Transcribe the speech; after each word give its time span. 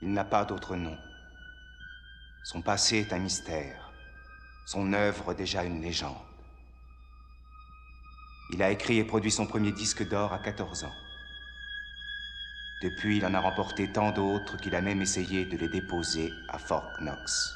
Il 0.00 0.12
n'a 0.12 0.24
pas 0.24 0.44
d'autre 0.44 0.76
nom. 0.76 0.96
Son 2.42 2.62
passé 2.62 2.98
est 2.98 3.12
un 3.12 3.18
mystère. 3.18 3.92
Son 4.66 4.92
œuvre 4.94 5.34
déjà 5.34 5.64
une 5.64 5.82
légende. 5.82 6.16
Il 8.52 8.62
a 8.62 8.70
écrit 8.70 8.98
et 8.98 9.04
produit 9.04 9.30
son 9.30 9.46
premier 9.46 9.72
disque 9.72 10.08
d'or 10.08 10.32
à 10.32 10.38
14 10.38 10.84
ans. 10.84 10.94
Depuis, 12.82 13.18
il 13.18 13.26
en 13.26 13.34
a 13.34 13.40
remporté 13.40 13.92
tant 13.92 14.10
d'autres 14.10 14.56
qu'il 14.56 14.74
a 14.74 14.80
même 14.80 15.02
essayé 15.02 15.44
de 15.44 15.58
les 15.58 15.68
déposer 15.68 16.32
à 16.48 16.58
Fort 16.58 16.90
Knox. 17.00 17.54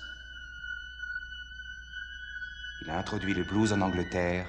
Il 2.82 2.91
a 2.91 2.98
introduit 2.98 3.32
le 3.32 3.45
blues 3.45 3.73
en 3.73 3.80
Angleterre 3.80 4.46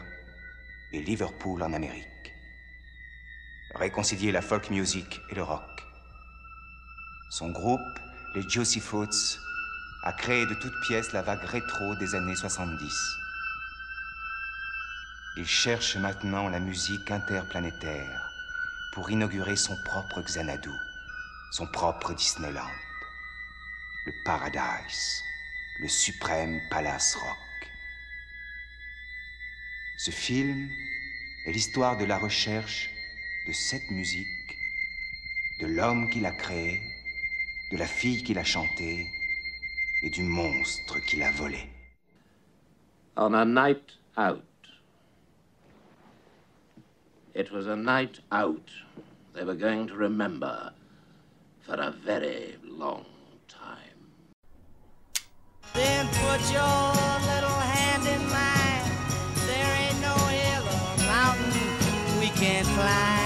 et 0.91 1.01
Liverpool 1.01 1.63
en 1.63 1.71
Amérique. 1.71 2.33
Réconcilié 3.73 4.33
la 4.33 4.41
folk 4.41 4.69
music 4.69 5.21
et 5.31 5.35
le 5.35 5.43
rock. 5.43 5.84
Son 7.37 7.49
groupe, 7.49 7.99
les 8.33 8.47
Fruits, 8.79 9.39
a 10.03 10.13
créé 10.13 10.45
de 10.45 10.53
toutes 10.53 10.79
pièces 10.87 11.11
la 11.11 11.21
vague 11.21 11.43
rétro 11.43 11.93
des 11.97 12.15
années 12.15 12.37
70. 12.37 12.93
Il 15.35 15.45
cherche 15.45 15.97
maintenant 15.97 16.47
la 16.47 16.61
musique 16.61 17.11
interplanétaire 17.11 18.31
pour 18.93 19.11
inaugurer 19.11 19.57
son 19.57 19.75
propre 19.83 20.21
Xanadu, 20.21 20.69
son 21.51 21.67
propre 21.67 22.13
Disneyland, 22.13 22.71
le 24.05 24.13
Paradise, 24.23 25.21
le 25.81 25.89
suprême 25.89 26.61
Palace 26.69 27.15
Rock. 27.15 27.69
Ce 29.97 30.11
film 30.11 30.69
est 31.47 31.51
l'histoire 31.51 31.97
de 31.97 32.05
la 32.05 32.17
recherche 32.17 32.89
de 33.45 33.51
cette 33.51 33.91
musique, 33.91 34.57
de 35.59 35.67
l'homme 35.67 36.09
qui 36.09 36.21
l'a 36.21 36.31
créée, 36.31 36.94
de 37.75 37.79
la 37.79 37.87
fille 37.87 38.23
qui 38.23 38.33
l'a 38.33 38.45
chantée 38.45 39.05
et 40.01 40.09
du 40.09 40.23
monstre 40.23 40.99
qui 41.05 41.17
l'a 41.17 41.31
volée. 41.31 41.69
On 43.17 43.33
a 43.33 43.43
night 43.43 43.97
out. 44.17 44.43
It 47.33 47.51
was 47.51 47.67
a 47.67 47.75
night 47.75 48.21
out 48.31 48.69
they 49.33 49.43
were 49.43 49.55
going 49.55 49.87
to 49.87 49.95
remember 49.95 50.71
for 51.65 51.75
a 51.75 51.91
very 51.91 52.55
long 52.63 53.03
time. 53.49 53.99
Then 55.73 56.07
put 56.07 56.41
your 56.53 56.85
little 57.31 57.59
hand 57.75 58.07
in 58.07 58.23
mine. 58.31 58.85
There 59.47 59.71
ain't 59.83 60.01
no 60.01 60.15
hill 60.31 60.63
or 60.63 60.95
mountain 61.11 62.19
we 62.21 62.29
can't 62.39 62.67
climb. 62.67 63.24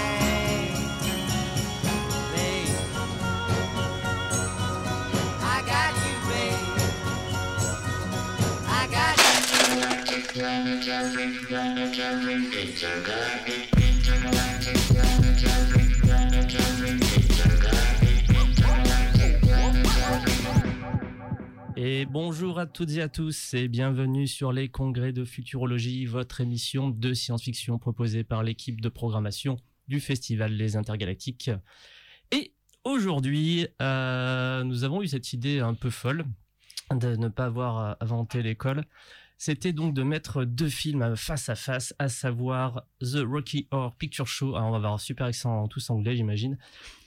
Et 21.76 22.06
bonjour 22.06 22.58
à 22.58 22.66
toutes 22.66 22.90
et 22.92 23.02
à 23.02 23.08
tous 23.08 23.52
et 23.52 23.68
bienvenue 23.68 24.26
sur 24.26 24.52
les 24.52 24.70
congrès 24.70 25.12
de 25.12 25.26
futurologie, 25.26 26.06
votre 26.06 26.40
émission 26.40 26.88
de 26.88 27.12
science-fiction 27.12 27.78
proposée 27.78 28.24
par 28.24 28.42
l'équipe 28.42 28.80
de 28.80 28.88
programmation 28.88 29.58
du 29.88 30.00
Festival 30.00 30.54
Les 30.54 30.76
Intergalactiques. 30.76 31.50
Et 32.30 32.54
aujourd'hui, 32.84 33.66
euh, 33.82 34.64
nous 34.64 34.84
avons 34.84 35.02
eu 35.02 35.08
cette 35.08 35.34
idée 35.34 35.58
un 35.60 35.74
peu 35.74 35.90
folle 35.90 36.24
de 36.90 37.14
ne 37.16 37.28
pas 37.28 37.44
avoir 37.44 37.98
inventé 38.00 38.42
l'école. 38.42 38.84
C'était 39.42 39.72
donc 39.72 39.94
de 39.94 40.02
mettre 40.02 40.44
deux 40.44 40.68
films 40.68 41.16
face 41.16 41.48
à 41.48 41.54
face, 41.54 41.94
à 41.98 42.10
savoir 42.10 42.84
The 43.00 43.24
Rocky 43.26 43.66
Horror 43.70 43.94
Picture 43.94 44.26
Show, 44.26 44.54
alors 44.54 44.68
on 44.68 44.70
va 44.72 44.76
avoir 44.76 44.92
un 44.92 44.98
super 44.98 45.24
accent 45.24 45.66
tous 45.68 45.88
anglais 45.88 46.14
j'imagine, 46.14 46.58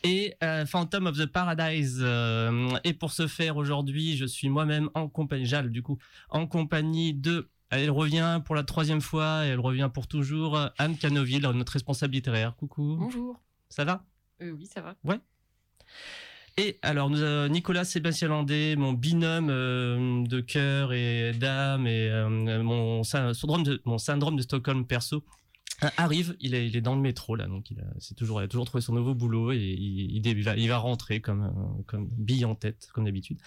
et 0.04 0.34
euh, 0.42 0.66
Phantom 0.66 1.06
of 1.06 1.16
the 1.16 1.28
Paradise. 1.28 2.00
Euh, 2.02 2.76
et 2.84 2.94
pour 2.94 3.12
ce 3.12 3.28
faire 3.28 3.56
aujourd'hui, 3.56 4.18
je 4.18 4.26
suis 4.26 4.50
moi-même 4.50 4.90
en 4.96 5.08
compagnie, 5.10 5.46
Jal 5.46 5.70
du 5.70 5.84
coup, 5.84 6.00
en 6.32 6.48
compagnie 6.48 7.14
de 7.14 7.52
elle 7.70 7.92
revient 7.92 8.42
pour 8.44 8.56
la 8.56 8.64
troisième 8.64 9.02
fois 9.02 9.46
et 9.46 9.50
elle 9.50 9.60
revient 9.60 9.92
pour 9.94 10.08
toujours. 10.08 10.60
Anne 10.80 10.98
Canoville, 10.98 11.42
notre 11.54 11.74
responsable 11.74 12.16
littéraire. 12.16 12.56
Coucou. 12.56 12.98
Bonjour. 13.00 13.40
Ça 13.70 13.86
va? 13.86 14.06
Euh, 14.42 14.52
oui, 14.52 14.66
ça 14.66 14.82
va. 14.82 14.96
Et 16.58 16.78
alors, 16.84 17.10
nous 17.10 17.22
avons 17.24 17.52
Nicolas 17.52 17.84
Sébastien 17.84 18.28
Landé, 18.28 18.76
mon 18.76 18.94
binôme 18.94 19.50
euh, 19.50 20.24
de 20.28 20.40
cœur 20.40 20.94
et 20.94 21.32
d'âme 21.34 21.88
et 21.88 22.10
euh, 22.12 22.62
mon, 22.62 23.04
sy- 23.04 23.34
syndrome 23.34 23.64
de, 23.64 23.82
mon 23.86 23.98
syndrome 23.98 24.36
de 24.36 24.44
Stockholm 24.44 24.86
perso. 24.86 25.24
Euh, 25.84 25.90
Arrive, 25.98 26.36
il 26.40 26.56
est, 26.56 26.68
il 26.68 26.76
est 26.76 26.82
dans 26.82 26.96
le 26.96 27.02
métro 27.02 27.36
là, 27.36 27.48
donc 27.48 27.72
il 27.72 27.80
a, 27.80 27.86
c'est 28.00 28.16
toujours, 28.16 28.42
il 28.42 28.46
a 28.46 28.48
toujours 28.48 28.66
trouvé 28.66 28.82
son 28.82 28.94
nouveau 28.94 29.14
boulot 29.14 29.52
et 29.52 29.58
il, 29.58 30.26
il, 30.26 30.44
va, 30.44 30.56
il 30.56 30.68
va 30.68 30.78
rentrer 30.78 31.22
comme, 31.22 31.44
euh, 31.44 31.84
comme 31.86 32.08
bille 32.12 32.46
en 32.46 32.56
tête, 32.56 32.90
comme 32.94 33.06
d'habitude. 33.06 33.40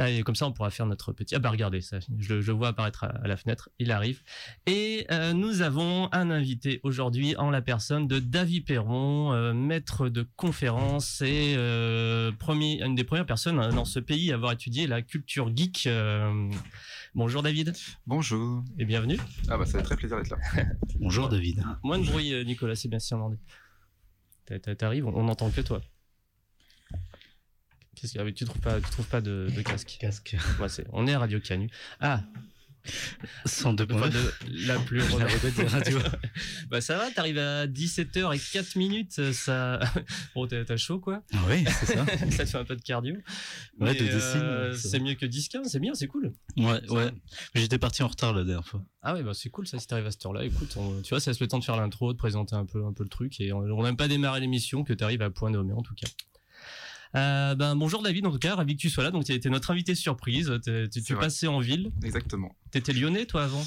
Euh, 0.00 0.06
Et 0.06 0.22
comme 0.22 0.34
ça, 0.34 0.46
on 0.46 0.52
pourra 0.52 0.70
faire 0.70 0.86
notre 0.86 1.12
petit. 1.12 1.34
Ah 1.34 1.38
bah 1.38 1.50
regardez 1.50 1.80
ça, 1.80 1.98
je, 2.18 2.40
je 2.40 2.52
vois 2.52 2.68
apparaître 2.68 3.04
à, 3.04 3.26
la 3.26 3.36
fenêtre. 3.36 3.70
Il 3.78 3.90
arrive. 3.90 4.22
Et 4.66 5.06
euh, 5.10 5.32
nous 5.32 5.62
avons 5.62 6.08
un 6.12 6.30
invité 6.30 6.80
aujourd'hui 6.82 7.36
en 7.36 7.50
la 7.50 7.62
personne 7.62 8.06
de 8.06 8.18
David 8.18 8.66
Perron, 8.66 9.32
euh, 9.32 9.52
maître 9.52 10.08
de 10.08 10.26
conférence 10.36 11.20
et 11.22 11.54
euh, 11.56 12.32
premier, 12.32 12.82
une 12.82 12.94
des 12.94 13.04
premières 13.04 13.26
personnes 13.26 13.58
euh, 13.58 13.70
dans 13.70 13.84
ce 13.84 13.98
pays 13.98 14.32
à 14.32 14.34
avoir 14.34 14.52
étudié 14.52 14.86
la 14.86 15.02
culture 15.02 15.50
geek. 15.54 15.88
Bonjour 17.14 17.42
David 17.42 17.74
Bonjour. 18.06 18.64
et 18.78 18.84
bienvenue. 18.86 19.18
Ah 19.48 19.58
bah 19.58 19.66
ça 19.66 19.78
fait 19.78 19.84
très 19.84 19.96
plaisir 19.96 20.16
d'être 20.16 20.30
là. 20.30 20.38
Bonjour 20.98 21.28
David. 21.28 21.62
Moins 21.82 21.98
de 21.98 22.06
bruit 22.06 22.32
euh, 22.32 22.42
Nicolas, 22.44 22.74
c'est 22.74 22.88
bien 22.88 22.98
sûr 22.98 23.16
demandé. 23.18 23.36
T'a- 24.46 24.58
t'a- 24.58 24.74
T'arrives, 24.74 25.06
on 25.06 25.24
n'entend 25.24 25.50
que 25.50 25.60
toi. 25.60 25.82
Qu'est-ce 27.94 28.12
qu'il 28.12 28.20
y 28.20 28.24
a 28.26 28.32
Tu 28.32 28.44
trouves 28.46 28.60
pas, 28.60 28.80
tu 28.80 28.90
trouves 28.90 29.08
pas 29.08 29.20
de, 29.20 29.48
de 29.54 29.62
casque? 29.62 29.98
Casque. 30.00 30.36
Ouais, 30.58 30.68
c'est- 30.70 30.86
On 30.92 31.06
est 31.06 31.12
à 31.12 31.18
Radio 31.18 31.38
Canu. 31.40 31.70
Ah, 32.00 32.22
102 33.46 33.86
Enfin, 33.90 34.10
la 34.48 34.78
plus 34.78 35.00
des 35.56 35.64
radios. 35.64 35.98
bah 36.70 36.80
ça 36.80 36.96
va, 36.96 37.10
t'arrives 37.10 37.38
à 37.38 37.66
17h 37.66 38.34
et 38.36 38.40
4 38.52 38.76
minutes, 38.76 39.32
ça... 39.32 39.80
Bon, 40.34 40.46
t'as 40.46 40.76
chaud 40.76 40.98
quoi 40.98 41.22
Ah 41.34 41.38
Oui, 41.48 41.64
c'est 41.80 41.94
ça. 41.94 42.06
Ça 42.30 42.44
te 42.44 42.50
fait 42.50 42.58
un 42.58 42.64
peu 42.64 42.76
de 42.76 42.82
cardio. 42.82 43.14
Ouais, 43.78 43.94
de 43.94 44.04
euh, 44.04 44.74
c'est 44.74 45.00
mieux 45.00 45.14
que 45.14 45.26
10-15, 45.26 45.64
c'est 45.68 45.80
bien, 45.80 45.94
c'est 45.94 46.06
cool. 46.06 46.32
Ouais, 46.56 46.80
ouais. 46.90 47.10
J'étais 47.54 47.78
parti 47.78 48.02
en 48.02 48.08
retard 48.08 48.32
la 48.32 48.44
dernière 48.44 48.66
fois. 48.66 48.82
Ah 49.02 49.14
ouais, 49.14 49.22
bah 49.22 49.32
c'est 49.34 49.50
cool 49.50 49.66
ça, 49.66 49.78
si 49.78 49.86
t'arrives 49.86 50.06
à 50.06 50.10
cette 50.10 50.24
heure-là. 50.24 50.44
Écoute, 50.44 50.74
on- 50.76 51.00
tu 51.02 51.10
vois, 51.10 51.20
ça 51.20 51.30
laisse 51.30 51.40
le 51.40 51.48
temps 51.48 51.58
de 51.58 51.64
faire 51.64 51.76
l'intro, 51.76 52.12
de 52.12 52.18
présenter 52.18 52.54
un 52.54 52.64
peu, 52.66 52.84
un 52.84 52.92
peu 52.92 53.02
le 53.02 53.08
truc, 53.08 53.40
et 53.40 53.52
on 53.52 53.58
on 53.58 53.76
n'a 53.82 53.88
même 53.88 53.96
pas 53.96 54.08
démarré 54.08 54.40
l'émission, 54.40 54.84
que 54.84 54.92
t'arrives 54.92 55.22
à 55.22 55.30
point 55.30 55.50
nommé 55.50 55.72
en 55.72 55.82
tout 55.82 55.94
cas. 55.94 56.06
Euh, 57.14 57.54
ben, 57.54 57.76
bonjour 57.76 58.02
David, 58.02 58.26
en 58.26 58.30
tout 58.30 58.38
cas, 58.38 58.54
ravi 58.54 58.76
que 58.76 58.80
tu 58.80 58.90
sois 58.90 59.04
là. 59.04 59.10
Donc, 59.10 59.24
tu 59.24 59.32
été 59.32 59.50
notre 59.50 59.70
invité 59.70 59.94
surprise. 59.94 60.52
Tu, 60.64 61.02
tu 61.02 61.16
passais 61.16 61.46
en 61.46 61.60
ville. 61.60 61.90
Exactement. 62.02 62.54
T'étais 62.70 62.92
lyonnais, 62.92 63.26
toi, 63.26 63.44
avant? 63.44 63.64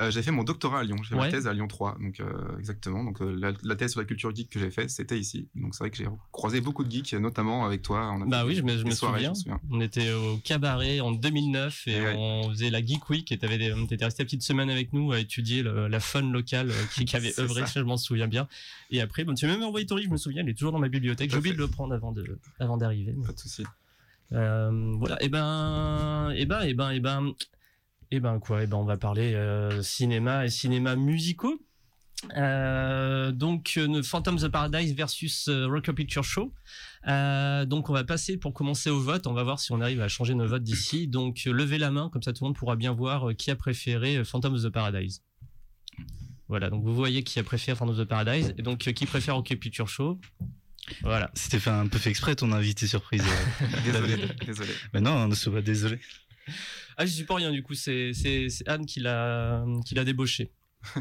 Euh, 0.00 0.10
j'ai 0.10 0.22
fait 0.22 0.32
mon 0.32 0.42
doctorat 0.42 0.80
à 0.80 0.82
Lyon, 0.82 0.96
j'ai 1.04 1.10
fait 1.10 1.14
Ouais. 1.14 1.26
ma 1.26 1.30
thèse 1.30 1.46
à 1.46 1.52
Lyon 1.52 1.68
3, 1.68 1.98
donc 2.00 2.18
euh, 2.18 2.58
exactement. 2.58 3.04
Donc 3.04 3.22
euh, 3.22 3.32
la, 3.38 3.52
la 3.62 3.76
thèse 3.76 3.92
sur 3.92 4.00
la 4.00 4.06
culture 4.06 4.34
geek 4.34 4.50
que 4.50 4.58
j'ai 4.58 4.72
faite, 4.72 4.90
c'était 4.90 5.16
ici. 5.16 5.46
Donc 5.54 5.72
c'est 5.72 5.84
vrai 5.84 5.90
que 5.90 5.96
j'ai 5.96 6.08
croisé 6.32 6.60
beaucoup 6.60 6.82
de 6.82 6.90
geeks, 6.90 7.12
notamment 7.14 7.64
avec 7.64 7.82
toi. 7.82 8.10
On 8.12 8.22
a 8.22 8.26
Bah 8.26 8.40
fait 8.40 8.48
oui, 8.48 8.54
je 8.56 8.62
me, 8.62 8.70
je 8.76 8.82
des 8.82 8.90
me 8.90 8.94
soirées, 8.94 9.18
souviens. 9.20 9.34
je 9.34 9.38
souviens. 9.38 9.60
On 9.70 9.80
était 9.80 10.12
au 10.12 10.36
cabaret 10.38 10.98
en 10.98 11.12
2009 11.12 11.86
et 11.86 11.92
Et 11.92 12.00
ouais. 12.00 12.14
on 12.18 12.50
faisait 12.50 12.70
la 12.70 12.84
Geek 12.84 13.08
Week 13.08 13.30
et 13.30 13.38
t'avais 13.38 13.56
t'étais 13.88 14.04
resté 14.04 14.24
une 14.24 14.26
petite 14.26 14.42
semaine 14.42 14.68
avec 14.68 14.92
nous 14.92 15.12
à 15.12 15.20
étudier 15.20 15.62
le- 15.62 15.86
la 15.86 16.00
fun 16.00 16.22
locale 16.28 16.70
euh, 16.72 16.84
qui, 16.92 17.04
qui 17.04 17.14
avait 17.16 17.38
œuvré, 17.38 17.60
ça. 17.66 17.74
je 17.80 17.84
m'en 17.84 17.96
souviens 17.96 18.26
bien. 18.26 18.48
Et 18.90 19.00
après, 19.00 19.22
bon, 19.22 19.34
tu 19.34 19.46
m'as 19.46 19.52
même 19.52 19.62
envoyé 19.62 19.86
ton 19.86 19.94
livre, 19.94 20.08
je 20.08 20.12
me 20.14 20.16
souviens, 20.18 20.42
il 20.42 20.48
est 20.48 20.54
toujours 20.54 20.72
dans 20.72 20.80
ma 20.80 20.88
bibliothèque. 20.88 21.30
J'ai 21.30 21.36
oublié 21.36 21.52
fait. 21.54 21.58
de 21.58 21.62
le 21.62 21.70
prendre 21.70 21.94
avant 21.94 22.10
de, 22.10 22.36
avant 22.58 22.76
d'arriver. 22.78 23.14
mais- 23.16 23.26
Pas 23.26 23.32
de 23.32 23.38
souci. 23.38 23.62
Voilà. 24.30 25.22
Et 25.22 25.28
ben, 25.28 26.30
et 26.36 26.46
ben, 26.46 26.62
et 26.62 26.74
ben, 26.74 26.90
et 26.90 26.98
ben, 27.00 27.32
et 28.14 28.20
ben 28.20 28.38
quoi? 28.38 28.62
Et 28.62 28.66
ben, 28.66 28.76
on 28.76 28.84
va 28.84 28.96
parler 28.96 29.34
euh, 29.34 29.82
cinéma 29.82 30.46
et 30.46 30.50
cinéma 30.50 30.96
musicaux. 30.96 31.60
Euh, 32.36 33.32
donc, 33.32 33.74
euh, 33.76 34.02
Phantom 34.02 34.36
of 34.36 34.42
the 34.42 34.48
Paradise 34.48 34.94
versus 34.94 35.48
euh, 35.48 35.66
Rocker 35.66 35.92
Picture 35.92 36.24
Show. 36.24 36.52
Euh, 37.06 37.64
donc, 37.64 37.90
on 37.90 37.92
va 37.92 38.04
passer 38.04 38.36
pour 38.36 38.54
commencer 38.54 38.88
au 38.88 39.00
vote. 39.00 39.26
On 39.26 39.34
va 39.34 39.42
voir 39.42 39.58
si 39.58 39.72
on 39.72 39.80
arrive 39.80 40.00
à 40.00 40.08
changer 40.08 40.34
nos 40.34 40.46
votes 40.46 40.62
d'ici. 40.62 41.06
Donc, 41.06 41.42
euh, 41.46 41.52
levez 41.52 41.78
la 41.78 41.90
main, 41.90 42.08
comme 42.10 42.22
ça 42.22 42.32
tout 42.32 42.44
le 42.44 42.48
monde 42.48 42.56
pourra 42.56 42.76
bien 42.76 42.92
voir 42.92 43.30
euh, 43.30 43.34
qui 43.34 43.50
a 43.50 43.56
préféré 43.56 44.16
euh, 44.16 44.24
Phantom 44.24 44.54
of 44.54 44.62
the 44.62 44.70
Paradise. 44.70 45.22
Voilà, 46.48 46.70
donc 46.70 46.84
vous 46.84 46.94
voyez 46.94 47.22
qui 47.22 47.38
a 47.38 47.42
préféré 47.42 47.76
Phantom 47.76 47.98
of 47.98 48.04
the 48.04 48.08
Paradise 48.08 48.54
et 48.58 48.62
donc 48.62 48.86
euh, 48.86 48.92
qui 48.92 49.06
préfère 49.06 49.34
Rocker 49.34 49.56
Picture 49.56 49.88
Show? 49.88 50.20
Voilà. 51.02 51.30
C'était 51.34 51.58
fait 51.58 51.70
un 51.70 51.86
peu 51.86 51.98
fait 51.98 52.10
exprès 52.10 52.36
ton 52.36 52.52
invité 52.52 52.86
surprise. 52.86 53.24
Désolé, 53.84 54.16
désolé. 54.44 54.70
Mais 54.92 55.00
non, 55.00 55.28
ne 55.28 55.34
sois 55.34 55.52
pas 55.52 55.62
désolé. 55.62 55.98
Ah, 56.96 57.06
je 57.06 57.12
suis 57.12 57.24
pas 57.24 57.34
rien 57.36 57.50
du 57.50 57.62
coup, 57.62 57.74
c'est 57.74 58.12
c'est 58.14 58.48
c'est 58.48 58.68
Anne 58.68 58.86
qui 58.86 59.00
l'a 59.00 59.64
qui 59.86 59.94
l'a 59.94 60.04
débauché. 60.04 60.52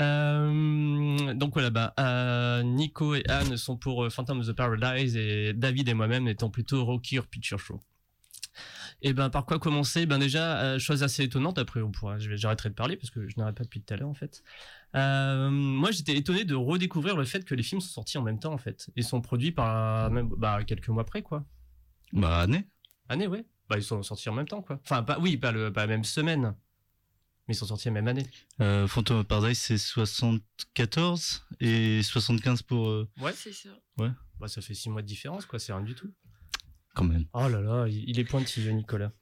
Euh, 0.00 1.34
donc 1.34 1.54
voilà, 1.54 1.70
bah, 1.70 1.92
euh, 1.98 2.62
Nico 2.62 3.16
et 3.16 3.24
Anne 3.28 3.56
sont 3.56 3.76
pour 3.76 4.04
euh, 4.04 4.10
Phantom 4.10 4.38
of 4.38 4.46
the 4.46 4.52
Paradise 4.52 5.16
et 5.16 5.52
David 5.54 5.88
et 5.88 5.94
moi-même 5.94 6.28
étant 6.28 6.50
plutôt 6.50 6.84
Rocky 6.84 7.18
or 7.18 7.26
Picture 7.26 7.58
Show. 7.58 7.80
Et 9.02 9.12
ben 9.12 9.28
par 9.30 9.44
quoi 9.44 9.58
commencer? 9.58 10.06
Ben 10.06 10.18
déjà 10.18 10.60
euh, 10.60 10.78
chose 10.78 11.02
assez 11.02 11.24
étonnante. 11.24 11.58
Après 11.58 11.80
on 11.82 11.90
pourra, 11.90 12.18
je 12.18 12.28
vais- 12.30 12.36
j'arrêterai 12.36 12.68
de 12.70 12.74
parler 12.74 12.96
parce 12.96 13.10
que 13.10 13.28
je 13.28 13.34
n'arrête 13.38 13.56
pas 13.56 13.64
depuis 13.64 13.80
tout 13.80 13.92
à 13.92 13.96
l'heure 13.96 14.08
en 14.08 14.14
fait. 14.14 14.42
Euh, 14.94 15.50
moi 15.50 15.90
j'étais 15.90 16.16
étonné 16.16 16.44
de 16.44 16.54
redécouvrir 16.54 17.16
le 17.16 17.24
fait 17.24 17.44
que 17.44 17.54
les 17.56 17.62
films 17.64 17.80
sont 17.80 17.92
sortis 17.94 18.18
en 18.18 18.22
même 18.22 18.38
temps 18.38 18.52
en 18.52 18.58
fait 18.58 18.90
et 18.96 19.02
sont 19.02 19.20
produits 19.20 19.52
par 19.52 20.10
même 20.10 20.28
bah 20.36 20.62
quelques 20.64 20.88
mois 20.88 21.02
après 21.02 21.22
quoi. 21.22 21.44
Bah, 22.12 22.38
année. 22.42 22.66
Année 23.08 23.26
ouais. 23.26 23.44
Bah 23.68 23.76
ils 23.76 23.82
sont 23.84 24.02
sortis 24.02 24.28
en 24.28 24.34
même 24.34 24.48
temps 24.48 24.62
quoi. 24.62 24.80
Enfin 24.84 25.02
pas 25.02 25.18
oui 25.18 25.36
pas 25.36 25.52
le 25.52 25.72
pas 25.72 25.82
la 25.82 25.86
même 25.88 26.04
semaine. 26.04 26.54
Mais 27.46 27.54
ils 27.54 27.56
sont 27.56 27.66
sortis 27.66 27.88
la 27.88 27.92
même 27.92 28.08
année. 28.08 28.26
Euh, 28.60 28.86
Phantom 28.86 29.18
of 29.20 29.26
Paradise, 29.26 29.58
c'est 29.58 29.78
74 29.78 31.44
et 31.60 32.02
75 32.02 32.62
pour. 32.62 32.88
euh, 32.88 33.08
Ouais. 33.20 33.32
C'est 33.34 33.52
ça. 33.52 33.70
Bah 34.38 34.48
ça 34.48 34.60
fait 34.60 34.74
six 34.74 34.88
mois 34.90 35.02
de 35.02 35.06
différence 35.06 35.46
quoi, 35.46 35.58
c'est 35.58 35.72
rien 35.72 35.82
du 35.82 35.94
tout. 35.94 36.12
quand 36.94 37.04
même. 37.04 37.24
Oh 37.32 37.48
là 37.48 37.60
là, 37.60 37.86
il 37.88 38.08
il 38.08 38.18
est 38.18 38.24
pointilleux, 38.24 38.70
Nicolas. 38.72 39.12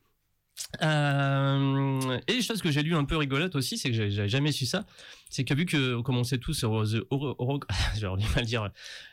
Euh, 0.82 2.18
et 2.28 2.40
chose 2.42 2.62
que 2.62 2.70
j'ai 2.70 2.82
lu 2.82 2.94
un 2.94 3.04
peu 3.04 3.16
rigolote 3.16 3.54
aussi, 3.56 3.78
c'est 3.78 3.90
que 3.90 4.08
j'avais 4.08 4.28
jamais 4.28 4.52
su 4.52 4.66
ça, 4.66 4.86
c'est 5.30 5.44
que 5.44 5.54
vu 5.54 5.66
que, 5.66 6.00
comme 6.00 6.16
on 6.16 6.24
sait 6.24 6.38
tous, 6.38 6.60
The 6.60 6.66
mal 8.36 8.44
dire, 8.44 8.70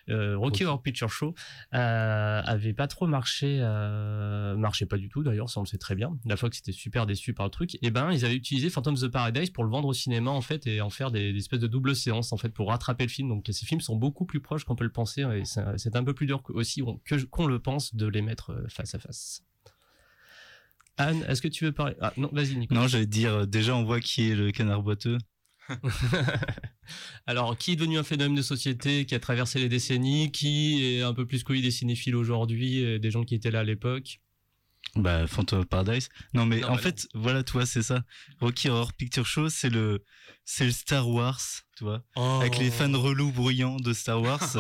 euh, 0.10 0.38
Rocky 0.38 0.66
Horror 0.66 0.82
Picture 0.82 1.10
Show 1.10 1.34
euh, 1.74 2.42
avait 2.46 2.74
pas 2.74 2.88
trop 2.88 3.08
marché, 3.08 3.60
euh, 3.62 4.56
marchait 4.56 4.86
pas 4.86 4.98
du 4.98 5.10
tout 5.10 5.24
d'ailleurs, 5.24 5.50
ça 5.50 5.60
on 5.60 5.64
le 5.64 5.68
sait 5.68 5.78
très 5.78 5.96
bien. 5.96 6.18
La 6.26 6.38
fois 6.38 6.50
que 6.50 6.56
c'était 6.56 6.72
super 6.72 7.06
déçu 7.06 7.34
par 7.34 7.46
le 7.46 7.52
truc, 7.52 7.78
et 7.82 7.92
ben 7.92 8.12
ils 8.12 8.26
avaient 8.26 8.36
utilisé 8.36 8.70
Phantom 8.70 8.94
of 8.94 9.02
the 9.02 9.08
Paradise 9.08 9.50
pour 9.50 9.64
le 9.64 9.70
vendre 9.70 9.88
au 9.88 9.94
cinéma 9.94 10.32
en 10.32 10.42
fait 10.42 10.68
et 10.68 10.82
en 10.82 10.90
faire 10.90 11.12
des, 11.12 11.34
des 11.34 11.40
espèces 11.40 11.60
de 11.60 11.68
double 11.68 11.96
séances 11.96 12.32
en 12.32 12.38
fait 12.38 12.50
pour 12.50 12.70
rattraper 12.70 13.04
le 13.04 13.10
film. 13.10 13.30
Donc 13.30 13.48
ces 13.50 13.66
films 13.66 13.82
sont 13.82 13.96
beaucoup 13.96 14.26
plus 14.26 14.40
proches 14.40 14.64
qu'on 14.66 14.76
peut 14.76 14.84
le 14.84 14.92
penser 14.92 15.22
et 15.22 15.44
c'est 15.46 15.96
un 15.96 16.04
peu 16.04 16.14
plus 16.14 16.26
dur 16.26 16.42
aussi 16.50 16.84
qu'on 17.32 17.48
le 17.48 17.60
pense 17.60 17.96
de 17.96 18.08
les 18.08 18.22
mettre 18.22 18.56
face 18.70 18.96
à 18.96 19.00
face. 19.00 19.44
Anne, 20.98 21.26
est-ce 21.28 21.42
que 21.42 21.48
tu 21.48 21.66
veux 21.66 21.72
parler? 21.72 21.96
Ah 22.02 22.14
non, 22.18 22.30
vas-y 22.32 22.56
Nico. 22.56 22.74
Non, 22.74 22.88
j'allais 22.88 23.06
dire, 23.06 23.34
euh, 23.34 23.46
déjà, 23.46 23.76
on 23.76 23.84
voit 23.84 24.00
qui 24.00 24.30
est 24.30 24.36
le 24.36 24.52
canard 24.52 24.84
boiteux. 24.84 25.18
Alors, 27.26 27.58
qui 27.58 27.72
est 27.72 27.76
devenu 27.76 27.98
un 27.98 28.04
phénomène 28.04 28.36
de 28.36 28.42
société, 28.42 29.06
qui 29.06 29.16
a 29.16 29.20
traversé 29.20 29.60
les 29.60 29.70
décennies, 29.70 30.32
qui 30.32 30.84
est 30.86 31.02
un 31.02 31.14
peu 31.14 31.26
plus 31.26 31.44
connu 31.44 31.62
des 31.62 31.72
cinéphiles 31.72 32.16
aujourd'hui, 32.16 32.80
et 32.80 33.00
des 33.00 33.12
gens 33.12 33.24
qui 33.24 33.36
étaient 33.36 33.52
là 33.52 33.62
à 33.62 33.64
l'époque? 33.64 34.20
Bah, 34.96 35.26
Phantom 35.26 35.60
of 35.62 35.66
Paradise. 35.66 36.10
Non, 36.34 36.46
mais 36.46 36.60
Non, 36.60 36.70
en 36.70 36.76
bah 36.76 36.82
fait, 36.82 37.08
voilà, 37.14 37.44
tu 37.44 37.54
vois, 37.54 37.66
c'est 37.66 37.82
ça. 37.82 38.04
Rocky 38.40 38.70
Horror 38.70 38.94
Picture 38.94 39.26
Show, 39.26 39.50
c'est 39.50 39.70
le, 39.70 40.04
c'est 40.46 40.66
le 40.66 40.72
Star 40.72 41.10
Wars, 41.10 41.42
tu 41.78 41.84
vois. 41.84 42.04
Avec 42.16 42.58
les 42.60 42.70
fans 42.70 42.92
relous 43.00 43.32
bruyants 43.32 43.78
de 43.78 43.94
Star 43.94 44.22
Wars. 44.22 44.40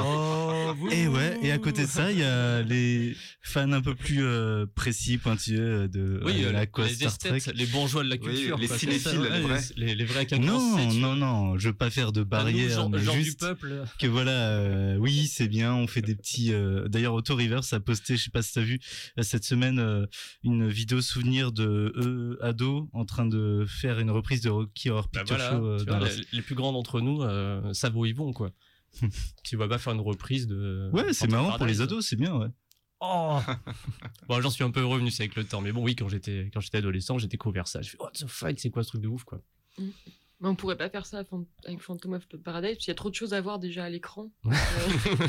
Oh, 0.75 0.75
Et 0.91 1.07
ouais, 1.07 1.37
et 1.43 1.51
à 1.51 1.57
côté 1.57 1.83
de 1.83 1.89
ça, 1.89 2.11
il 2.11 2.19
y 2.19 2.23
a 2.23 2.61
les 2.63 3.15
fans 3.41 3.71
un 3.71 3.81
peu 3.81 3.93
plus 3.95 4.23
euh, 4.23 4.65
précis, 4.75 5.17
pointilleux 5.17 5.87
de 5.87 6.19
Oui, 6.25 6.43
euh, 6.43 6.47
euh, 6.49 6.51
la 6.51 6.65
quoi 6.65 6.87
les 6.87 6.93
Star 6.95 7.17
Trek. 7.17 7.39
les 7.53 7.65
bourgeois 7.67 8.03
de 8.03 8.09
la 8.09 8.15
Oui, 8.15 8.21
culture. 8.21 8.57
les 8.57 8.67
cinéphiles, 8.67 9.19
ouais, 9.19 9.29
les 9.29 9.41
vrais. 9.41 9.61
Les, 9.75 10.05
vrais 10.05 10.27
Non, 10.39 10.91
non, 10.93 11.15
non, 11.15 11.57
je 11.57 11.67
veux 11.69 11.73
pas 11.75 11.89
faire 11.89 12.11
de 12.11 12.21
nous, 12.21 12.25
barrière, 12.25 12.69
genre, 12.69 12.89
mais 12.89 12.99
genre 12.99 13.15
du 13.15 13.23
juste 13.23 13.39
peuple. 13.41 13.83
que 13.99 14.07
voilà, 14.07 14.31
euh, 14.31 14.95
oui, 14.97 15.27
c'est 15.27 15.47
bien, 15.47 15.73
on 15.75 15.85
fait 15.87 16.01
des 16.01 16.15
petits. 16.15 16.53
euh, 16.53 16.87
D'ailleurs, 16.87 17.13
Auto 17.13 17.35
Reverse 17.35 17.71
a 17.73 17.79
posté, 17.79 18.15
je 18.17 18.23
sais 18.23 18.31
pas 18.31 18.41
si 18.41 18.53
t'as 18.53 18.61
vu 18.61 18.79
euh, 19.19 19.23
cette 19.23 19.43
semaine, 19.45 19.79
euh, 19.79 20.05
une 20.43 20.67
vidéo 20.69 21.01
souvenir 21.01 21.51
de 21.51 21.93
eux 21.97 22.37
ados 22.41 22.87
en 22.93 23.05
train 23.05 23.25
de 23.25 23.65
faire 23.67 23.99
une 23.99 24.09
reprise 24.11 24.41
de 24.41 24.49
Rocky 24.49 24.89
Horror 24.89 25.09
Bah 25.13 25.19
Picture 25.21 25.37
voilà, 25.37 25.51
Show. 25.51 25.65
euh, 25.65 25.83
vois, 25.87 25.99
les, 26.09 26.25
les 26.31 26.41
plus 26.41 26.55
grands 26.55 26.71
d'entre 26.71 27.01
nous 27.01 27.02
euh, 27.21 27.73
savent 27.73 27.95
où 27.95 28.05
ils 28.05 28.15
vont, 28.15 28.33
quoi. 28.33 28.51
tu 29.43 29.57
vas 29.57 29.67
pas 29.67 29.77
faire 29.77 29.93
une 29.93 30.01
reprise 30.01 30.47
de. 30.47 30.89
Ouais, 30.93 31.13
c'est 31.13 31.29
marrant 31.29 31.57
pour 31.57 31.65
les 31.65 31.81
ados, 31.81 32.05
c'est 32.05 32.15
bien, 32.15 32.35
ouais. 32.37 32.49
Oh 32.99 33.39
Bon, 34.27 34.39
j'en 34.39 34.49
suis 34.49 34.63
un 34.63 34.71
peu 34.71 34.85
revenu 34.85 35.11
c'est 35.11 35.23
avec 35.23 35.35
le 35.35 35.43
temps, 35.43 35.61
mais 35.61 35.71
bon, 35.71 35.83
oui, 35.83 35.95
quand 35.95 36.07
j'étais 36.07 36.49
quand 36.53 36.61
j'étais 36.61 36.77
adolescent, 36.77 37.17
j'ai 37.17 37.27
découvert 37.27 37.67
ça. 37.67 37.81
Je 37.81 37.89
fais, 37.89 37.97
what 37.99 38.11
the 38.11 38.27
fuck, 38.27 38.57
c'est 38.57 38.69
quoi 38.69 38.83
ce 38.83 38.89
truc 38.89 39.01
de 39.01 39.07
ouf, 39.07 39.23
quoi 39.23 39.41
Mais 40.43 40.49
on 40.49 40.55
pourrait 40.55 40.75
pas 40.75 40.89
faire 40.89 41.05
ça 41.05 41.23
avec 41.65 41.81
Phantom 41.81 42.13
of 42.13 42.27
the 42.27 42.35
Paradise, 42.35 42.71
parce 42.71 42.79
qu'il 42.83 42.89
y 42.89 42.91
a 42.91 42.95
trop 42.95 43.09
de 43.09 43.15
choses 43.15 43.33
à 43.33 43.39
voir 43.39 43.59
déjà 43.59 43.85
à 43.85 43.89
l'écran. 43.89 44.29
Ouais. 44.43 44.53
Euh, 44.57 45.27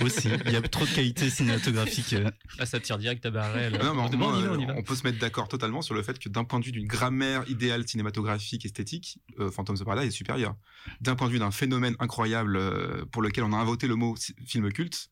Aussi, 0.06 0.30
il 0.46 0.50
y 0.50 0.56
a 0.56 0.62
trop 0.62 0.86
de 0.86 0.94
qualité 0.94 1.28
cinématographique. 1.28 2.14
euh. 2.14 2.30
Là, 2.58 2.64
ça 2.64 2.80
tire 2.80 2.96
direct 2.96 3.26
à 3.26 3.30
Barrel. 3.30 3.76
Ah 3.78 3.84
non, 3.84 3.94
mais 3.94 4.16
on 4.16 4.34
euh, 4.34 4.74
on 4.74 4.82
peut 4.82 4.94
se 4.94 5.02
mettre 5.04 5.18
d'accord 5.18 5.48
totalement 5.48 5.82
sur 5.82 5.94
le 5.94 6.02
fait 6.02 6.18
que 6.18 6.30
d'un 6.30 6.44
point 6.44 6.58
de 6.58 6.64
vue 6.64 6.72
d'une 6.72 6.86
grammaire 6.86 7.44
idéale 7.50 7.86
cinématographique, 7.86 8.64
esthétique, 8.64 9.18
euh, 9.40 9.50
Phantom 9.50 9.74
of 9.74 9.80
the 9.80 9.84
Paradise 9.84 10.08
est 10.08 10.16
supérieur. 10.16 10.56
D'un 11.02 11.16
point 11.16 11.26
de 11.26 11.32
vue 11.32 11.38
d'un 11.38 11.50
phénomène 11.50 11.94
incroyable 11.98 12.56
euh, 12.56 13.04
pour 13.12 13.20
lequel 13.20 13.44
on 13.44 13.52
a 13.52 13.58
inventé 13.58 13.86
le 13.86 13.96
mot 13.96 14.14
film 14.46 14.72
culte, 14.72 15.10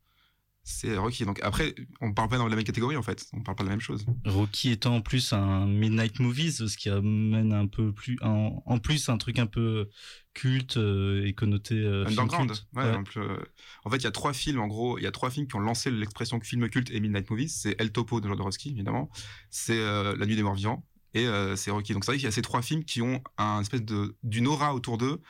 c'est 0.66 0.96
Rocky. 0.96 1.24
Donc 1.26 1.40
après, 1.42 1.74
on 2.00 2.12
parle 2.14 2.30
pas 2.30 2.38
dans 2.38 2.48
la 2.48 2.56
même 2.56 2.64
catégorie 2.64 2.96
en 2.96 3.02
fait. 3.02 3.26
On 3.34 3.42
parle 3.42 3.56
pas 3.56 3.64
de 3.64 3.68
la 3.68 3.74
même 3.74 3.80
chose. 3.82 4.04
Rocky 4.24 4.70
étant 4.70 4.96
en 4.96 5.00
plus 5.02 5.32
un 5.34 5.66
Midnight 5.66 6.18
Movies, 6.20 6.66
ce 6.66 6.76
qui 6.76 6.88
amène 6.88 7.52
un 7.52 7.66
peu 7.66 7.92
plus, 7.92 8.16
en, 8.22 8.62
en 8.64 8.78
plus 8.78 9.08
un 9.10 9.18
truc 9.18 9.38
un 9.38 9.46
peu 9.46 9.88
culte 10.32 10.78
euh, 10.78 11.24
et 11.26 11.34
connoté 11.34 11.74
euh, 11.76 12.06
Underground. 12.06 12.48
culte. 12.50 12.66
Ouais, 12.74 12.84
Ouais. 12.84 12.92
donc, 12.92 13.08
euh, 13.16 13.36
en 13.84 13.90
fait, 13.90 13.98
il 13.98 14.04
y 14.04 14.06
a 14.06 14.10
trois 14.10 14.32
films, 14.32 14.58
en 14.60 14.66
gros, 14.66 14.98
il 14.98 15.04
y 15.04 15.06
a 15.06 15.12
trois 15.12 15.30
films 15.30 15.46
qui 15.46 15.54
ont 15.56 15.60
lancé 15.60 15.90
l'expression 15.90 16.40
film 16.40 16.68
culte 16.68 16.90
et 16.90 16.98
Midnight 16.98 17.28
Movies. 17.30 17.50
C'est 17.50 17.76
El 17.80 17.92
Topo 17.92 18.20
de 18.20 18.28
Jodorowsky, 18.28 18.70
évidemment. 18.70 19.10
C'est 19.50 19.78
euh, 19.78 20.16
La 20.16 20.24
Nuit 20.26 20.34
des 20.36 20.42
Morts 20.42 20.54
Vivants 20.56 20.84
et 21.12 21.26
c'est 21.54 21.70
Rocky. 21.70 21.92
Donc 21.92 22.04
c'est 22.04 22.10
vrai 22.10 22.16
qu'il 22.18 22.24
y 22.24 22.28
a 22.28 22.32
ces 22.32 22.42
trois 22.42 22.60
films 22.62 22.84
qui 22.84 23.00
ont 23.00 23.22
un 23.38 23.60
espèce 23.60 23.82
de 23.82 24.16
d'une 24.24 24.48
aura 24.48 24.74
autour 24.74 24.98
d'eux 24.98 25.20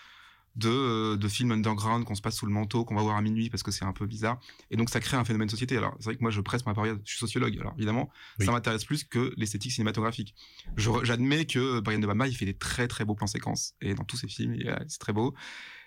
de, 0.56 0.68
euh, 0.68 1.16
de 1.16 1.28
films 1.28 1.50
underground 1.52 2.04
qu'on 2.04 2.14
se 2.14 2.22
passe 2.22 2.36
sous 2.36 2.46
le 2.46 2.52
manteau, 2.52 2.84
qu'on 2.84 2.94
va 2.94 3.02
voir 3.02 3.16
à 3.16 3.22
minuit 3.22 3.50
parce 3.50 3.62
que 3.62 3.70
c'est 3.70 3.84
un 3.84 3.92
peu 3.92 4.06
bizarre. 4.06 4.38
Et 4.70 4.76
donc 4.76 4.88
ça 4.90 5.00
crée 5.00 5.16
un 5.16 5.24
phénomène 5.24 5.46
de 5.46 5.50
société. 5.50 5.76
Alors 5.76 5.94
c'est 5.98 6.04
vrai 6.06 6.16
que 6.16 6.20
moi 6.22 6.30
je 6.30 6.40
presse 6.40 6.64
ma 6.66 6.74
période, 6.74 7.00
je 7.04 7.10
suis 7.10 7.18
sociologue. 7.18 7.56
Alors 7.58 7.74
évidemment, 7.76 8.10
Oui. 8.38 8.46
ça 8.46 8.52
m'intéresse 8.52 8.84
plus 8.84 9.04
que 9.04 9.32
l'esthétique 9.36 9.72
cinématographique. 9.72 10.34
Je 10.76 10.90
J'admets 11.02 11.44
que 11.46 11.80
Brian 11.80 11.98
De 11.98 12.06
Palma, 12.06 12.28
il 12.28 12.36
fait 12.36 12.46
des 12.46 12.56
très 12.56 12.86
très 12.88 13.04
beaux 13.04 13.14
plans 13.14 13.26
séquences. 13.26 13.74
Et 13.80 13.94
dans 13.94 14.04
tous 14.04 14.16
ses 14.16 14.28
films, 14.28 14.56
c'est 14.88 14.98
très 15.00 15.12
beau. 15.12 15.34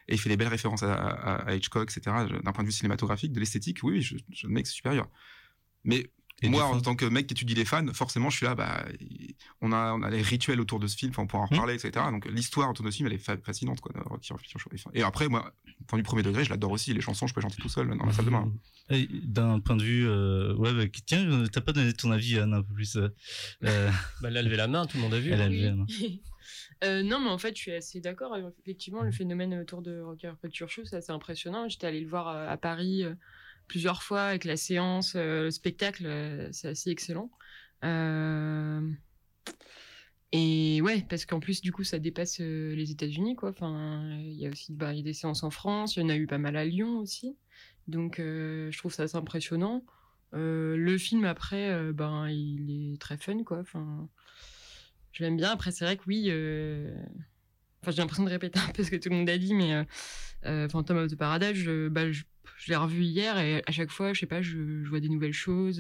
Et 0.10 0.14
il 0.16 0.18
fait 0.18 0.30
des 0.30 0.38
belles 0.38 0.48
références 0.48 0.84
à, 0.84 0.94
à- 0.94 1.50
à 1.50 1.56
Hitchcock, 1.56 1.92
etc. 1.92 2.16
D'un 2.44 2.52
point 2.54 2.64
de 2.64 2.68
vue 2.70 2.74
cinématographique, 2.74 3.34
de 3.34 3.40
l'esthétique, 3.42 3.80
oui, 3.84 3.94
oui, 3.94 4.02
je, 4.02 4.16
j'admets 4.32 4.64
que 4.64 4.70
c'est 4.70 4.76
supérieur. 4.76 5.10
Mais 5.84 6.10
Et 6.44 6.50
moi, 6.50 6.66
en 6.66 6.80
tant 6.82 6.96
que 6.96 7.06
mec 7.06 7.26
qui 7.28 7.34
étudie 7.34 7.56
les 7.56 7.66
fans, 7.66 7.86
forcément, 7.94 8.30
je 8.30 8.38
suis 8.38 8.46
là, 8.46 8.54
bah, 8.54 8.86
on 9.62 9.72
a, 9.72 9.94
on 9.94 10.04
a 10.04 10.10
les 10.12 10.22
rituels 10.22 10.60
autour 10.62 10.80
de 10.80 10.86
ce 10.86 10.96
film, 10.96 11.10
enfin, 11.12 11.24
on 11.24 11.28
pourra 11.28 11.44
en 11.44 11.46
Hmm. 11.48 11.54
reparler, 11.54 11.74
etc. 11.74 12.06
Donc, 12.12 12.26
l'histoire 12.28 12.70
autour 12.70 12.86
de 12.86 12.92
ce 12.92 12.98
film, 12.98 13.08
elle 13.08 13.14
est 13.14 13.18
fa- 13.18 13.38
fascinante, 13.38 13.82
quoi. 13.82 13.92
de 13.94 14.00
Rocky 14.08 14.32
Horror 14.32 14.42
Picture 14.42 14.60
Show. 14.60 14.70
Et 14.94 15.02
après, 15.02 15.28
moi, 15.30 15.52
point 15.88 15.98
du 15.98 16.04
premier 16.04 16.22
degré, 16.22 16.44
je 16.44 16.50
l'adore 16.52 16.72
aussi. 16.72 16.94
Les 16.94 17.02
chansons, 17.02 17.26
je 17.26 17.34
peux 17.34 17.42
chanter 17.42 17.58
tout 17.60 17.70
seul 17.70 17.88
dans 17.98 18.06
la 18.06 18.12
salle 18.14 18.26
de 18.26 18.30
bain. 18.30 18.52
Et 18.92 19.08
D'un 19.24 19.60
point 19.60 19.76
de 19.76 19.84
vue, 19.84 20.08
euh, 20.08 20.54
ouais, 20.56 20.74
bah, 20.74 20.84
tiens, 21.08 21.44
t'as 21.52 21.62
pas 21.62 21.74
donné 21.74 21.92
ton 21.94 22.12
avis, 22.12 22.38
Anne, 22.38 22.54
un 22.54 22.62
peu 22.62 22.74
plus. 22.74 22.98
euh, 22.98 23.10
euh, 23.64 23.90
Bah, 24.22 24.28
elle 24.30 24.38
a 24.38 24.42
levé 24.44 24.58
la 24.58 24.68
main, 24.68 24.86
tout 24.86 24.98
le 24.98 25.04
monde 25.04 25.14
a 25.16 25.20
vu. 25.20 25.32
Elle 25.32 25.42
a 25.42 25.48
oui. 25.48 25.56
levé 25.56 25.66
la 25.70 25.76
main. 25.76 25.86
Euh, 26.84 27.02
non, 27.02 27.20
mais 27.20 27.30
en 27.30 27.40
fait, 27.40 27.56
je 27.56 27.62
suis 27.62 27.72
assez 27.72 28.00
d'accord. 28.00 28.38
Effectivement, 28.62 29.02
le 29.02 29.12
phénomène 29.12 29.54
autour 29.56 29.82
de 29.82 30.00
Rocky 30.00 30.28
Horror 30.28 30.38
Picture 30.38 30.70
Show, 30.70 30.86
c'est 30.86 30.98
assez 30.98 31.12
impressionnant. 31.12 31.68
J'étais 31.68 31.88
allée 31.88 32.02
le 32.02 32.08
voir 32.08 32.28
à 32.28 32.56
Paris 32.56 33.04
euh, 33.04 33.16
plusieurs 33.68 34.04
fois 34.04 34.24
avec 34.24 34.46
la 34.46 34.58
séance, 34.58 35.14
euh, 35.16 35.44
le 35.44 35.52
spectacle, 35.52 36.06
euh, 36.06 36.50
c'est 36.52 36.70
assez 36.70 36.90
excellent. 36.90 37.30
Euh, 37.84 38.82
Et 40.32 40.82
ouais, 40.82 41.06
parce 41.10 41.26
qu'en 41.26 41.40
plus, 41.40 41.62
du 41.62 41.72
coup, 41.72 41.84
ça 41.84 42.00
dépasse 42.00 42.40
les 42.40 42.92
États-Unis, 42.92 43.36
quoi. 43.36 43.50
Enfin, 43.50 44.18
il 44.20 44.36
y 44.36 44.46
a 44.46 44.50
aussi 44.50 44.74
des 44.74 45.14
séances 45.14 45.44
en 45.44 45.52
France, 45.52 45.96
il 45.96 46.02
y 46.02 46.06
en 46.06 46.10
a 46.10 46.16
eu 46.16 46.28
pas 46.28 46.38
mal 46.38 46.56
à 46.58 46.66
Lyon 46.66 47.00
aussi. 47.00 47.38
Donc, 47.88 48.16
je 48.18 48.78
trouve 48.78 48.94
ça 48.94 49.04
assez 49.04 49.16
impressionnant. 49.16 49.86
Le 50.34 50.98
film, 50.98 51.24
après, 51.24 51.94
ben, 51.94 52.28
il 52.30 52.94
est 52.94 53.02
très 53.02 53.18
fun, 53.18 53.42
quoi. 53.46 53.60
Enfin, 53.60 54.10
je 55.14 55.24
l'aime 55.24 55.38
bien. 55.38 55.52
Après, 55.52 55.72
c'est 55.72 55.86
vrai 55.86 55.96
que 55.96 56.04
oui. 56.08 56.26
Enfin, 57.82 57.92
j'ai 57.92 58.02
l'impression 58.02 58.26
de 58.26 58.30
répéter 58.30 58.60
un 58.60 58.72
peu 58.74 58.84
ce 58.84 58.92
que 58.92 58.98
tout 58.98 59.10
le 59.10 59.16
monde 59.16 59.30
a 59.30 59.38
dit, 59.38 59.54
mais 59.54 59.88
Phantom 60.68 60.98
of 60.98 61.10
the 61.10 61.16
Paradise, 61.16 61.66
bah, 61.90 62.12
je, 62.12 62.24
je 62.58 62.70
l'ai 62.70 62.76
revu 62.76 63.04
hier 63.04 63.38
et 63.38 63.64
à 63.66 63.72
chaque 63.72 63.92
fois, 63.92 64.14
je 64.14 64.20
sais 64.22 64.26
pas, 64.26 64.42
je, 64.42 64.84
je 64.84 64.90
vois 64.90 65.00
des 65.00 65.10
nouvelles 65.10 65.34
choses. 65.34 65.80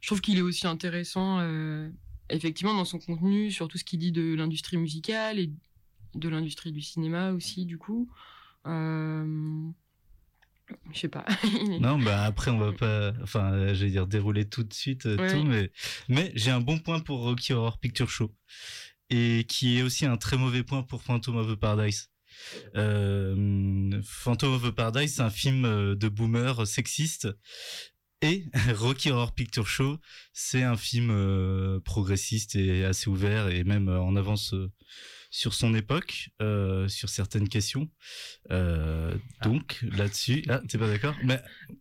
Je 0.00 0.06
trouve 0.06 0.20
qu'il 0.20 0.38
est 0.38 0.42
aussi 0.42 0.66
intéressant, 0.66 1.38
euh, 1.40 1.88
effectivement, 2.30 2.74
dans 2.74 2.84
son 2.84 2.98
contenu, 2.98 3.50
sur 3.50 3.68
tout 3.68 3.78
ce 3.78 3.84
qu'il 3.84 3.98
dit 3.98 4.12
de 4.12 4.34
l'industrie 4.34 4.76
musicale 4.76 5.38
et 5.38 5.50
de 6.14 6.28
l'industrie 6.28 6.72
du 6.72 6.80
cinéma 6.80 7.32
aussi, 7.32 7.66
du 7.66 7.76
coup. 7.78 8.08
Euh, 8.66 9.68
je 10.92 10.98
sais 10.98 11.08
pas. 11.08 11.24
Non, 11.80 11.98
bah 11.98 12.24
après 12.24 12.50
on 12.50 12.58
va 12.58 12.72
pas, 12.72 13.12
enfin, 13.22 13.52
euh, 13.52 13.74
j'allais 13.74 13.90
dire 13.90 14.06
dérouler 14.06 14.48
tout 14.48 14.62
de 14.64 14.72
suite 14.72 15.06
euh, 15.06 15.16
Ouais. 15.16 15.30
tout, 15.30 15.44
mais 15.44 15.70
mais 16.08 16.32
j'ai 16.34 16.50
un 16.50 16.60
bon 16.60 16.78
point 16.78 17.00
pour 17.00 17.20
Rocky 17.20 17.52
Horror 17.52 17.78
Picture 17.78 18.08
Show 18.08 18.32
et 19.10 19.44
qui 19.48 19.78
est 19.78 19.82
aussi 19.82 20.06
un 20.06 20.16
très 20.16 20.38
mauvais 20.38 20.62
point 20.62 20.82
pour 20.82 21.02
Phantom 21.02 21.36
of 21.36 21.48
the 21.52 21.56
Paradise. 21.56 22.08
Euh, 22.76 24.00
Phantom 24.04 24.54
of 24.54 24.62
the 24.62 24.70
Paradise, 24.70 25.14
c'est 25.14 25.22
un 25.22 25.30
film 25.30 25.64
euh, 25.64 25.94
de 25.94 26.08
boomer 26.08 26.66
sexiste. 26.66 27.28
Et 28.22 28.44
Rocky 28.74 29.10
Horror 29.10 29.34
Picture 29.34 29.66
Show, 29.66 29.98
c'est 30.32 30.62
un 30.62 30.76
film 30.76 31.10
euh, 31.10 31.80
progressiste 31.80 32.56
et 32.56 32.84
assez 32.84 33.10
ouvert 33.10 33.48
et 33.48 33.64
même 33.64 33.88
en 33.88 34.16
avance 34.16 34.54
sur 35.36 35.52
son 35.52 35.74
époque, 35.74 36.30
euh, 36.40 36.86
sur 36.86 37.08
certaines 37.08 37.48
questions. 37.48 37.88
Euh, 38.52 39.12
donc 39.42 39.80
là-dessus, 39.82 40.44
ah, 40.48 40.60
t'es 40.68 40.78
pas 40.78 40.86
d'accord? 40.86 41.16
Mais 41.24 41.40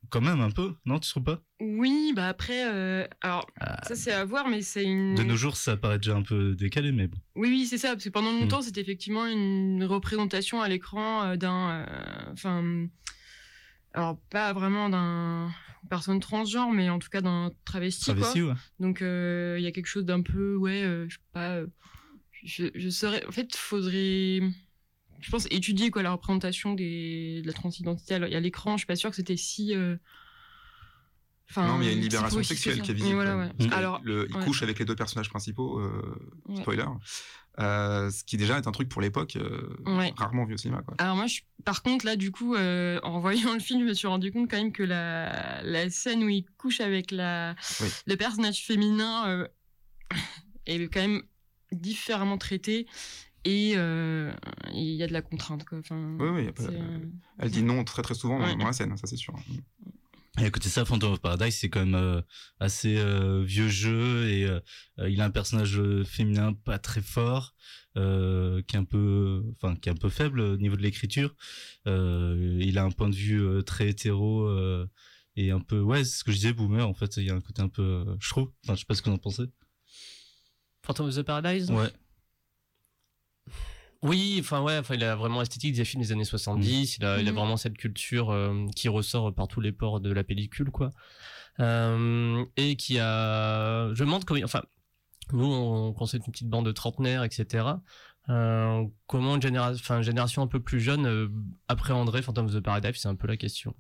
quand 0.10 0.22
même 0.22 0.42
un 0.42 0.50
peu, 0.50 0.74
non 0.86 0.98
Tu 0.98 1.08
trouves 1.12 1.24
pas? 1.24 1.40
Oui, 1.60 2.14
bah 2.16 2.30
après, 2.30 2.68
euh, 2.68 3.06
alors 3.22 3.46
Ah, 3.60 3.80
ça 3.88 3.96
c'est 3.96 4.12
à 4.12 4.26
voir, 4.26 4.48
mais 4.50 4.64
c'est 4.64 4.84
une. 4.84 5.14
De 5.14 5.22
nos 5.22 5.36
jours, 5.36 5.56
ça 5.56 5.78
paraît 5.78 6.00
déjà 6.00 6.16
un 6.16 6.24
peu 6.24 6.56
décalé, 6.56 6.92
mais 6.92 7.06
bon. 7.08 7.18
Oui, 7.36 7.50
oui, 7.50 7.68
c'est 7.68 7.78
ça. 7.78 7.90
Parce 7.90 8.06
que 8.06 8.10
pendant 8.10 8.32
longtemps, 8.32 8.60
Mm. 8.60 8.64
c'était 8.64 8.82
effectivement 8.82 9.28
une 9.28 9.84
représentation 9.84 10.60
à 10.60 10.68
l'écran 10.68 11.24
euh, 11.24 11.36
d'un. 11.36 11.70
euh, 11.70 12.32
Enfin. 12.32 12.88
alors, 13.94 14.18
pas 14.32 14.52
vraiment 14.54 14.90
d'un 14.90 15.52
personne 15.92 16.20
transgenre, 16.20 16.72
mais 16.72 16.90
en 16.90 16.98
tout 16.98 17.10
cas 17.10 17.22
d'un 17.22 17.52
travesti. 17.66 18.06
quoi. 18.06 18.16
Travesti, 18.16 18.42
ouais. 18.42 18.54
Donc, 18.80 19.04
euh, 19.04 19.58
il 19.60 19.64
y 19.64 19.68
a 19.68 19.72
quelque 19.72 19.86
chose 19.86 20.06
d'un 20.06 20.24
peu. 20.24 20.56
Ouais, 20.56 20.82
euh, 20.84 21.06
je 21.08 21.18
sais 21.18 21.22
pas. 21.34 21.60
Je, 22.44 22.66
je 22.76 22.90
saurais. 22.90 23.26
En 23.28 23.32
fait, 23.32 23.56
faudrait. 23.56 24.40
Je 25.20 25.32
pense 25.32 25.46
étudier 25.52 25.90
quoi 25.90 26.04
la 26.04 26.12
représentation 26.12 26.74
des, 26.74 27.42
de 27.42 27.48
la 27.48 27.54
transidentité 27.54 28.16
à 28.16 28.18
l- 28.18 28.34
à 28.36 28.40
l'écran. 28.40 28.74
Je 28.74 28.80
suis 28.82 28.88
pas 28.88 28.96
sûre 28.96 29.10
que 29.10 29.16
c'était 29.16 29.38
si. 29.38 29.74
euh, 29.76 29.96
Enfin, 31.50 31.68
non, 31.68 31.78
mais 31.78 31.86
il 31.86 31.88
y 31.90 31.92
a 31.92 31.96
une 31.96 32.02
libération 32.02 32.42
sexuelle 32.42 32.82
qui 32.82 32.92
est 32.92 32.94
visible. 32.96 33.16
voilà, 33.16 33.38
ouais. 33.38 33.50
Alors, 33.72 34.02
le- 34.04 34.26
il 34.30 34.36
ouais. 34.36 34.44
couche 34.46 34.64
avec 34.64 34.80
les 34.80 34.86
deux 34.86 34.96
personnages 34.96 35.30
principaux, 35.30 35.80
euh, 35.80 36.32
Ouais. 36.48 36.62
spoiler. 36.62 36.86
Euh, 37.60 38.10
ce 38.10 38.24
qui 38.24 38.38
déjà 38.38 38.58
est 38.58 38.66
un 38.66 38.72
truc 38.72 38.90
pour 38.90 39.02
l'époque 39.02 39.36
euh, 39.36 39.76
rarement 40.18 40.46
vu 40.46 40.56
au 40.56 40.58
cinéma. 40.58 40.82
Quoi. 40.82 40.96
Alors 40.98 41.16
moi, 41.16 41.28
je... 41.28 41.42
par 41.64 41.84
contre, 41.84 42.06
là, 42.06 42.16
du 42.16 42.32
coup, 42.32 42.56
en 42.56 43.20
voyant 43.20 43.54
le 43.54 43.60
film, 43.60 43.82
je 43.82 43.86
me 43.86 43.94
suis 43.94 44.08
rendu 44.08 44.32
compte 44.32 44.50
quand 44.50 44.58
même 44.58 44.72
que 44.72 44.82
la, 44.84 45.62
la 45.64 45.90
scène 45.92 46.24
où 46.24 46.30
il 46.30 46.46
couche 46.58 46.80
avec 46.82 47.12
la... 47.12 47.56
Oui. 47.82 47.88
le 48.08 48.16
personnage 48.16 48.66
féminin 48.66 49.46
est 50.66 50.80
quand 50.92 51.02
même 51.02 51.22
différemment 51.76 52.38
traité 52.38 52.88
et 53.46 53.74
euh, 53.76 54.32
il 54.74 54.94
y 54.96 55.04
a 55.04 55.08
de 55.08 55.14
la 55.14 55.22
contrainte. 55.22 55.66
Quoi. 55.66 55.80
Enfin, 55.80 56.16
Oui, 56.20 56.30
oui, 56.30 56.46
y 56.46 56.48
a 56.48 56.54
pas- 56.54 56.64
c'est, 56.64 56.70
euh, 56.80 57.00
Elle 57.40 57.52
dit 57.52 57.64
non 57.64 57.84
très 57.84 58.02
très 58.02 58.14
souvent 58.16 58.40
dans- 58.40 58.46
Ouais. 58.46 58.56
dans 58.56 58.66
la 58.66 58.74
scène, 58.74 58.96
ça 58.98 59.08
c'est 59.08 59.18
sûr. 59.18 59.34
Et 60.40 60.46
à 60.46 60.50
côté 60.50 60.68
de 60.68 60.74
ça, 60.74 60.84
Phantom 60.84 61.14
of 61.14 61.20
Paradise, 61.22 61.56
c'est 61.56 61.70
quand 61.70 61.82
même 61.86 61.94
euh, 61.94 62.22
assez 62.60 62.98
euh, 62.98 63.44
vieux 63.44 63.68
jeu 63.68 64.28
et 64.30 64.48
il 65.08 65.22
a 65.22 65.26
un 65.26 65.30
personnage 65.30 65.80
féminin 66.06 66.54
pas 66.54 66.80
très 66.80 67.02
fort, 67.04 67.54
euh, 67.98 68.64
qui 68.64 68.76
est 68.76 68.80
un 68.80 68.84
peu, 68.84 69.44
enfin, 69.62 69.76
qui 69.76 69.90
est 69.90 69.92
un 69.92 69.96
peu 69.96 70.10
faible 70.10 70.40
au 70.40 70.58
niveau 70.58 70.76
de 70.76 70.82
l'écriture. 70.82 71.36
Euh, 71.86 72.58
il 72.60 72.80
a 72.80 72.84
un 72.84 72.90
point 72.90 73.10
de 73.10 73.16
vue 73.16 73.40
euh, 73.44 73.62
très 73.62 73.90
hétéro 73.90 74.48
euh, 74.48 74.88
et 75.36 75.52
un 75.52 75.60
peu, 75.60 75.82
ouais, 75.82 76.04
c'est 76.04 76.18
ce 76.20 76.24
que 76.24 76.32
je 76.32 76.38
disais, 76.38 76.54
boomer. 76.54 76.88
En 76.88 76.94
fait, 76.96 77.18
il 77.18 77.26
y 77.26 77.30
a 77.30 77.36
un 77.36 77.42
côté 77.42 77.62
un 77.62 77.70
peu, 77.70 77.84
euh, 77.84 78.16
je 78.20 78.30
trouve. 78.30 78.52
Enfin, 78.64 78.74
je 78.74 78.80
sais 78.80 78.86
pas 78.86 78.96
ce 78.96 79.02
que 79.04 79.10
vous 79.12 79.16
en 79.16 79.20
pensez. 79.20 79.44
Phantom 80.86 81.08
of 81.08 81.16
the 81.16 81.22
Paradise 81.24 81.72
Ouais. 81.72 81.90
Oui, 84.02 84.38
enfin 84.42 84.62
ouais, 84.62 84.78
enfin 84.78 84.96
il 84.96 85.04
a 85.06 85.16
vraiment 85.16 85.40
l'esthétique 85.40 85.74
des 85.76 85.86
films 85.86 86.04
des 86.04 86.12
années 86.12 86.26
70. 86.26 86.98
Il 86.98 87.06
a, 87.06 87.20
il 87.22 87.28
a 87.28 87.32
Mhm. 87.32 87.38
vraiment 87.38 87.56
cette 87.58 87.78
culture 87.78 88.32
euh, 88.32 88.66
qui 88.76 88.90
ressort 88.90 89.34
par 89.34 89.48
tous 89.48 89.62
les 89.62 89.72
pores 89.72 90.02
de 90.02 90.12
la 90.12 90.26
pellicule, 90.26 90.72
quoi. 90.72 90.90
Euh, 91.62 92.44
et 92.58 92.76
qui 92.76 93.00
a, 93.00 93.94
je 93.94 94.04
me 94.04 94.08
demande 94.08 94.26
comment, 94.26 94.42
enfin, 94.44 94.64
nous 95.32 95.46
on 95.46 95.94
concept 95.94 96.28
une 96.28 96.34
petite 96.34 96.50
bande 96.50 96.66
de 96.66 96.74
trentenaires, 96.74 97.24
etc. 97.24 97.66
Euh, 98.30 98.84
comment 99.08 99.36
une 99.36 99.42
génération, 99.42 99.82
enfin 99.82 99.98
une 100.00 100.04
génération 100.04 100.42
un 100.42 100.48
peu 100.48 100.60
plus 100.60 100.82
jeune 100.82 101.06
euh, 101.06 101.30
appréhenderait 101.70 102.22
Phantom 102.22 102.48
of 102.48 102.54
the 102.54 102.60
Paradise, 102.60 102.96
c'est 102.98 103.08
un 103.08 103.16
peu 103.16 103.28
la 103.28 103.38
question. 103.38 103.74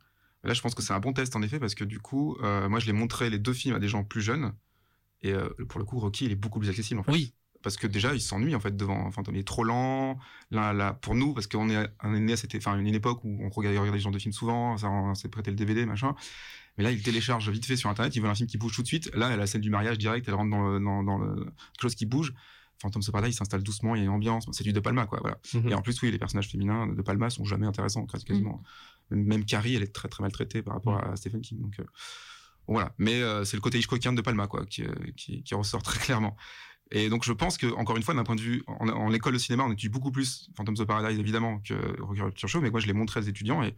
Là, 0.45 0.53
je 0.53 0.61
pense 0.61 0.73
que 0.75 0.81
c'est 0.81 0.93
un 0.93 0.99
bon 0.99 1.11
test 1.13 1.35
en 1.35 1.41
effet 1.41 1.59
parce 1.59 1.75
que 1.75 1.83
du 1.83 1.99
coup, 1.99 2.37
euh, 2.43 2.69
moi 2.69 2.79
je 2.79 2.85
l'ai 2.85 2.93
montré 2.93 3.29
les 3.29 3.39
deux 3.39 3.53
films 3.53 3.75
à 3.75 3.79
des 3.79 3.87
gens 3.89 4.03
plus 4.05 4.21
jeunes 4.21 4.53
et 5.23 5.31
euh, 5.33 5.49
pour 5.69 5.79
le 5.79 5.85
coup, 5.85 5.99
Rocky 5.99 6.25
il 6.25 6.31
est 6.31 6.35
beaucoup 6.35 6.59
plus 6.59 6.69
accessible 6.69 6.99
en 6.99 7.03
fait. 7.03 7.11
Oui, 7.11 7.33
Parce 7.63 7.77
que 7.77 7.87
déjà, 7.87 8.13
il 8.13 8.21
s'ennuie 8.21 8.55
en 8.55 8.59
fait 8.59 8.75
devant 8.75 9.09
Phantom. 9.11 9.33
Il 9.35 9.39
est 9.39 9.47
trop 9.47 9.63
lent. 9.63 10.19
Là, 10.51 10.73
là, 10.73 10.93
pour 10.93 11.15
nous, 11.15 11.33
parce 11.33 11.47
qu'on 11.47 11.69
est, 11.69 11.87
on 12.03 12.13
est 12.13 12.19
né 12.19 12.33
à 12.33 12.37
cette, 12.37 12.53
enfin, 12.55 12.77
une 12.77 12.93
époque 12.93 13.23
où 13.23 13.39
on 13.41 13.49
regardait, 13.49 13.77
regardait 13.79 13.99
ce 13.99 14.03
genre 14.03 14.11
de 14.13 14.19
films 14.19 14.33
souvent, 14.33 14.77
ça, 14.77 14.89
on 14.89 15.15
s'est 15.15 15.29
prêté 15.29 15.49
le 15.49 15.55
DVD, 15.55 15.85
machin. 15.85 16.13
Mais 16.77 16.83
là, 16.83 16.91
il 16.91 17.01
télécharge 17.01 17.49
vite 17.49 17.65
fait 17.65 17.75
sur 17.77 17.89
Internet, 17.89 18.15
il 18.15 18.21
veut 18.21 18.27
un 18.29 18.35
film 18.35 18.47
qui 18.49 18.57
bouge 18.57 18.75
tout 18.75 18.81
de 18.81 18.87
suite. 18.87 19.13
Là, 19.15 19.27
elle 19.27 19.33
a 19.33 19.37
la 19.37 19.47
scène 19.47 19.61
du 19.61 19.69
mariage 19.69 19.97
direct, 19.97 20.27
elle 20.27 20.33
rentre 20.33 20.49
dans, 20.51 20.67
le, 20.69 20.79
dans, 20.79 21.03
dans 21.03 21.17
le, 21.19 21.35
quelque 21.35 21.81
chose 21.83 21.95
qui 21.95 22.05
bouge. 22.05 22.33
Phantom 22.81 23.01
of 23.01 23.11
Paradise, 23.11 23.35
il 23.35 23.37
s'installe 23.37 23.63
doucement, 23.63 23.95
il 23.95 23.99
y 23.99 24.01
a 24.01 24.05
une 24.05 24.09
ambiance. 24.11 24.45
C'est 24.51 24.63
du 24.65 24.73
De 24.73 24.79
Palma, 24.81 25.05
quoi, 25.05 25.19
voilà. 25.21 25.37
Mhm. 25.53 25.69
Et 25.69 25.73
en 25.75 25.81
plus, 25.81 26.01
oui, 26.01 26.11
les 26.11 26.17
personnages 26.17 26.49
féminins 26.49 26.87
de 26.87 27.01
Palma 27.01 27.29
sont 27.29 27.45
jamais 27.45 27.67
intéressants, 27.67 28.05
quasi- 28.07 28.25
quasiment. 28.25 28.61
Même, 29.11 29.23
même 29.23 29.45
Carrie, 29.45 29.75
elle 29.75 29.83
est 29.83 29.93
très, 29.93 30.09
très 30.09 30.21
maltraitée 30.23 30.63
par 30.63 30.73
rapport 30.73 30.97
à 31.01 31.15
Stephen 31.15 31.39
King. 31.41 31.61
Donc, 31.61 31.79
euh, 31.79 31.83
voilà. 32.67 32.93
Mais 32.97 33.21
euh, 33.21 33.43
c'est 33.43 33.57
le 33.57 33.61
côté 33.61 33.77
Hitchcockien 33.77 34.13
de 34.13 34.21
Palma, 34.21 34.47
quoi, 34.47 34.65
qui, 34.65 34.83
euh, 34.83 34.93
qui, 35.15 35.43
ressort 35.53 35.83
très 35.83 35.99
clairement. 35.99 36.35
Et 36.91 37.09
donc, 37.09 37.23
je 37.23 37.33
pense 37.33 37.57
que, 37.57 37.67
encore 37.75 37.97
une 37.97 38.03
fois, 38.03 38.13
d'un 38.13 38.23
point 38.23 38.35
de 38.35 38.41
vue, 38.41 38.63
en, 38.67 39.11
école 39.13 39.33
de 39.33 39.37
cinéma, 39.39 39.63
on 39.63 39.71
étudie 39.71 39.89
beaucoup 39.89 40.11
plus 40.11 40.49
Phantom 40.55 40.75
of 40.77 40.85
Paradise, 40.85 41.19
évidemment, 41.19 41.59
que 41.59 41.73
Rocky 42.01 42.21
Horror 42.21 42.31
Show, 42.35 42.61
mais 42.61 42.69
moi, 42.69 42.79
je 42.79 42.87
l'ai 42.87 42.93
montré 42.93 43.19
aux 43.19 43.23
étudiants 43.23 43.63
et 43.63 43.73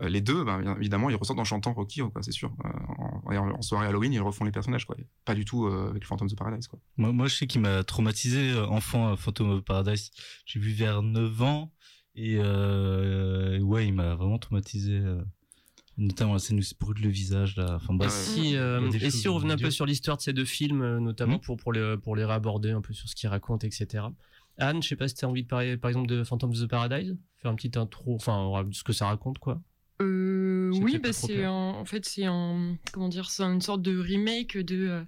euh, 0.00 0.08
les 0.08 0.22
deux, 0.22 0.42
ben, 0.44 0.76
évidemment, 0.78 1.10
ils 1.10 1.16
ressortent 1.16 1.40
en 1.40 1.44
chantant 1.44 1.74
Rocky, 1.74 2.00
c'est 2.22 2.32
sûr. 2.32 2.50
En, 3.26 3.60
soirée 3.60 3.86
Halloween, 3.88 4.12
ils 4.14 4.22
refont 4.22 4.46
les 4.46 4.52
personnages, 4.52 4.86
quoi. 4.86 4.96
Pas 5.26 5.34
du 5.34 5.44
tout 5.44 5.66
avec 5.66 6.02
le 6.02 6.06
Phantom 6.06 6.26
of 6.26 6.34
Paradise, 6.34 6.66
quoi. 6.66 6.78
Moi, 6.96 7.28
je 7.28 7.34
sais 7.34 7.46
qu'il 7.46 7.60
m'a 7.60 7.84
traumatisé 7.84 8.58
enfant 8.58 9.14
Phantom 9.16 9.50
of 9.50 9.60
Paradise. 9.62 10.10
J'ai 10.46 10.60
vu 10.60 10.72
vers 10.72 11.02
9 11.02 11.42
ans 11.42 11.72
et 12.14 12.38
ouais, 12.38 13.86
il 13.86 13.92
m'a 13.92 14.14
vraiment 14.14 14.38
traumatisé. 14.38 15.02
Notamment 16.00 16.32
la 16.32 16.38
scène 16.40 16.56
où 16.56 16.60
il 16.60 16.64
se 16.64 16.74
brûle 16.74 17.00
le 17.02 17.08
visage 17.08 17.56
là. 17.56 17.74
Enfin 17.76 17.94
bref. 17.94 18.10
Ouais. 18.10 18.42
Si, 18.42 18.56
euh, 18.56 18.90
et 18.90 19.10
si 19.10 19.28
on 19.28 19.34
revenait 19.34 19.54
un 19.54 19.58
peu 19.58 19.70
sur 19.70 19.86
l'histoire 19.86 20.16
de 20.16 20.22
ces 20.22 20.32
deux 20.32 20.44
films, 20.44 20.82
euh, 20.82 20.98
notamment 20.98 21.34
Mhm. 21.34 21.40
pour, 21.40 21.56
pour, 21.56 21.72
les, 21.72 21.96
pour 22.02 22.16
les 22.16 22.24
réaborder 22.24 22.70
un 22.70 22.80
peu 22.80 22.92
sur 22.92 23.08
ce 23.08 23.14
qu'ils 23.14 23.28
racontent, 23.28 23.66
etc. 23.66 24.04
Anne, 24.58 24.82
je 24.82 24.88
sais 24.88 24.96
pas 24.96 25.06
si 25.08 25.14
tu 25.14 25.24
as 25.24 25.28
envie 25.28 25.42
de 25.44 25.48
parler 25.48 25.76
par 25.76 25.90
exemple 25.90 26.08
de 26.08 26.24
Phantom 26.24 26.50
of 26.50 26.58
the 26.58 26.66
Paradise, 26.66 27.16
faire 27.38 27.50
un 27.50 27.54
petit 27.54 27.78
intro, 27.78 28.14
enfin 28.14 28.64
ce 28.72 28.82
que 28.82 28.92
ça 28.92 29.06
raconte 29.06 29.38
quoi. 29.38 29.62
Euh, 30.02 30.70
oui, 30.82 30.98
bah, 30.98 31.12
c'est 31.12 31.46
en 31.46 31.84
fait 31.84 32.04
c'est 32.06 32.24
un 32.24 32.76
comment 32.92 33.08
dire, 33.08 33.30
c'est 33.30 33.42
une 33.42 33.60
sorte 33.60 33.82
de 33.82 33.98
remake 33.98 34.56
de 34.58 35.04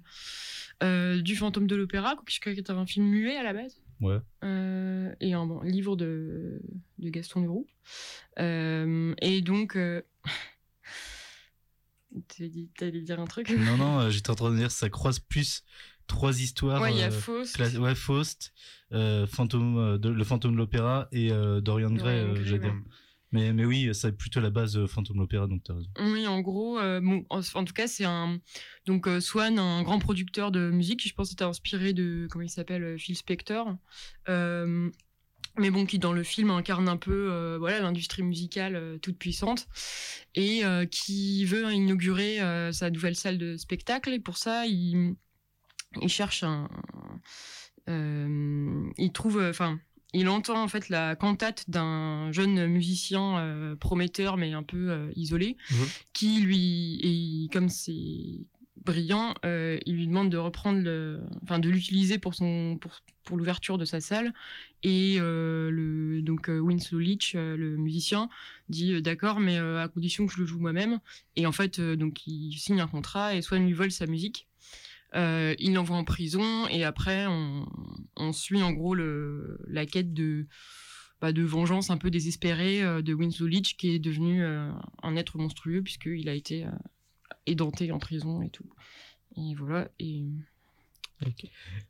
euh, 0.83 1.21
du 1.21 1.35
Fantôme 1.35 1.67
de 1.67 1.75
l'Opéra, 1.75 2.15
quoi, 2.15 2.25
qui 2.25 2.59
était 2.59 2.71
un 2.71 2.85
film 2.85 3.05
muet 3.07 3.35
à 3.37 3.43
la 3.43 3.53
base. 3.53 3.81
Ouais. 4.01 4.17
Euh, 4.43 5.13
et 5.21 5.33
un 5.33 5.45
bon, 5.45 5.61
livre 5.61 5.95
de, 5.95 6.61
de 6.99 7.09
Gaston 7.09 7.41
Leroux. 7.41 7.67
Euh, 8.39 9.13
et 9.21 9.41
donc, 9.41 9.77
euh... 9.77 10.01
t'allais 12.27 12.49
dit- 12.49 12.69
t'allais 12.77 13.01
dire 13.01 13.19
un 13.19 13.25
truc? 13.25 13.49
Non, 13.49 13.77
non, 13.77 13.99
euh, 14.01 14.09
j'étais 14.09 14.29
en 14.29 14.35
train 14.35 14.51
de 14.51 14.57
dire 14.57 14.71
ça 14.71 14.89
croise 14.89 15.19
plus 15.19 15.63
trois 16.07 16.39
histoires. 16.41 16.81
Ouais, 16.81 16.93
il 16.93 16.99
y 16.99 17.03
a 17.03 17.07
euh, 17.07 17.11
Faust. 17.11 17.57
cla- 17.57 17.77
ouais, 17.77 17.95
Faust, 17.95 18.53
euh, 18.91 19.25
fantôme, 19.27 19.97
de, 19.97 20.09
le 20.09 20.23
fantôme 20.23 20.53
de 20.53 20.57
l'opéra 20.57 21.07
et 21.11 21.31
euh, 21.31 21.61
Dorian 21.61 21.91
Gray, 21.91 22.35
j'allais 22.43 22.59
dire. 22.59 22.75
Mais, 23.31 23.51
mais 23.51 23.65
oui, 23.65 23.89
c'est 23.93 24.15
plutôt 24.15 24.41
la 24.41 24.51
base 24.51 24.85
fantôme 24.85 25.15
de 25.17 25.21
l'opéra, 25.21 25.47
donc 25.47 25.63
t'as 25.63 25.73
raison. 25.73 25.89
Oui, 25.99 26.27
en 26.27 26.41
gros, 26.41 26.75
bon, 27.01 27.25
en, 27.31 27.39
en 27.55 27.65
tout 27.65 27.73
cas, 27.73 27.87
c'est 27.87 28.05
un. 28.05 28.37
Donc, 28.85 29.07
Swan, 29.21 29.57
un 29.57 29.81
grand 29.81 29.97
producteur 29.97 30.51
de 30.51 30.69
musique, 30.69 30.99
qui 30.99 31.09
je 31.09 31.15
pense 31.15 31.31
était 31.31 31.43
inspiré 31.43 31.93
de. 31.93 32.27
Comment 32.29 32.43
il 32.43 32.49
s'appelle 32.49 32.99
Phil 32.99 33.15
Spector. 33.17 33.75
Mais 35.57 35.69
bon, 35.69 35.85
qui 35.85 35.99
dans 35.99 36.13
le 36.13 36.23
film 36.23 36.49
incarne 36.49 36.89
un 36.89 36.97
peu 36.97 37.31
euh, 37.31 37.57
voilà 37.59 37.79
l'industrie 37.79 38.23
musicale 38.23 38.75
euh, 38.75 38.97
toute 38.97 39.17
puissante 39.19 39.67
et 40.33 40.65
euh, 40.65 40.85
qui 40.85 41.45
veut 41.45 41.71
inaugurer 41.71 42.39
sa 42.71 42.89
nouvelle 42.89 43.15
salle 43.15 43.37
de 43.37 43.55
spectacle. 43.57 44.11
Et 44.13 44.19
pour 44.19 44.37
ça, 44.37 44.65
il, 44.65 45.15
il 46.01 46.09
cherche 46.09 46.43
un. 46.43 46.67
il 47.87 49.11
trouve. 49.13 49.41
Enfin. 49.43 49.79
il 50.13 50.27
entend 50.29 50.61
en 50.61 50.67
fait 50.67 50.89
la 50.89 51.15
cantate 51.15 51.69
d'un 51.69 52.31
jeune 52.31 52.67
musicien 52.67 53.75
prometteur 53.79 54.37
mais 54.37 54.53
un 54.53 54.63
peu 54.63 55.11
isolé, 55.15 55.57
Mhm. 55.71 55.85
qui 56.13 56.39
lui, 56.41 56.99
et 57.03 57.49
comme 57.49 57.69
c'est 57.69 58.45
brillant, 58.85 59.33
euh, 59.45 59.77
il 59.85 59.95
lui 59.95 60.07
demande 60.07 60.29
de 60.29 60.37
reprendre 60.37 60.87
enfin 61.43 61.59
de 61.59 61.69
l'utiliser 61.69 62.17
pour 62.17 62.35
son, 62.35 62.77
pour, 62.79 62.99
pour 63.23 63.37
l'ouverture 63.37 63.77
de 63.77 63.85
sa 63.85 64.01
salle. 64.01 64.33
Et 64.83 65.15
euh, 65.19 65.69
le, 65.71 66.21
donc 66.21 66.49
euh, 66.49 66.59
Winslow 66.59 66.99
Leach, 66.99 67.33
le 67.35 67.77
musicien, 67.77 68.29
dit 68.69 69.01
d'accord, 69.01 69.39
mais 69.39 69.57
à 69.57 69.87
condition 69.87 70.25
que 70.27 70.33
je 70.33 70.39
le 70.39 70.45
joue 70.45 70.59
moi-même. 70.59 70.99
Et 71.35 71.45
en 71.45 71.51
fait, 71.51 71.79
donc 71.79 72.27
il 72.27 72.53
signe 72.57 72.81
un 72.81 72.87
contrat 72.87 73.35
et 73.35 73.41
Swan 73.41 73.65
lui 73.65 73.73
vole 73.73 73.91
sa 73.91 74.07
musique. 74.07 74.47
Euh, 75.15 75.53
il 75.59 75.73
l'envoie 75.73 75.97
en 75.97 76.03
prison 76.03 76.67
et 76.69 76.83
après 76.83 77.27
on, 77.27 78.33
suit 78.33 78.63
en 78.63 78.71
gros 78.71 78.95
le, 78.95 79.59
la 79.67 79.85
quête 79.85 80.11
de, 80.11 80.47
bah, 81.21 81.31
de 81.31 81.43
vengeance 81.43 81.91
un 81.91 81.97
peu 81.97 82.09
désespérée 82.09 82.81
de 83.03 83.13
Winslow 83.13 83.45
Leach 83.45 83.77
qui 83.77 83.91
est 83.91 83.99
devenu 83.99 84.43
un 84.43 85.15
être 85.15 85.37
monstrueux 85.37 85.83
puisqu'il 85.83 86.27
a 86.29 86.33
été 86.33 86.65
édenté 87.45 87.91
en 87.91 87.99
prison 87.99 88.41
et 88.41 88.49
tout. 88.49 88.69
Et 89.37 89.55
voilà. 89.55 89.89
Et 89.99 90.23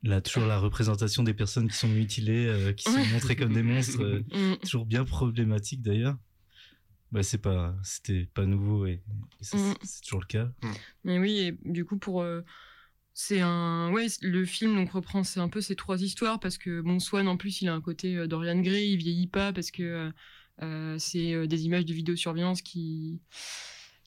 Là, 0.03 0.21
toujours 0.21 0.45
la 0.45 0.59
représentation 0.59 1.23
des 1.23 1.33
personnes 1.33 1.67
qui 1.67 1.75
sont 1.75 1.87
mutilées, 1.87 2.45
euh, 2.45 2.73
qui 2.73 2.83
sont 2.91 3.03
montrées 3.11 3.35
comme 3.35 3.53
des 3.53 3.63
monstres, 3.63 4.01
euh, 4.03 4.23
Mm. 4.31 4.57
toujours 4.63 4.85
bien 4.85 5.05
problématique 5.05 5.81
d'ailleurs. 5.81 6.17
Bah, 7.11 7.23
c'est 7.23 7.37
pas, 7.39 7.75
c'était 7.83 8.25
pas 8.33 8.45
nouveau 8.45 8.85
et, 8.85 9.01
et 9.41 9.43
ça, 9.43 9.57
Mm. 9.57 9.73
c'est- 9.83 10.03
toujours 10.03 10.21
le 10.21 10.27
cas. 10.27 10.51
Mais 11.03 11.17
oui, 11.19 11.39
et 11.39 11.57
du 11.65 11.83
coup, 11.85 11.97
pour, 11.97 12.21
euh, 12.21 12.41
C'est 13.15 13.41
un 13.41 13.91
ouais 13.91 14.07
le 14.23 14.43
film 14.43 14.73
donc 14.73 14.89
reprend 14.93 15.23
c'est 15.23 15.39
un 15.39 15.47
peu 15.47 15.61
ces 15.61 15.75
trois 15.75 16.01
histoires 16.01 16.39
parce 16.39 16.57
que 16.57 16.81
bon 16.81 16.97
Swan 16.97 17.27
en 17.27 17.37
plus 17.37 17.61
il 17.61 17.67
a 17.69 17.73
un 17.75 17.79
côté 17.79 18.15
euh, 18.17 18.25
Dorian 18.25 18.59
Gray 18.59 18.89
il 18.93 18.97
vieillit 18.97 19.27
pas 19.27 19.53
parce 19.53 19.69
que 19.69 20.11
c'est 20.97 21.31
euh, 21.35 21.45
des 21.45 21.65
images 21.65 21.85
de 21.85 21.93
vidéosurveillance 21.93 22.63
qui 22.63 23.21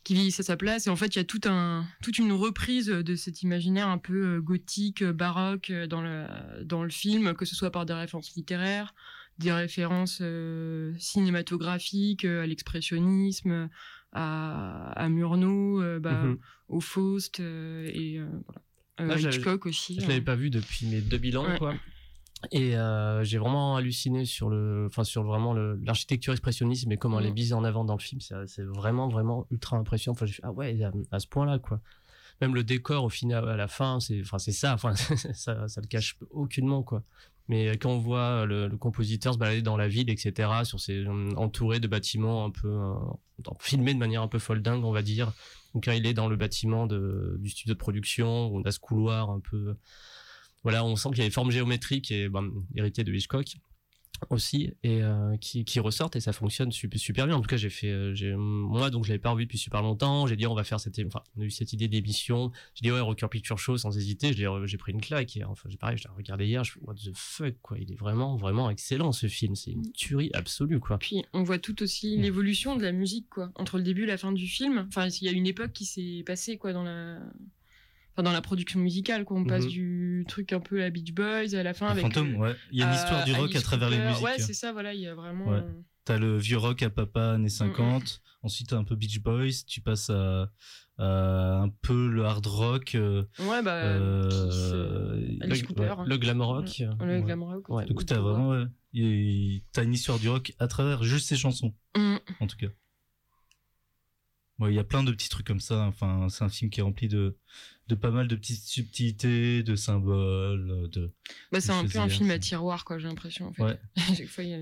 qui 0.06 0.14
vieillissent 0.14 0.38
à 0.38 0.44
sa 0.44 0.56
place 0.56 0.86
et 0.86 0.90
en 0.90 0.94
fait 0.94 1.16
il 1.16 1.18
y 1.18 1.20
a 1.20 1.24
tout 1.24 1.40
un 1.46 1.84
toute 2.00 2.18
une 2.18 2.30
reprise 2.30 2.86
de 2.86 3.16
cet 3.16 3.42
imaginaire 3.42 3.88
un 3.88 3.98
peu 3.98 4.36
euh, 4.36 4.40
gothique 4.40 5.02
euh, 5.02 5.12
baroque 5.12 5.70
euh, 5.70 5.88
dans 5.88 6.00
le 6.00 6.26
dans 6.62 6.84
le 6.84 6.90
film 6.90 7.34
que 7.34 7.44
ce 7.44 7.56
soit 7.56 7.72
par 7.72 7.86
des 7.86 7.92
références 7.92 8.32
littéraires 8.36 8.94
des 9.38 9.50
références 9.50 10.18
euh, 10.22 10.92
cinématographiques 10.98 12.24
à 12.24 12.46
l'expressionnisme 12.46 13.68
à, 14.12 14.92
à 14.92 15.08
Murnau 15.08 15.82
euh, 15.82 15.98
bah, 15.98 16.22
Mhm. 16.22 16.38
au 16.68 16.80
Faust 16.80 17.40
et 17.40 18.20
voilà. 18.98 19.14
Euh, 19.14 19.16
Ah, 19.16 19.18
Hitchcock 19.18 19.66
aussi. 19.66 19.96
Je 20.00 20.04
hein. 20.04 20.08
l'avais 20.08 20.20
pas 20.22 20.36
vu 20.36 20.48
depuis 20.50 20.86
mes 20.86 21.00
2000 21.02 21.36
ans, 21.36 21.46
Ouais. 21.46 21.58
quoi. 21.58 21.74
Et 22.52 22.76
euh, 22.76 23.24
j'ai 23.24 23.38
vraiment 23.38 23.76
halluciné 23.76 24.24
sur 24.24 24.50
le, 24.50 24.86
enfin 24.86 25.04
sur 25.04 25.24
vraiment 25.24 25.54
l'architecture 25.54 26.32
expressionniste, 26.32 26.86
mais 26.86 26.96
comment 26.96 27.18
elle 27.18 27.26
est 27.26 27.30
Mm. 27.30 27.34
mise 27.34 27.52
en 27.54 27.64
avant 27.64 27.84
dans 27.84 27.94
le 27.94 28.00
film, 28.00 28.20
c'est 28.20 28.62
vraiment 28.62 29.08
vraiment 29.08 29.46
ultra 29.50 29.76
impressionnant. 29.78 30.14
Enfin, 30.14 30.26
j'ai 30.26 30.34
fait, 30.34 30.42
ah 30.44 30.52
ouais, 30.52 30.82
à, 30.82 30.92
à 31.10 31.18
ce 31.18 31.26
point-là, 31.26 31.58
quoi. 31.58 31.80
Même 32.42 32.54
le 32.54 32.62
décor 32.62 33.04
au 33.04 33.08
final, 33.08 33.48
à 33.48 33.56
la 33.56 33.66
fin, 33.68 33.98
c'est, 34.00 34.20
enfin 34.20 34.38
c'est 34.38 34.52
ça, 34.52 34.74
enfin 34.74 34.94
ça, 35.34 35.66
ça 35.68 35.80
le 35.80 35.86
cache 35.86 36.18
aucunement, 36.30 36.82
quoi. 36.82 37.02
Mais 37.48 37.70
quand 37.78 37.90
on 37.90 37.98
voit 37.98 38.44
le, 38.44 38.66
le 38.68 38.76
compositeur 38.76 39.32
se 39.32 39.38
balader 39.38 39.62
dans 39.62 39.76
la 39.76 39.88
ville, 39.88 40.10
etc., 40.10 40.50
sur 40.64 40.80
ces 40.80 41.06
entouré 41.36 41.80
de 41.80 41.86
bâtiments 41.88 42.44
un 42.44 42.50
peu 42.50 42.68
euh, 42.68 42.94
filmés 43.60 43.94
de 43.94 43.98
manière 43.98 44.20
un 44.20 44.28
peu 44.28 44.38
folle 44.40 44.62
dingue, 44.62 44.84
on 44.84 44.92
va 44.92 45.02
dire. 45.02 45.32
Donc 45.72 45.84
quand 45.84 45.92
il 45.92 46.06
est 46.06 46.14
dans 46.14 46.28
le 46.28 46.36
bâtiment 46.36 46.86
de, 46.86 47.36
du 47.38 47.48
studio 47.48 47.74
de 47.74 47.78
production, 47.78 48.52
on 48.52 48.62
a 48.62 48.72
ce 48.72 48.80
couloir 48.80 49.30
un 49.30 49.40
peu 49.40 49.76
voilà, 50.66 50.84
on 50.84 50.96
sent 50.96 51.10
qu'il 51.10 51.18
y 51.18 51.22
a 51.22 51.26
des 51.26 51.30
formes 51.30 51.52
géométriques 51.52 52.10
et 52.10 52.28
ben, 52.28 52.50
héritées 52.74 53.04
de 53.04 53.14
Hitchcock 53.14 53.54
aussi 54.30 54.72
et 54.82 55.02
euh, 55.02 55.36
qui, 55.36 55.64
qui 55.64 55.78
ressortent 55.78 56.16
et 56.16 56.20
ça 56.20 56.32
fonctionne 56.32 56.72
super, 56.72 56.98
super 56.98 57.26
bien. 57.26 57.36
En 57.36 57.40
tout 57.40 57.46
cas, 57.46 57.56
j'ai 57.56 57.70
fait, 57.70 57.90
euh, 57.90 58.36
moi 58.36 58.90
donc 58.90 59.04
je 59.04 59.10
l'avais 59.10 59.20
pas 59.20 59.30
revu 59.30 59.44
depuis 59.44 59.58
super 59.58 59.80
longtemps. 59.82 60.26
J'ai 60.26 60.34
dit 60.34 60.46
on 60.46 60.54
va 60.54 60.64
faire 60.64 60.80
cette, 60.80 60.98
enfin 61.06 61.22
on 61.36 61.42
a 61.42 61.44
eu 61.44 61.50
cette 61.50 61.72
idée 61.72 61.86
d'émission. 61.86 62.50
J'ai 62.74 62.82
dit 62.82 62.90
ouais 62.90 62.98
Rocker 62.98 63.28
Picture 63.30 63.58
Show 63.58 63.76
sans 63.76 63.96
hésiter. 63.96 64.32
J'ai 64.32 64.78
pris 64.78 64.90
une 64.90 65.00
claque 65.00 65.36
et 65.36 65.44
enfin 65.44 65.68
j'ai 65.68 65.76
pareil, 65.76 65.98
je 65.98 66.04
l'ai 66.04 66.14
regardé 66.16 66.46
hier. 66.46 66.64
Je 66.64 66.72
what 66.80 66.94
the 66.94 67.12
fuck 67.14 67.54
quoi, 67.62 67.78
il 67.78 67.92
est 67.92 67.96
vraiment 67.96 68.36
vraiment 68.36 68.68
excellent 68.70 69.12
ce 69.12 69.28
film. 69.28 69.54
C'est 69.54 69.70
une 69.70 69.92
tuerie 69.92 70.30
absolue 70.34 70.80
quoi. 70.80 70.98
Puis 70.98 71.22
on 71.32 71.42
voit 71.42 71.58
tout 71.58 71.80
aussi 71.82 72.16
Mm. 72.16 72.22
l'évolution 72.22 72.76
de 72.76 72.82
la 72.82 72.92
musique 72.92 73.28
quoi 73.28 73.52
entre 73.54 73.76
le 73.76 73.84
début 73.84 74.04
et 74.04 74.06
la 74.06 74.18
fin 74.18 74.32
du 74.32 74.46
film. 74.48 74.86
Enfin 74.88 75.08
il 75.08 75.24
y 75.24 75.28
a 75.28 75.32
une 75.32 75.46
époque 75.46 75.72
qui 75.72 75.84
s'est 75.84 76.22
passée 76.26 76.56
quoi 76.56 76.72
dans 76.72 76.82
la 76.82 77.20
enfin, 78.16 78.22
dans 78.22 78.32
la 78.32 78.40
production 78.40 78.80
musicale 78.80 79.24
quoi. 79.24 79.36
On 79.38 79.44
passe 79.44 79.64
Mhm. 79.64 79.70
du 79.70 80.24
truc 80.28 80.52
un 80.52 80.60
peu 80.60 80.82
à 80.82 80.90
Beach 80.90 81.12
Boys 81.12 81.54
à 81.54 81.62
la 81.62 81.74
fin 81.74 81.86
Le 81.86 81.92
avec 81.92 82.02
fantôme, 82.02 82.34
euh, 82.36 82.38
ouais. 82.38 82.56
Il 82.72 82.78
y 82.78 82.82
a 82.82 82.86
une 82.86 82.92
à 82.92 82.94
histoire 82.96 83.24
du 83.24 83.32
rock 83.32 83.44
Alice 83.50 83.56
à 83.58 83.62
travers 83.62 83.90
les 83.90 83.96
Cooper. 83.96 84.08
musiques. 84.08 84.24
Ouais 84.24 84.38
c'est 84.38 84.54
ça 84.54 84.72
voilà 84.72 84.94
il 84.94 85.00
y 85.00 85.06
a 85.06 85.14
vraiment. 85.14 85.46
Ouais. 85.48 85.58
euh, 85.58 85.70
T'as 86.04 86.18
le 86.18 86.38
vieux 86.38 86.56
rock 86.58 86.82
à 86.82 86.90
papa, 86.90 87.32
années 87.32 87.46
Mm, 87.46 87.48
50. 87.48 88.22
Ensuite, 88.42 88.68
t'as 88.68 88.76
un 88.76 88.84
peu 88.84 88.94
Beach 88.94 89.18
Boys. 89.20 89.64
Tu 89.66 89.80
passes 89.80 90.08
à, 90.08 90.52
à 90.98 91.62
un 91.62 91.68
peu 91.68 92.08
le 92.08 92.24
hard 92.24 92.46
rock. 92.46 92.94
euh, 92.94 93.24
Ouais 93.40 93.60
bah 93.60 93.74
euh, 93.74 95.36
Alice 95.40 95.62
le- 95.62 95.66
Cooper. 95.66 95.82
ouais. 95.82 95.88
hein. 95.88 96.04
Le 96.06 96.16
glam 96.16 96.40
rock. 96.42 96.78
Le 96.78 97.06
ouais. 97.06 97.22
glam 97.22 97.42
rock. 97.42 97.68
Ouais. 97.68 97.84
Du 97.86 97.94
coup, 97.94 98.04
t'as 98.04 98.20
vraiment, 98.20 98.50
ouais. 98.50 98.64
Et 98.94 99.64
T'as 99.72 99.82
une 99.82 99.92
histoire 99.94 100.20
du 100.20 100.28
rock 100.28 100.52
à 100.60 100.68
travers 100.68 101.02
juste 101.02 101.26
ces 101.28 101.36
chansons, 101.36 101.74
Mm. 101.96 102.16
en 102.40 102.46
tout 102.46 102.56
cas. 102.56 102.68
Ouais, 104.58 104.72
il 104.72 104.76
y 104.76 104.78
a 104.78 104.84
plein 104.84 105.02
de 105.02 105.12
petits 105.12 105.28
trucs 105.28 105.46
comme 105.46 105.60
ça. 105.60 105.80
Enfin, 105.82 106.28
c'est 106.30 106.44
un 106.44 106.48
film 106.48 106.70
qui 106.70 106.80
est 106.80 106.82
rempli 106.82 107.08
de, 107.08 107.36
de 107.88 107.94
pas 107.94 108.10
mal 108.10 108.26
de 108.26 108.34
petites 108.34 108.64
subtilités, 108.64 109.62
de 109.62 109.76
symboles, 109.76 110.88
de. 110.90 111.12
Bah 111.52 111.60
c'est 111.60 111.70
un 111.70 111.86
peu 111.86 111.98
un 111.98 112.08
film 112.08 112.30
à 112.30 112.38
tiroir 112.38 112.84
quoi 112.84 112.98
j'ai 112.98 113.06
l'impression 113.06 113.46
en 113.46 113.52
fait. 113.52 113.62
Ouais. 113.62 113.80
chaque 114.16 114.26
fois 114.26 114.44
il 114.44 114.50
y 114.50 114.54
a 114.54 114.58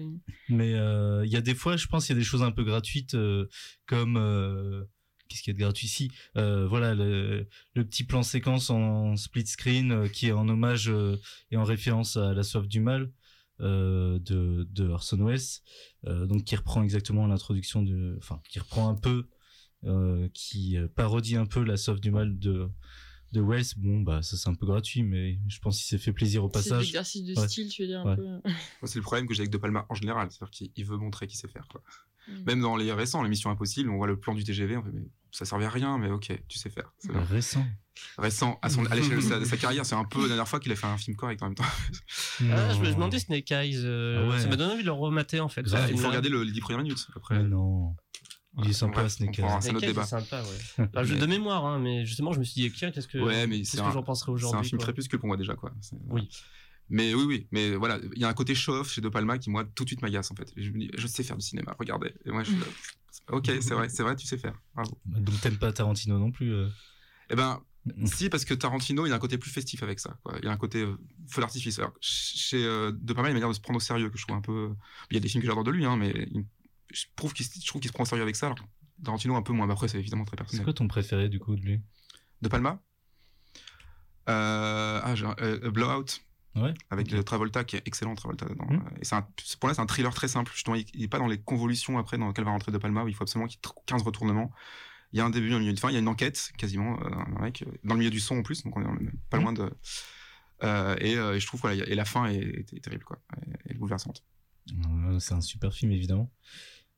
Mais 0.50 0.74
euh, 0.74 1.24
il 1.24 1.32
y 1.32 1.36
a 1.36 1.40
des 1.40 1.54
fois, 1.54 1.76
je 1.76 1.86
pense, 1.86 2.08
il 2.08 2.12
y 2.12 2.14
a 2.14 2.18
des 2.18 2.24
choses 2.24 2.42
un 2.42 2.50
peu 2.50 2.64
gratuites, 2.64 3.14
euh, 3.14 3.48
comme 3.86 4.16
euh, 4.18 4.84
qu'est-ce 5.28 5.42
qu'il 5.42 5.52
y 5.52 5.56
a 5.56 5.58
de 5.58 5.62
gratuit? 5.62 5.86
Ici 5.86 6.12
Voilà, 6.34 6.94
le, 6.94 7.48
le 7.74 7.84
petit 7.86 8.04
plan 8.04 8.22
séquence 8.22 8.68
en 8.68 9.16
split 9.16 9.46
screen 9.46 10.10
qui 10.10 10.28
est 10.28 10.32
en 10.32 10.48
hommage 10.48 10.92
et 11.50 11.56
en 11.56 11.64
référence 11.64 12.16
à 12.16 12.34
La 12.34 12.42
soif 12.42 12.68
du 12.68 12.80
mal 12.80 13.10
de, 13.58 14.18
de 14.18 14.88
Orson 14.88 15.24
Welles, 15.24 16.26
donc 16.28 16.44
qui 16.44 16.56
reprend 16.56 16.82
exactement 16.82 17.26
l'introduction 17.26 17.82
de, 17.82 18.16
enfin, 18.18 18.42
qui 18.50 18.58
reprend 18.58 18.90
un 18.90 18.96
peu, 18.96 19.28
qui 20.34 20.76
parodie 20.94 21.36
un 21.36 21.46
peu 21.46 21.64
La 21.64 21.78
soif 21.78 22.00
du 22.00 22.10
mal 22.10 22.38
de 22.38 22.68
de 23.34 23.42
Wells. 23.42 23.66
Bon, 23.76 24.00
bah 24.00 24.22
ça 24.22 24.36
c'est 24.38 24.48
un 24.48 24.54
peu 24.54 24.64
gratuit, 24.66 25.02
mais 25.02 25.38
je 25.48 25.58
pense 25.60 25.76
qu'il 25.76 25.86
s'est 25.86 26.02
fait 26.02 26.12
plaisir 26.12 26.42
au 26.44 26.48
C'est 26.48 26.52
passage. 26.70 26.84
l'exercice 26.84 27.24
de 27.24 27.34
Ouais. 27.38 27.46
style 27.48 27.68
tu 27.68 27.82
veux 27.82 27.88
dire 27.88 28.00
un 28.00 28.10
Ouais. 28.10 28.16
peu. 28.16 28.40
C'est 28.84 28.96
le 28.96 29.02
problème 29.02 29.26
que 29.26 29.34
j'ai 29.34 29.40
avec 29.42 29.50
De 29.50 29.58
Palma 29.58 29.84
en 29.88 29.94
général, 29.94 30.28
c'est-à-dire 30.30 30.50
qu'il 30.50 30.70
il 30.76 30.84
veut 30.86 30.96
montrer 30.96 31.26
qu'il 31.26 31.38
sait 31.38 31.48
faire. 31.48 31.66
Quoi. 31.68 31.82
Mm. 32.28 32.32
Même 32.46 32.60
dans 32.62 32.76
les 32.76 32.90
récents, 32.92 33.22
les 33.22 33.28
Missions 33.28 33.50
Impossibles, 33.50 33.90
on 33.90 33.96
voit 33.98 34.06
le 34.06 34.18
plan 34.18 34.34
du 34.34 34.42
TGV, 34.44 34.78
on 34.78 34.82
fait, 34.82 34.90
mais 34.92 35.02
ça 35.30 35.44
servait 35.44 35.66
à 35.66 35.70
rien, 35.70 35.98
mais 35.98 36.10
ok, 36.10 36.32
tu 36.48 36.58
sais 36.58 36.70
faire. 36.70 36.92
C'est. 36.98 37.12
Récent. 37.12 37.66
Récent, 38.18 38.58
à, 38.62 38.70
son, 38.70 38.84
à 38.86 38.94
l'échelle 38.96 39.16
de 39.16 39.20
sa, 39.20 39.38
de 39.38 39.44
sa 39.44 39.56
carrière, 39.58 39.84
c'est 39.86 39.94
un 39.94 40.04
peu 40.04 40.22
la 40.22 40.28
dernière 40.28 40.48
fois 40.48 40.58
qu'il 40.58 40.72
a 40.72 40.76
fait 40.76 40.86
un 40.86 40.96
film 40.96 41.16
correct 41.16 41.42
en 41.42 41.46
même 41.46 41.54
temps. 41.54 41.64
Ah, 42.50 42.72
je 42.74 42.80
me 42.80 42.86
demandais 42.92 43.18
Snake 43.20 43.50
Eyes. 43.52 43.76
euh, 43.84 44.24
Ah 44.26 44.30
ouais. 44.34 44.40
Ça 44.40 44.48
m'a 44.48 44.56
donné 44.56 44.72
envie 44.72 44.82
de 44.82 44.86
le 44.86 44.92
remater 44.92 45.38
en 45.40 45.48
fait. 45.48 45.62
Il 45.90 45.98
faut 45.98 46.08
regarder 46.08 46.28
le- 46.28 46.42
les 46.42 46.50
10 46.52 46.60
premières 46.60 46.82
minutes. 46.82 47.06
Après, 47.14 47.38
Mais 47.40 47.48
non. 47.48 47.94
Il 48.62 48.70
est 48.70 48.72
sympa, 48.72 49.00
bref, 49.00 49.12
Snake 49.12 49.34
c'est 49.36 49.42
notre 49.42 49.62
Snake 49.62 49.82
Eyes, 49.82 49.86
débat. 49.88 50.04
c'est 50.04 50.20
sympa, 50.20 50.42
ouais. 50.42 51.04
Je- 51.04 51.14
de 51.16 51.26
mémoire, 51.26 51.64
hein, 51.66 51.78
mais 51.80 52.06
justement, 52.06 52.32
je 52.32 52.38
me 52.38 52.44
suis 52.44 52.62
dit, 52.62 52.70
tiens, 52.72 52.90
qu'est-ce 52.92 53.08
que, 53.08 53.18
Ouais, 53.18 53.46
mais 53.46 53.58
qu'est-ce 53.58 53.72
c'est 53.72 53.76
que 53.78 53.82
un- 53.82 53.90
j'en 53.90 54.02
penserais 54.02 54.26
C'est 54.26 54.32
aujourd'hui 54.32 54.60
un 54.60 54.62
film 54.62 54.78
quoi. 54.78 54.86
crépuscule 54.86 55.18
pour 55.18 55.26
moi 55.26 55.36
déjà, 55.36 55.54
quoi. 55.56 55.72
C'est- 55.80 55.96
Oui. 56.08 56.28
Mais 56.90 57.14
oui, 57.14 57.24
oui, 57.24 57.46
mais 57.50 57.74
voilà, 57.74 57.98
il 58.14 58.18
y 58.20 58.24
a 58.24 58.28
un 58.28 58.34
côté 58.34 58.54
show-off 58.54 58.92
chez 58.92 59.00
De 59.00 59.08
Palma 59.08 59.38
qui, 59.38 59.48
moi, 59.50 59.64
tout 59.64 59.84
de 59.84 59.88
suite 59.88 60.02
m'agace 60.02 60.30
en 60.30 60.34
fait. 60.36 60.52
Je 60.56 60.70
me 60.70 60.78
dis, 60.80 60.90
je 60.96 61.06
sais 61.06 61.22
faire 61.24 61.36
du 61.36 61.44
cinéma, 61.44 61.74
regardez. 61.78 62.12
Et 62.26 62.30
moi, 62.30 62.44
je 62.44 62.50
suis 62.50 62.60
là, 62.60 62.66
ok, 63.32 63.46
c'est 63.60 63.74
vrai, 63.74 63.88
c'est 63.88 64.02
vrai, 64.02 64.14
tu 64.16 64.26
sais 64.26 64.36
faire. 64.38 64.54
Bravo. 64.74 65.00
Donc 65.06 65.40
t'aimes 65.40 65.56
pas 65.58 65.72
Tarantino 65.72 66.18
non 66.18 66.30
plus. 66.30 66.52
euh. 66.54 66.68
Eh 67.30 67.36
ben, 67.36 67.60
si, 68.04 68.28
parce 68.28 68.44
que 68.44 68.52
Tarantino, 68.54 69.06
il 69.06 69.12
a 69.12 69.16
un 69.16 69.18
côté 69.18 69.38
plus 69.38 69.50
festif 69.50 69.82
avec 69.82 69.98
ça. 69.98 70.16
Quoi. 70.22 70.36
Il 70.42 70.48
a 70.48 70.52
un 70.52 70.56
côté 70.58 70.82
euh, 70.82 70.96
feu 71.28 71.40
d'artifice. 71.40 71.78
Alors, 71.78 71.92
Chez 72.00 72.62
euh, 72.64 72.92
De 72.92 73.14
Palma, 73.14 73.28
il 73.28 73.32
y 73.32 73.34
a 73.34 73.36
une 73.36 73.36
manière 73.36 73.48
de 73.48 73.54
se 73.54 73.60
prendre 73.62 73.78
au 73.78 73.80
sérieux 73.80 74.10
que 74.10 74.18
je 74.18 74.24
trouve 74.26 74.36
un 74.36 74.42
peu. 74.42 74.74
Il 75.10 75.14
y 75.14 75.16
a 75.16 75.20
des 75.20 75.28
films 75.28 75.40
que 75.42 75.48
j'adore 75.48 75.64
de 75.64 75.70
lui, 75.70 75.86
hein, 75.86 75.96
mais 75.96 76.10
il- 76.32 76.44
je 76.92 77.04
trouve 77.16 77.32
qu'il 77.32 77.44
se- 77.46 77.58
je 77.60 77.66
trouve 77.66 77.80
qu'il 77.80 77.88
se 77.88 77.94
prend 77.94 78.02
au 78.02 78.06
sérieux 78.06 78.22
avec 78.22 78.36
ça. 78.36 78.46
Alors, 78.46 78.58
Tarantino, 79.04 79.34
un 79.36 79.42
peu 79.42 79.52
moins. 79.52 79.66
Mais 79.66 79.72
après, 79.72 79.88
c'est 79.88 79.98
évidemment 79.98 80.24
très 80.24 80.34
C'est 80.36 80.42
personnel. 80.42 80.64
quoi 80.64 80.72
ton 80.74 80.88
préféré 80.88 81.28
du 81.28 81.38
coup 81.38 81.56
de 81.56 81.62
lui? 81.62 81.80
De 82.42 82.48
Palma? 82.48 82.80
Euh, 84.28 85.00
ah, 85.02 85.14
euh, 85.40 85.70
Blowout. 85.70 86.20
Ouais. 86.56 86.72
Avec 86.90 87.10
le 87.10 87.24
Travolta 87.24 87.64
qui 87.64 87.74
est 87.76 87.82
excellent 87.84 88.14
Travolta 88.14 88.46
dedans. 88.46 88.66
Mhm. 88.70 88.84
Et 89.00 89.04
c'est 89.04 89.16
c'est- 89.42 89.58
pour 89.58 89.68
là 89.68 89.74
c'est 89.74 89.80
un 89.80 89.86
thriller 89.86 90.14
très 90.14 90.28
simple. 90.28 90.52
Justement, 90.52 90.76
il, 90.76 90.86
il 90.94 91.02
est 91.02 91.08
pas 91.08 91.18
dans 91.18 91.26
les 91.26 91.38
convolutions 91.40 91.98
après 91.98 92.16
dans 92.16 92.28
lesquelles 92.28 92.44
va 92.44 92.52
rentrer 92.52 92.70
De 92.70 92.78
Palma 92.78 93.02
où 93.02 93.08
il 93.08 93.14
faut 93.14 93.24
absolument 93.24 93.48
qu'il 93.48 93.58
y 93.58 93.68
ait 93.68 93.82
15 93.86 94.02
retournements. 94.02 94.52
Il 95.12 95.18
y 95.18 95.20
a 95.20 95.24
un 95.24 95.30
début, 95.30 95.52
un 95.52 95.58
milieu, 95.58 95.70
une 95.72 95.76
fin. 95.76 95.90
Il 95.90 95.94
y 95.94 95.96
a 95.96 95.98
une 96.00 96.08
enquête 96.08 96.52
quasiment 96.56 96.96
euh, 97.02 97.10
un 97.36 97.40
mec 97.40 97.62
euh, 97.62 97.70
dans 97.82 97.94
le 97.94 97.98
milieu 97.98 98.10
du 98.10 98.20
son 98.20 98.38
en 98.38 98.42
plus, 98.42 98.62
donc 98.62 98.76
on 98.76 98.80
est 98.82 98.84
dans 98.84 98.92
le- 98.92 99.10
pas 99.30 99.38
Mhm. 99.38 99.42
loin 99.42 99.52
de. 99.52 99.70
euh, 100.62 100.96
et, 101.00 101.16
euh, 101.16 101.34
et 101.34 101.40
je 101.40 101.46
trouve 101.48 101.60
voilà, 101.60 101.84
et 101.84 101.94
la 101.96 102.04
fin 102.04 102.26
est, 102.26 102.36
est- 102.38 102.72
est 102.72 102.80
terrible 102.80 103.04
quoi, 103.04 103.18
et, 103.66 103.72
et 103.72 103.74
bouleversante. 103.74 104.22
Euh, 104.70 105.18
C'est 105.18 105.34
un 105.34 105.40
super 105.40 105.74
film 105.74 105.90
évidemment. 105.90 106.30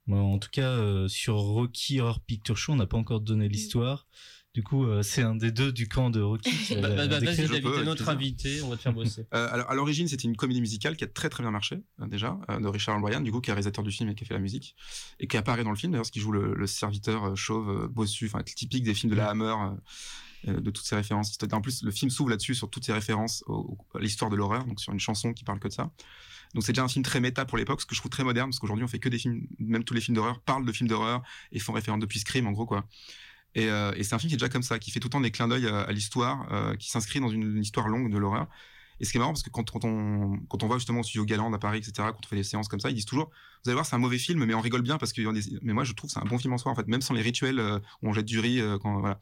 Moi, 0.07 0.21
en 0.21 0.39
tout 0.39 0.51
cas, 0.51 0.71
euh, 0.71 1.09
sur 1.09 1.35
Rocky 1.37 2.01
Horror 2.01 2.21
Picture 2.21 2.57
Show, 2.57 2.73
on 2.73 2.77
n'a 2.77 2.87
pas 2.87 2.97
encore 2.97 3.21
donné 3.21 3.49
l'histoire. 3.49 4.07
Du 4.55 4.63
coup, 4.63 4.87
euh, 4.87 5.03
c'est 5.03 5.21
un 5.21 5.35
des 5.35 5.51
deux 5.51 5.73
du 5.73 5.89
camp 5.89 6.09
de 6.09 6.21
Rocky. 6.21 6.51
qui 6.51 6.75
a 6.75 6.81
Bah, 6.81 6.89
bah, 6.89 7.07
bah. 7.09 7.19
Vas-y, 7.21 7.49
David, 7.49 7.63
t'es 7.63 7.85
notre 7.85 8.09
invité, 8.09 8.63
on 8.63 8.71
va 8.71 8.77
te 8.77 8.83
faire 8.83 8.93
bosser. 8.93 9.27
Euh, 9.35 9.49
alors, 9.51 9.71
à 9.71 9.75
l'origine, 9.75 10.09
c'était 10.09 10.29
une 10.29 10.37
comédie 10.37 10.61
musicale 10.61 10.97
qui 10.97 11.05
a 11.05 11.09
très 11.09 11.29
très 11.29 11.43
bien 11.43 11.51
marché, 11.51 11.83
déjà, 12.07 12.39
de 12.49 12.67
Richard 12.69 12.99
Bryan, 13.01 13.23
du 13.23 13.33
coup, 13.33 13.41
qui 13.41 13.51
est 13.51 13.53
réalisateur 13.53 13.85
du 13.85 13.91
film 13.91 14.09
et 14.09 14.15
qui 14.15 14.25
a 14.25 14.27
fait 14.27 14.35
la 14.35 14.41
musique, 14.41 14.77
et 15.19 15.27
qui 15.27 15.37
apparaît 15.37 15.65
dans 15.65 15.71
le 15.71 15.77
film, 15.77 15.93
d'ailleurs, 15.93 16.05
parce 16.05 16.11
qu'il 16.11 16.23
joue 16.23 16.33
le, 16.33 16.55
le 16.55 16.67
serviteur 16.67 17.37
chauve, 17.37 17.89
bossu, 17.89 18.27
enfin, 18.27 18.43
typique 18.43 18.85
des 18.85 18.95
films 18.95 19.11
de 19.11 19.17
la 19.17 19.29
Hammer, 19.29 19.55
de 20.47 20.71
toutes 20.71 20.87
ces 20.87 20.97
références. 20.97 21.37
En 21.53 21.61
plus, 21.61 21.83
le 21.83 21.91
film 21.91 22.11
s'ouvre 22.11 22.31
là-dessus, 22.31 22.55
sur 22.55 22.71
toutes 22.71 22.85
ces 22.85 22.93
références 22.93 23.45
à 23.95 23.99
l'histoire 23.99 24.31
de 24.31 24.37
l'horreur, 24.37 24.65
donc 24.65 24.81
sur 24.81 24.93
une 24.93 25.01
chanson 25.01 25.33
qui 25.33 25.45
parle 25.45 25.59
que 25.59 25.69
de 25.69 25.73
ça. 25.73 25.91
Donc 26.55 26.65
c'est 26.65 26.73
déjà 26.73 26.85
un 26.85 26.89
film 26.89 27.05
très 27.05 27.21
méta 27.21 27.45
pour 27.45 27.59
l'époque, 27.59 27.81
ce 27.81 27.87
que 27.87 27.95
je 27.95 28.01
trouve 28.01 28.11
très 28.11 28.25
moderne, 28.25 28.51
parce 28.51 28.59
qu'aujourd'hui 28.59 28.85
on 28.85 28.89
fait 28.89 28.99
que 28.99 29.09
des 29.09 29.19
films, 29.19 29.47
même 29.59 29.85
tous 29.85 29.95
les 29.95 30.01
films 30.01 30.15
d'horreur 30.15 30.41
parlent 30.41 30.65
de 30.65 30.73
films 30.73 30.89
d'horreur 30.89 31.23
et 31.53 31.59
font 31.59 31.73
référence 31.73 32.01
depuis 32.01 32.21
Scream 32.21 32.47
en 32.47 32.53
gros 32.53 32.67
quoi. 32.67 32.87
Et, 33.55 33.69
euh, 33.71 33.93
et 33.97 34.05
c'est 34.05 34.15
un 34.15 34.19
film 34.19 34.29
qui 34.29 34.35
est 34.35 34.39
déjà 34.39 34.49
comme 34.49 34.63
ça, 34.63 34.79
qui 34.79 34.91
fait 34.91 35.01
tout 35.01 35.09
le 35.09 35.13
temps 35.13 35.21
des 35.21 35.31
clins 35.31 35.49
d'œil 35.49 35.67
à, 35.67 35.91
l'histoire, 35.91 36.47
euh, 36.53 36.77
qui 36.77 36.91
s'inscrit 36.91 37.21
dans 37.21 37.31
une, 37.31 37.59
histoire 37.59 37.89
longue 37.89 38.13
de 38.13 38.19
l'horreur. 38.19 38.49
Et 39.01 39.05
ce 39.05 39.11
qui 39.11 39.17
est 39.17 39.21
marrant, 39.21 39.33
parce 39.33 39.43
que 39.43 39.51
quand, 39.51 39.65
on, 39.85 40.39
quand 40.49 40.63
on 40.63 40.69
va 40.69 40.77
justement 40.77 41.01
au 41.01 41.03
studio 41.03 41.25
Galand 41.25 41.53
à 41.53 41.59
Paris, 41.59 41.79
etc., 41.79 41.93
quand 41.97 42.21
on 42.25 42.29
fait 42.29 42.37
des 42.37 42.45
séances 42.45 42.69
comme 42.69 42.81
ça, 42.81 42.91
ils 42.91 42.95
disent 42.95 43.05
toujours, 43.07 43.31
vous 43.65 43.71
allez 43.71 43.75
voir, 43.75 43.85
c'est 43.85 43.95
un 43.95 43.99
mauvais 43.99 44.19
film, 44.19 44.45
mais 44.45 44.55
on 44.55 44.61
rigole 44.61 44.83
bien 44.83 44.99
parce 44.99 45.13
que, 45.13 45.23
mais 45.63 45.73
moi 45.73 45.85
je 45.85 45.93
trouve 45.93 46.09
que 46.09 46.15
c'est 46.15 46.21
un 46.21 46.29
bon 46.29 46.39
film 46.39 46.55
en 46.55 46.59
soi, 46.59 46.73
en 46.73 46.75
fait, 46.75 46.87
même 46.87 47.03
sans 47.03 47.15
les 47.15 47.23
rituels 47.23 47.59
euh, 47.59 47.79
où 48.03 48.09
on 48.09 48.13
jette 48.13 48.27
du 48.27 48.41
riz, 48.41 48.61
euh, 48.61 48.79
quand, 48.79 49.01
voilà. 49.01 49.21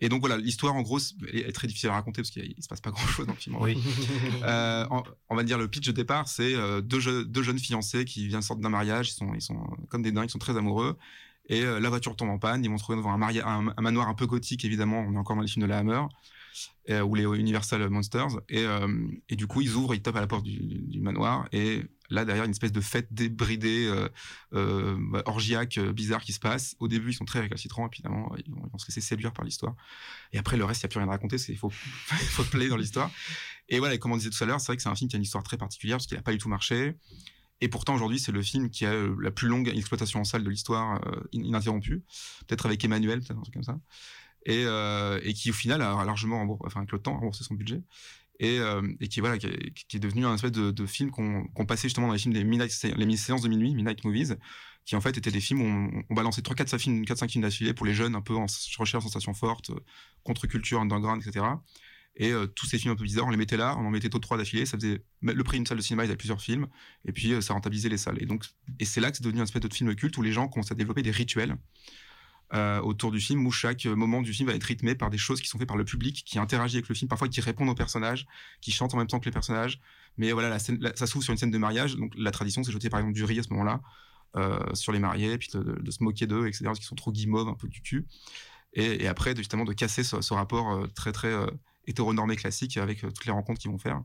Et 0.00 0.08
donc 0.08 0.20
voilà, 0.20 0.36
l'histoire 0.36 0.74
en 0.74 0.82
gros 0.82 0.98
est, 1.32 1.52
très 1.52 1.66
difficile 1.66 1.88
à 1.90 1.94
raconter 1.94 2.22
parce 2.22 2.30
qu'il 2.30 2.54
il 2.56 2.62
se 2.62 2.68
passe 2.68 2.80
pas 2.80 2.90
grand 2.92 3.06
chose 3.06 3.26
dans 3.26 3.32
le 3.32 3.38
film. 3.38 3.56
Oui. 3.60 3.76
Euh, 4.44 4.86
en- 4.90 5.02
on 5.28 5.36
va 5.36 5.42
dire 5.44 5.58
le 5.58 5.68
pitch 5.68 5.86
de 5.86 5.92
départ, 5.92 6.28
c'est 6.28 6.54
euh, 6.54 6.80
deux, 6.80 7.00
je- 7.00 7.22
deux 7.24 7.42
jeunes 7.42 7.58
fiancés 7.58 8.04
qui 8.04 8.26
viennent 8.28 8.42
sortir 8.42 8.62
d'un 8.62 8.68
mariage, 8.68 9.10
ils 9.10 9.14
sont, 9.14 9.34
ils 9.34 9.42
sont 9.42 9.58
comme 9.88 10.02
des 10.02 10.12
dingues, 10.12 10.28
ils 10.28 10.32
sont 10.32 10.38
très 10.38 10.56
amoureux. 10.56 10.96
Et 11.48 11.62
euh, 11.62 11.80
la 11.80 11.88
voiture 11.88 12.14
tombe 12.14 12.28
en 12.28 12.38
panne, 12.38 12.62
ils 12.64 12.68
vont 12.70 12.76
se 12.76 12.82
retrouver 12.82 12.98
devant 12.98 13.12
un, 13.12 13.18
maria- 13.18 13.46
un, 13.48 13.68
un 13.76 13.82
manoir 13.82 14.08
un 14.08 14.14
peu 14.14 14.26
gothique, 14.26 14.64
évidemment, 14.64 15.00
on 15.00 15.14
est 15.14 15.18
encore 15.18 15.34
dans 15.36 15.42
les 15.42 15.48
films 15.48 15.64
de 15.66 15.68
la 15.70 15.78
Hammer. 15.78 16.02
euh, 16.90 17.00
ou 17.02 17.14
les 17.14 17.24
Universal 17.24 17.88
Monsters. 17.88 18.40
Et, 18.48 18.64
et 19.28 19.36
du 19.36 19.46
coup, 19.46 19.60
ils 19.62 19.74
ouvrent, 19.74 19.94
ils 19.94 20.02
tapent 20.02 20.16
à 20.16 20.20
la 20.20 20.26
porte 20.26 20.44
du, 20.44 20.58
du 20.58 21.00
manoir. 21.00 21.48
Et 21.52 21.82
là, 22.10 22.24
derrière, 22.24 22.44
une 22.44 22.50
espèce 22.50 22.72
de 22.72 22.80
fête 22.80 23.12
débridée, 23.12 23.86
euh, 23.86 24.08
euh, 24.54 25.22
orgiaque, 25.26 25.78
euh, 25.78 25.92
bizarre 25.92 26.22
qui 26.22 26.32
se 26.32 26.40
passe. 26.40 26.74
Au 26.78 26.88
début, 26.88 27.10
ils 27.10 27.14
sont 27.14 27.24
très 27.24 27.40
récalcitrants, 27.40 27.88
évidemment, 27.88 28.34
ils 28.44 28.50
vont, 28.52 28.62
ils 28.66 28.70
vont 28.70 28.78
se 28.78 28.86
laisser 28.88 29.00
séduire 29.00 29.32
par 29.32 29.44
l'histoire. 29.44 29.74
Et 30.32 30.38
après, 30.38 30.56
le 30.56 30.64
reste, 30.64 30.82
il 30.82 30.86
n'y 30.86 30.88
a 30.88 30.90
plus 30.90 30.98
rien 30.98 31.08
à 31.08 31.12
raconter, 31.12 31.36
il 31.48 31.58
faut, 31.58 31.70
faut 31.70 32.44
dans 32.68 32.76
l'histoire. 32.76 33.10
Et 33.68 33.78
voilà, 33.78 33.98
comme 33.98 34.12
on 34.12 34.16
disait 34.16 34.30
tout 34.30 34.42
à 34.42 34.46
l'heure, 34.46 34.60
c'est 34.60 34.66
vrai 34.68 34.76
que 34.76 34.82
c'est 34.82 34.88
un 34.88 34.94
film 34.94 35.08
qui 35.10 35.16
a 35.16 35.18
une 35.18 35.22
histoire 35.22 35.44
très 35.44 35.56
particulière, 35.56 35.98
parce 35.98 36.06
qu'il 36.06 36.16
n'a 36.16 36.22
pas 36.22 36.32
du 36.32 36.38
tout 36.38 36.48
marché. 36.48 36.96
Et 37.60 37.68
pourtant, 37.68 37.94
aujourd'hui, 37.94 38.20
c'est 38.20 38.32
le 38.32 38.42
film 38.42 38.70
qui 38.70 38.86
a 38.86 38.94
la 39.20 39.30
plus 39.30 39.48
longue 39.48 39.68
exploitation 39.68 40.20
en 40.20 40.24
salle 40.24 40.44
de 40.44 40.50
l'histoire 40.50 41.00
in- 41.34 41.42
ininterrompue. 41.42 42.04
Peut-être 42.46 42.66
avec 42.66 42.84
Emmanuel, 42.84 43.18
peut-être 43.18 43.38
un 43.38 43.42
truc 43.42 43.54
comme 43.54 43.64
ça. 43.64 43.80
Et, 44.46 44.64
qui, 45.34 45.50
au 45.50 45.54
final, 45.54 45.82
a 45.82 46.04
largement, 46.04 46.46
enfin, 46.64 46.80
avec 46.80 46.92
le 46.92 47.00
temps, 47.00 47.14
remboursé 47.14 47.42
son 47.42 47.54
budget. 47.54 47.82
Et, 48.40 48.58
euh, 48.60 48.82
et 49.00 49.08
qui, 49.08 49.20
voilà, 49.20 49.36
qui, 49.36 49.46
est, 49.48 49.98
devenu 49.98 50.24
un 50.24 50.34
espèce 50.34 50.52
de, 50.52 50.86
film 50.86 51.10
qu'on 51.10 51.66
passait 51.66 51.88
justement 51.88 52.06
dans 52.06 52.12
les 52.12 52.18
films 52.18 52.34
des 52.34 52.44
midnight, 52.44 52.72
les 52.96 53.16
séances 53.16 53.42
de 53.42 53.48
minuit, 53.48 53.74
Midnight 53.74 54.04
Movies, 54.04 54.36
qui 54.84 54.94
en 54.94 55.00
fait 55.00 55.16
étaient 55.18 55.32
des 55.32 55.40
films 55.40 55.60
où 55.60 56.04
on, 56.08 56.14
balançait 56.14 56.42
3-4 56.42 56.78
films, 56.78 57.02
4-5 57.02 57.30
films 57.30 57.42
d'affilée 57.42 57.74
pour 57.74 57.84
les 57.84 57.94
jeunes, 57.94 58.14
un 58.14 58.20
peu 58.20 58.34
en 58.34 58.46
recherche 58.78 59.04
de 59.04 59.08
sensations 59.08 59.34
fortes, 59.34 59.70
euh, 59.70 59.80
contre-culture, 60.22 60.80
underground, 60.80 61.20
etc. 61.26 61.44
Et 62.14 62.32
euh, 62.32 62.46
tous 62.46 62.66
ces 62.66 62.78
films 62.78 62.92
un 62.92 62.96
peu 62.96 63.04
bizarres, 63.04 63.26
on 63.26 63.30
les 63.30 63.36
mettait 63.36 63.56
là, 63.56 63.76
on 63.76 63.86
en 63.86 63.90
mettait 63.90 64.08
tôt 64.08 64.20
3 64.20 64.38
d'affilée, 64.38 64.66
ça 64.66 64.76
faisait 64.76 65.02
le 65.20 65.44
prix 65.44 65.56
d'une 65.56 65.66
salle 65.66 65.78
de 65.78 65.82
cinéma, 65.82 66.04
il 66.04 66.06
y 66.06 66.10
avait 66.10 66.16
plusieurs 66.16 66.40
films, 66.40 66.68
et 67.04 67.12
puis 67.12 67.42
ça 67.42 67.54
rentabilisait 67.54 67.88
les 67.88 67.98
salles. 67.98 68.22
Et 68.22 68.26
donc, 68.26 68.44
et 68.78 68.84
c'est 68.84 69.00
là 69.00 69.10
que 69.10 69.16
c'est 69.16 69.24
devenu 69.24 69.40
un 69.40 69.44
espèce 69.44 69.62
de 69.62 69.72
film 69.72 69.94
culte 69.96 70.16
où 70.16 70.22
les 70.22 70.32
gens 70.32 70.48
commencent 70.48 70.72
à 70.72 70.76
développer 70.76 71.02
des 71.02 71.10
rituels 71.10 71.56
euh, 72.54 72.80
autour 72.80 73.10
du 73.10 73.20
film 73.20 73.46
où 73.46 73.50
chaque 73.50 73.84
moment 73.86 74.22
du 74.22 74.32
film 74.32 74.48
va 74.48 74.54
être 74.54 74.64
rythmé 74.64 74.94
par 74.94 75.10
des 75.10 75.18
choses 75.18 75.40
qui 75.40 75.48
sont 75.48 75.58
faites 75.58 75.68
par 75.68 75.76
le 75.76 75.84
public, 75.84 76.22
qui 76.24 76.38
interagit 76.38 76.76
avec 76.76 76.88
le 76.88 76.94
film, 76.94 77.08
parfois 77.08 77.28
qui 77.28 77.40
répondent 77.40 77.68
aux 77.68 77.74
personnages, 77.74 78.26
qui 78.60 78.72
chantent 78.72 78.94
en 78.94 78.98
même 78.98 79.06
temps 79.06 79.20
que 79.20 79.26
les 79.26 79.32
personnages. 79.32 79.80
Mais 80.16 80.32
voilà, 80.32 80.48
la 80.48 80.58
scène, 80.58 80.80
ça 80.94 81.06
s'ouvre 81.06 81.24
sur 81.24 81.32
une 81.32 81.38
scène 81.38 81.50
de 81.50 81.58
mariage, 81.58 81.96
donc 81.96 82.12
la 82.16 82.30
tradition 82.30 82.64
c'est 82.64 82.72
jeter 82.72 82.90
par 82.90 83.00
exemple 83.00 83.14
du 83.14 83.24
riz 83.24 83.38
à 83.38 83.42
ce 83.42 83.50
moment-là 83.50 83.80
euh, 84.36 84.74
sur 84.74 84.92
les 84.92 84.98
mariés, 84.98 85.38
puis 85.38 85.48
de, 85.54 85.90
se 85.90 86.02
moquer 86.02 86.26
d'eux, 86.26 86.46
etc. 86.46 86.64
Parce 86.66 86.78
qu'ils 86.78 86.88
sont 86.88 86.94
trop 86.94 87.12
guimauves, 87.12 87.48
un 87.48 87.54
peu 87.54 87.66
cucu. 87.68 88.06
Et, 88.74 89.04
et 89.04 89.08
après, 89.08 89.34
justement, 89.34 89.64
de 89.64 89.72
casser 89.72 90.04
ce, 90.04 90.34
rapport 90.34 90.72
euh, 90.72 90.86
très 90.88 91.12
très 91.12 91.32
euh, 91.32 91.46
hétéronormé 91.86 92.36
classique 92.36 92.76
avec 92.76 93.00
toutes 93.00 93.24
les 93.24 93.32
rencontres 93.32 93.60
qu'ils 93.60 93.70
vont 93.70 93.78
faire. 93.78 94.02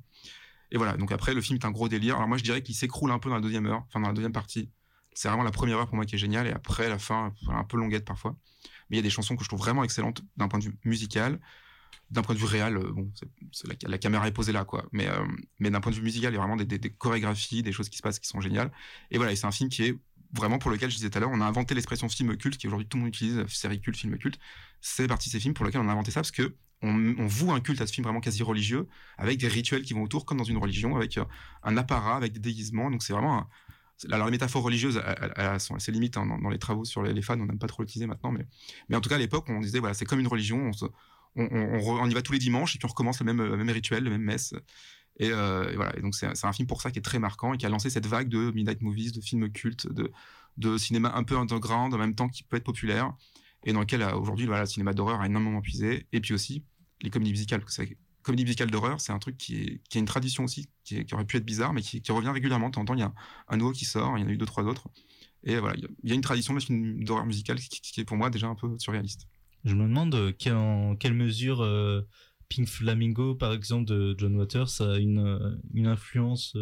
Et 0.71 0.77
voilà, 0.77 0.95
donc 0.95 1.11
après, 1.11 1.33
le 1.33 1.41
film 1.41 1.59
est 1.61 1.65
un 1.65 1.71
gros 1.71 1.89
délire. 1.89 2.15
Alors 2.15 2.27
moi, 2.27 2.37
je 2.37 2.43
dirais 2.43 2.63
qu'il 2.63 2.73
s'écroule 2.73 3.11
un 3.11 3.19
peu 3.19 3.29
dans 3.29 3.35
la 3.35 3.41
deuxième 3.41 3.65
heure, 3.65 3.83
enfin 3.89 3.99
dans 3.99 4.07
la 4.07 4.13
deuxième 4.13 4.31
partie. 4.31 4.69
C'est 5.15 5.27
vraiment 5.27 5.43
la 5.43 5.51
première 5.51 5.77
heure 5.77 5.87
pour 5.87 5.95
moi 5.95 6.05
qui 6.05 6.15
est 6.15 6.19
géniale, 6.19 6.47
et 6.47 6.51
après, 6.51 6.89
la 6.89 6.99
fin, 6.99 7.33
un 7.49 7.63
peu 7.63 7.77
longuette 7.77 8.05
parfois. 8.05 8.35
Mais 8.89 8.97
il 8.97 8.99
y 8.99 8.99
a 8.99 9.03
des 9.03 9.09
chansons 9.09 9.35
que 9.35 9.43
je 9.43 9.49
trouve 9.49 9.59
vraiment 9.59 9.83
excellentes 9.83 10.23
d'un 10.37 10.47
point 10.47 10.59
de 10.59 10.65
vue 10.65 10.75
musical. 10.85 11.39
D'un 12.11 12.21
point 12.21 12.35
de 12.35 12.39
vue 12.39 12.45
réel, 12.45 12.77
euh, 12.77 12.91
bon, 12.91 13.11
la, 13.87 13.97
caméra 13.97 14.27
est 14.27 14.31
posée 14.31 14.51
là, 14.51 14.65
quoi. 14.65 14.85
Mais, 14.91 15.07
euh, 15.07 15.25
mais 15.59 15.71
d'un 15.71 15.81
point 15.81 15.91
de 15.91 15.95
vue 15.95 16.03
musical, 16.03 16.31
il 16.31 16.35
y 16.35 16.37
a 16.37 16.39
vraiment 16.39 16.57
des, 16.57 16.79
chorégraphies, 16.91 17.63
des 17.63 17.71
choses 17.71 17.89
qui 17.89 17.97
se 17.97 18.03
passent 18.03 18.19
qui 18.19 18.27
sont 18.27 18.41
géniales. 18.41 18.71
Et 19.09 19.17
voilà, 19.17 19.35
c'est 19.35 19.47
un 19.47 19.51
film 19.51 19.69
qui 19.69 19.83
est 19.83 19.99
vraiment 20.33 20.59
pour 20.59 20.69
lequel 20.69 20.89
je 20.89 20.95
disais 20.95 21.09
tout 21.09 21.17
à 21.17 21.21
l'heure, 21.21 21.31
on 21.31 21.41
a 21.41 21.45
inventé 21.45 21.73
l'expression 21.75 22.09
film 22.09 22.35
culte, 22.37 22.57
qui 22.57 22.67
aujourd'hui 22.67 22.87
tout 22.87 22.97
le 22.97 23.03
monde 23.03 23.09
utilise, 23.09 23.45
série 23.47 23.79
culte, 23.79 23.97
film 23.97 24.17
culte. 24.17 24.39
C'est 24.81 25.07
parti 25.07 25.29
ces 25.29 25.39
films 25.39 25.53
pour 25.53 25.65
lesquels 25.65 25.81
on 25.81 25.89
a 25.89 25.91
inventé 25.91 26.11
ça 26.11 26.21
parce 26.21 26.31
que 26.31 26.55
on, 26.81 27.15
on 27.17 27.27
voue 27.27 27.51
un 27.51 27.61
culte 27.61 27.81
à 27.81 27.87
ce 27.87 27.93
film 27.93 28.03
vraiment 28.03 28.19
quasi 28.19 28.43
religieux, 28.43 28.87
avec 29.17 29.39
des 29.39 29.47
rituels 29.47 29.83
qui 29.83 29.93
vont 29.93 30.03
autour, 30.03 30.25
comme 30.25 30.37
dans 30.37 30.43
une 30.43 30.57
religion, 30.57 30.95
avec 30.95 31.17
euh, 31.17 31.25
un 31.63 31.77
apparat, 31.77 32.17
avec 32.17 32.33
des 32.33 32.39
déguisements. 32.39 32.91
Donc 32.91 33.03
c'est 33.03 33.13
vraiment 33.13 33.39
un- 33.39 33.47
alors 34.11 34.25
la 34.25 34.31
métaphore 34.31 34.63
religieuse 34.63 35.01
elle, 35.05 35.15
elle- 35.21 35.33
elle 35.35 35.45
a 35.45 35.59
son- 35.59 35.79
ses 35.79 35.91
limites 35.91 36.17
hein, 36.17 36.25
dans, 36.25 36.49
les 36.49 36.59
travaux 36.59 36.85
sur 36.85 37.03
les, 37.03 37.13
les 37.13 37.21
fans, 37.21 37.39
on 37.39 37.45
n'aime 37.45 37.59
pas 37.59 37.67
trop 37.67 37.83
l'utiliser 37.83 38.07
maintenant, 38.07 38.31
mais, 38.31 38.45
mais 38.89 38.95
en 38.95 39.01
tout 39.01 39.09
cas 39.09 39.15
à 39.15 39.19
l'époque 39.19 39.45
on 39.49 39.59
disait 39.59 39.79
voilà 39.79 39.93
c'est 39.93 40.05
comme 40.05 40.19
une 40.19 40.27
religion, 40.27 40.71
on, 41.35 42.09
y 42.09 42.13
va 42.13 42.21
tous 42.21 42.33
les 42.33 42.39
dimanches 42.39 42.75
et 42.75 42.79
puis 42.79 42.85
on 42.85 42.89
recommence 42.89 43.19
le 43.19 43.33
même, 43.33 43.69
rituel, 43.69 44.03
le 44.03 44.09
même 44.09 44.21
messe. 44.21 44.53
Et, 45.19 45.31
euh, 45.31 45.71
et 45.71 45.75
voilà, 45.75 45.95
et 45.97 46.01
donc 46.01 46.15
c'est 46.15 46.45
un 46.45 46.53
film 46.53 46.67
pour 46.67 46.81
ça 46.81 46.91
qui 46.91 46.99
est 46.99 47.03
très 47.03 47.19
marquant 47.19 47.53
et 47.53 47.57
qui 47.57 47.65
a 47.65 47.69
lancé 47.69 47.89
cette 47.89 48.07
vague 48.07 48.29
de 48.29 48.51
midnight 48.51 48.81
movies, 48.81 49.11
de 49.11 49.21
films 49.21 49.51
cultes, 49.51 49.87
de, 49.87 50.77
cinéma 50.77 51.11
un 51.15 51.23
peu 51.23 51.37
underground 51.37 51.93
en 51.93 51.97
même 51.97 52.15
temps 52.15 52.29
qui 52.29 52.43
peut 52.43 52.57
être 52.57 52.63
populaire 52.63 53.13
et 53.63 53.73
dans 53.73 53.79
lequel 53.79 54.01
euh, 54.01 54.15
aujourd'hui 54.15 54.45
voilà, 54.45 54.61
le 54.61 54.67
cinéma 54.67 54.93
d'horreur 54.93 55.21
a 55.21 55.25
énormément 55.25 55.61
puisé. 55.61 56.07
Et 56.11 56.19
puis 56.19 56.33
aussi 56.33 56.63
les 57.01 57.09
comédies 57.09 57.31
musicales. 57.31 57.63
Comédie 58.23 58.43
musicale 58.43 58.71
d'horreur, 58.71 59.01
c'est 59.01 59.11
un 59.11 59.19
truc 59.19 59.37
qui, 59.37 59.81
a 59.93 59.97
une 59.97 60.05
tradition 60.05 60.45
aussi, 60.45 60.69
qui, 60.83 61.05
aurait 61.13 61.25
pu 61.25 61.37
être 61.37 61.45
bizarre, 61.45 61.73
mais 61.73 61.81
qui, 61.81 62.01
revient 62.11 62.29
régulièrement. 62.29 62.69
De 62.69 62.75
temps 62.75 62.81
en 62.81 62.85
temps, 62.85 62.93
il 62.95 63.01
y 63.01 63.03
a 63.03 63.13
un, 63.47 63.57
nouveau 63.57 63.71
qui 63.71 63.85
sort, 63.85 64.17
il 64.17 64.21
y 64.21 64.23
en 64.23 64.27
a 64.27 64.31
eu 64.31 64.37
deux, 64.37 64.45
trois 64.45 64.63
autres. 64.63 64.87
Et 65.43 65.57
voilà, 65.57 65.75
il 65.77 66.09
y 66.09 66.11
a- 66.11 66.15
une 66.15 66.21
tradition 66.21 66.55
d'horreur 66.69 67.25
musicale 67.25 67.59
qui, 67.59 67.99
est 68.01 68.05
pour 68.05 68.17
moi 68.17 68.29
déjà 68.29 68.47
un 68.47 68.55
peu 68.55 68.77
surréaliste. 68.79 69.27
Je 69.65 69.75
me 69.75 69.83
demande 69.83 70.15
euh, 70.15 70.33
en 70.53 70.95
quelle 70.95 71.13
mesure 71.13 71.61
euh, 71.61 72.01
Pink 72.49 72.67
Flamingo, 72.67 73.35
par 73.35 73.53
exemple, 73.53 73.85
de 73.85 74.15
John 74.17 74.35
Waters, 74.37 74.81
a 74.81 74.97
une, 74.97 75.19
euh, 75.19 75.91
influence 75.91 76.55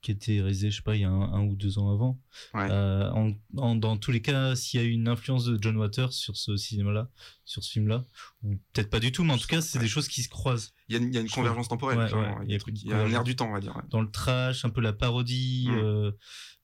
qui 0.00 0.12
était 0.12 0.40
réalisée, 0.40 0.70
je 0.70 0.76
sais 0.76 0.82
pas, 0.82 0.94
il 0.94 1.00
y 1.02 1.04
a 1.04 1.10
un, 1.10 1.32
un 1.32 1.42
ou 1.44 1.56
deux 1.56 1.78
ans 1.78 1.90
avant. 1.92 2.20
Ouais. 2.54 2.68
Euh, 2.70 3.10
en, 3.10 3.32
en- 3.56 3.74
dans 3.74 3.96
tous 3.96 4.12
les 4.12 4.22
cas, 4.22 4.54
s'il 4.54 4.80
y 4.80 4.82
a 4.82 4.86
eu 4.86 4.90
une 4.92 5.08
influence 5.08 5.44
de 5.44 5.58
John 5.60 5.76
Waters 5.76 6.12
sur 6.12 6.36
ce 6.36 6.56
cinéma-là, 6.56 7.10
sur 7.44 7.64
ce 7.64 7.70
film-là, 7.72 8.04
ou 8.44 8.56
peut-être 8.72 8.90
pas 8.90 9.00
du 9.00 9.10
tout, 9.10 9.24
mais 9.24 9.32
en 9.32 9.38
tout 9.38 9.48
cas, 9.48 9.60
c'est 9.60 9.78
Ouais. 9.78 9.84
des 9.84 9.88
choses 9.88 10.06
qui 10.06 10.22
se 10.22 10.28
croisent. 10.28 10.72
Il 10.88 10.94
y 10.94 10.98
a 10.98 11.02
une, 11.02 11.08
il 11.08 11.14
y 11.14 11.18
a 11.18 11.20
une 11.20 11.28
Je 11.28 11.34
convergence 11.34 11.68
temporelle, 11.68 11.98
Ouais, 11.98 12.34
il 12.44 12.52
y 12.52 12.54
a, 12.54 12.58
trucs- 12.58 12.80
il 12.82 12.88
y 12.88 12.92
a 12.92 12.98
un 13.00 13.10
air 13.10 13.24
du 13.24 13.34
temps, 13.34 13.48
on 13.48 13.52
va 13.52 13.60
dire. 13.60 13.80
Dans 13.90 14.00
le 14.00 14.10
trash, 14.10 14.64
un 14.64 14.70
peu 14.70 14.80
la 14.80 14.92
parodie, 14.92 15.66
Mm. 15.68 15.74
euh, 15.78 16.12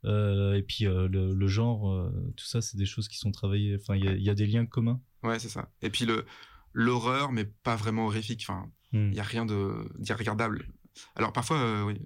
euh, 0.05 0.55
et 0.55 0.63
puis 0.63 0.85
le, 0.85 1.09
le 1.35 1.47
genre, 1.49 2.11
tout 2.37 2.45
ça, 2.47 2.61
c'est 2.63 2.77
des 2.77 2.87
choses 2.87 3.09
qui 3.09 3.19
sont 3.19 3.33
travaillées. 3.33 3.77
Enfin, 3.81 3.97
il 3.97 4.05
y 4.05 4.09
a- 4.09 4.15
il 4.15 4.23
y 4.23 4.31
a 4.31 4.35
des 4.35 4.47
liens 4.47 4.67
communs. 4.67 5.01
Ouais, 5.23 5.39
c'est 5.39 5.49
ça. 5.49 5.71
Et 5.83 5.91
puis 5.91 6.05
le 6.07 6.25
l'horreur, 6.73 7.33
mais 7.33 7.45
pas 7.45 7.77
vraiment 7.77 8.07
horrifique. 8.07 8.45
Enfin, 8.49 8.71
Hmm. 8.93 9.07
il 9.09 9.11
n'y 9.11 9.21
a 9.21 9.25
rien 9.25 9.45
de 9.47 9.89
d'irregardable. 9.99 10.69
Alors 11.17 11.33
parfois, 11.33 11.59
euh, 11.59 11.83
oui. 11.85 12.01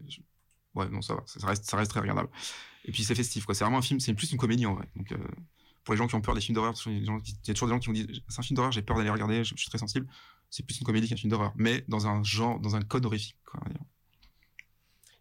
Ouais, 0.79 0.88
non, 0.88 1.03
ça 1.03 1.14
va. 1.14 1.23
Ça 1.27 1.47
reste, 1.47 1.64
ça 1.64 1.77
reste 1.77 1.91
très 1.91 2.01
regardable. 2.01 2.29
Et 2.85 2.93
puis 2.93 3.05
c'est 3.05 3.14
festif, 3.14 3.45
quoi. 3.45 3.55
C'est 3.55 3.64
vraiment 3.64 3.79
un 3.79 3.83
film, 3.83 4.01
c'est 4.01 4.14
plus 4.14 4.31
une 4.33 4.38
comédie 4.38 4.67
en 4.67 4.75
vrai. 4.75 4.88
Donc 4.97 5.12
euh, 5.12 5.19
pour 5.85 5.95
les 5.95 5.99
gens 5.99 6.07
qui 6.07 6.14
ont 6.14 6.21
peur 6.21 6.35
des 6.35 6.41
films 6.41 6.55
d'horreur, 6.55 6.75
il 6.87 7.05
y 7.05 7.51
a 7.51 7.55
toujours 7.55 7.69
des 7.69 7.75
gens 7.75 7.79
qui 7.81 7.91
me 7.91 7.95
disent 7.95 8.23
c'est 8.29 8.41
un 8.41 8.43
film 8.43 8.57
d'horreur, 8.57 8.73
j'ai 8.73 8.83
peur 8.83 8.97
d'aller 8.97 9.11
regarder, 9.11 9.45
je, 9.45 9.55
je 9.55 9.61
suis 9.61 9.69
très 9.69 9.79
sensible. 9.79 10.07
C'est 10.51 10.64
plus 10.64 10.79
une 10.79 10.87
comédie 10.87 11.09
qu'un 11.09 11.17
film 11.17 11.31
d'horreur, 11.31 11.53
mais 11.57 11.85
dans 11.88 12.07
un 12.07 12.23
genre, 12.23 12.59
dans 12.61 12.77
un 12.77 12.81
code 12.81 13.05
horrifique, 13.05 13.37
quoi. 13.45 13.61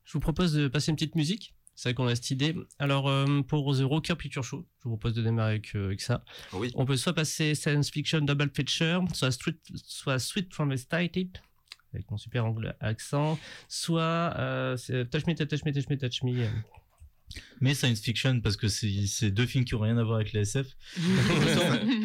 Je 0.05 0.13
vous 0.13 0.21
propose 0.21 0.53
de 0.53 0.69
passer 0.69 0.91
une 0.91 0.95
petite 0.95 1.15
musique. 1.15 1.53
C'est 1.75 1.89
vrai 1.89 1.93
qu'on 1.93 2.07
a 2.07 2.15
cette 2.15 2.31
idée. 2.31 2.55
Alors, 2.79 3.07
euh, 3.07 3.41
pour 3.41 3.75
The 3.75 3.81
Rocker 3.81 4.15
Picture 4.15 4.43
Show, 4.43 4.65
je 4.79 4.83
vous 4.85 4.97
propose 4.97 5.13
de 5.13 5.21
démarrer 5.21 5.51
avec, 5.51 5.75
euh, 5.75 5.87
avec 5.87 6.01
ça. 6.01 6.23
Oh 6.53 6.57
oui. 6.59 6.71
On 6.75 6.85
peut 6.85 6.97
soit 6.97 7.13
passer 7.13 7.53
Science 7.53 7.91
Fiction 7.91 8.21
Double 8.21 8.49
Feature, 8.55 9.03
soit, 9.13 9.31
Street, 9.31 9.57
soit 9.75 10.17
Sweet 10.17 10.53
from 10.53 10.73
the 10.73 10.77
Started, 10.77 11.37
avec 11.93 12.09
mon 12.11 12.17
super 12.17 12.45
anglais 12.45 12.73
accent, 12.79 13.39
soit 13.67 14.33
euh, 14.37 14.77
c'est 14.77 15.09
Touch 15.09 15.25
Me, 15.27 15.33
Touch 15.35 15.63
Me, 15.65 15.71
Touch 15.73 15.89
Me, 15.89 15.97
Touch 15.97 16.23
Me. 16.23 16.41
euh. 16.43 16.47
Mais 17.59 17.73
science 17.73 17.99
fiction, 17.99 18.39
parce 18.39 18.55
que 18.55 18.67
c'est 18.69 19.31
deux 19.31 19.45
films 19.45 19.65
qui 19.65 19.75
ont 19.75 19.79
rien 19.79 19.97
à 19.97 20.03
voir 20.03 20.15
avec 20.17 20.31
la 20.33 20.41
SF. 20.41 20.67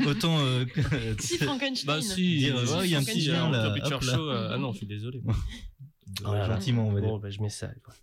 autant. 0.05 0.11
autant 0.11 0.38
euh, 0.40 0.64
Si 1.21 1.38
Frankenstein. 1.45 1.87
Bah 1.87 2.03
si, 2.03 2.51
euh, 2.51 2.66
ouais, 2.79 2.87
il 2.88 2.90
y 2.90 2.95
a 2.95 2.99
un 2.99 3.05
petit 3.05 3.31
euh, 3.31 3.35
lien, 3.35 3.51
là, 3.51 3.68
hop 3.71 3.77
là. 3.77 4.01
Show. 4.01 4.31
euh, 4.31 4.51
ah 4.53 4.59
non, 4.59 4.73
je 4.73 4.79
suis 4.79 4.87
désolé. 4.87 5.23
Ouais, 6.25 6.47
gentiment, 6.47 6.88
on 6.88 6.92
va 6.92 7.01
dire. 7.01 7.09
Bon, 7.09 7.18
bah, 7.18 7.31
je 7.31 7.40
mets 7.40 7.49
ça. 7.51 7.71
quoi. 7.85 7.95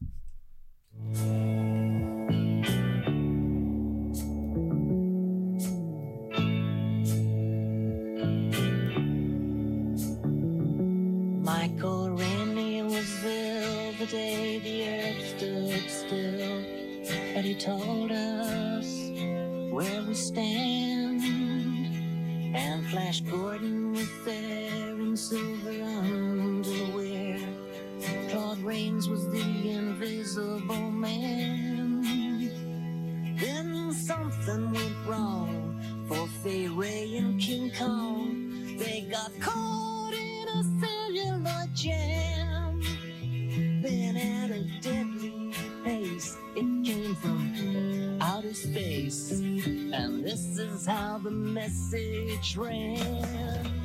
Rennie 11.82 12.84
was 12.84 13.22
there 13.24 13.94
the 13.94 14.06
day 14.06 14.60
the 14.60 14.90
earth 14.90 15.38
stood 15.38 15.90
still, 15.90 16.64
and 17.36 17.46
he 17.46 17.56
told 17.56 18.12
us 18.12 19.12
where 19.72 20.02
we 20.04 20.14
stand. 20.14 21.22
And 22.54 22.86
Flash 22.88 23.22
Gordon 23.22 23.94
was 23.94 24.10
there 24.26 25.00
in 25.00 25.16
silver 25.16 25.82
underwear. 25.84 27.40
Claude 28.30 28.60
Rains 28.60 29.08
was 29.08 29.30
the 29.32 29.70
invisible 29.70 30.92
man. 30.92 32.02
Then 33.38 33.94
something 33.94 34.72
went 34.74 34.96
wrong 35.08 35.80
for 36.10 36.28
Fay 36.44 36.68
Ray 36.68 37.16
and 37.16 37.40
King 37.40 37.72
Kong. 37.72 38.76
They 38.78 39.08
got 39.10 39.32
caught 39.40 39.59
And 49.10 50.24
this 50.24 50.60
is 50.60 50.86
how 50.86 51.18
the 51.18 51.32
message 51.32 52.56
ran. 52.56 53.79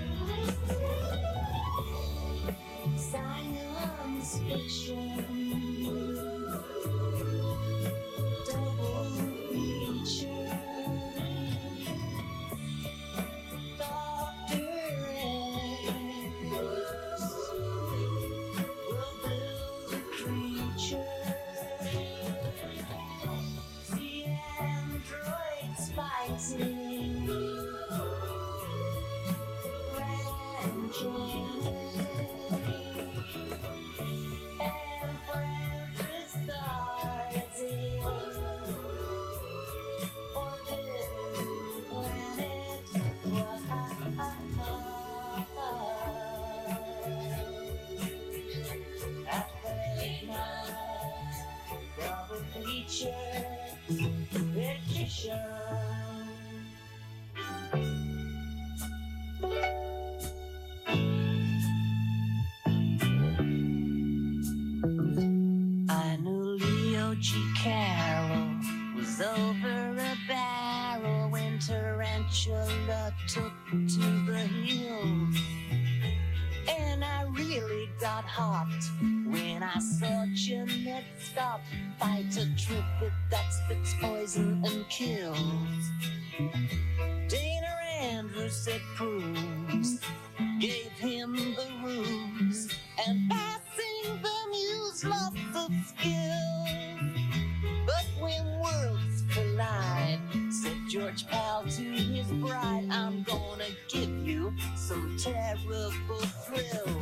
Terrible 105.63 106.17
thrill, 106.17 107.01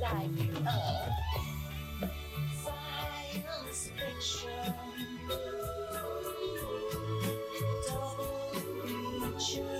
like 0.00 0.28
a 0.66 2.10
science 2.62 3.90
fiction. 3.96 4.74
Double 7.86 9.38
feature. 9.38 9.79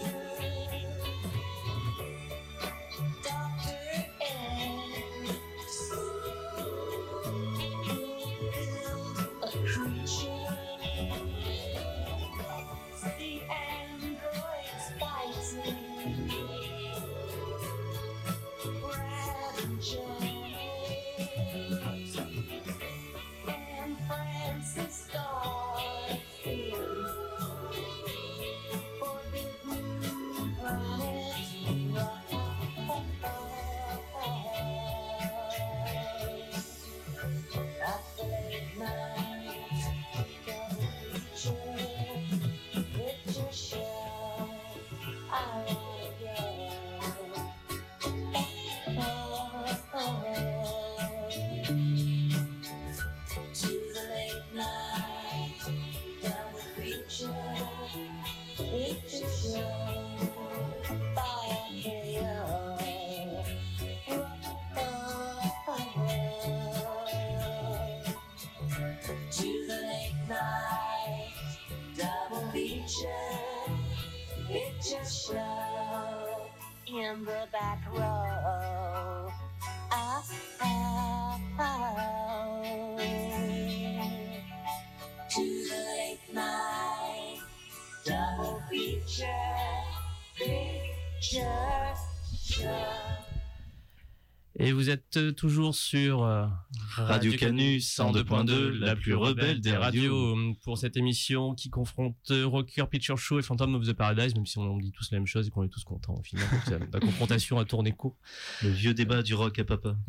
Êtes 95.11 95.16
euh, 95.16 95.33
toujours 95.33 95.75
sur 95.75 96.23
euh, 96.23 96.46
Radio 96.94 97.33
Canus 97.33 97.96
102.2, 97.96 98.68
la 98.79 98.94
plus 98.96 99.14
rebelle 99.14 99.61
des 99.61 99.73
radios. 99.73 100.37
euh, 100.37 100.53
Pour 100.64 100.79
cette 100.79 100.96
émission 100.96 101.55
qui 101.55 101.68
confronte 101.70 102.16
euh, 102.31 102.46
Rocker 102.46 102.85
Picture 102.88 103.18
Show 103.18 103.38
et 103.38 103.42
Phantom 103.42 103.75
of 103.75 103.87
the 103.87 103.92
Paradise, 103.92 104.35
même 104.35 104.46
si 104.46 104.59
on 104.59 104.79
dit 104.79 104.92
tous 104.92 105.11
la 105.11 105.18
même 105.18 105.27
chose 105.27 105.46
et 105.46 105.51
qu'on 105.51 105.64
est 105.64 105.68
tous 105.68 105.85
contents 105.85 106.14
au 106.14 106.23
final. 106.23 106.44
Donc, 106.51 106.61
c'est- 106.66 106.79
La 106.92 107.01
confrontation 107.01 107.59
a 107.59 107.64
tourné 107.64 107.92
court. 107.92 108.16
Le 108.62 108.70
vieux 108.70 108.94
débat 108.94 109.23
du 109.23 109.35
rock 109.35 109.59
à 109.59 109.64
papa. 109.64 109.96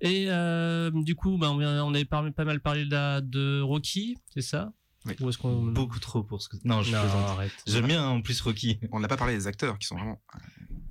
Et 0.00 0.26
euh, 0.28 0.90
du 0.92 1.14
coup, 1.14 1.38
bah, 1.38 1.50
on, 1.52 1.94
avait 1.94 2.04
pas, 2.04 2.28
pas 2.32 2.44
mal 2.44 2.60
parlé 2.60 2.84
de, 2.86 3.60
Rocky, 3.60 4.18
c'est 4.34 4.42
ça? 4.42 4.72
Oui. 5.04 5.14
Ou 5.20 5.28
est-ce 5.28 5.38
qu'on... 5.38 5.62
Beaucoup 5.62 5.98
trop 6.00 6.22
pour 6.24 6.42
ce 6.42 6.48
que. 6.48 6.56
Non, 6.64 6.82
je 6.82 6.92
Non, 6.92 7.00
plaisante. 7.00 7.50
J'aime 7.66 7.86
bien 7.86 8.04
en 8.06 8.20
plus 8.20 8.40
Rocky. 8.40 8.78
On 8.92 8.98
n'a 9.00 9.08
pas 9.08 9.16
parlé 9.16 9.34
des 9.34 9.46
acteurs 9.48 9.78
qui 9.78 9.86
sont 9.86 9.96
vraiment 9.96 10.20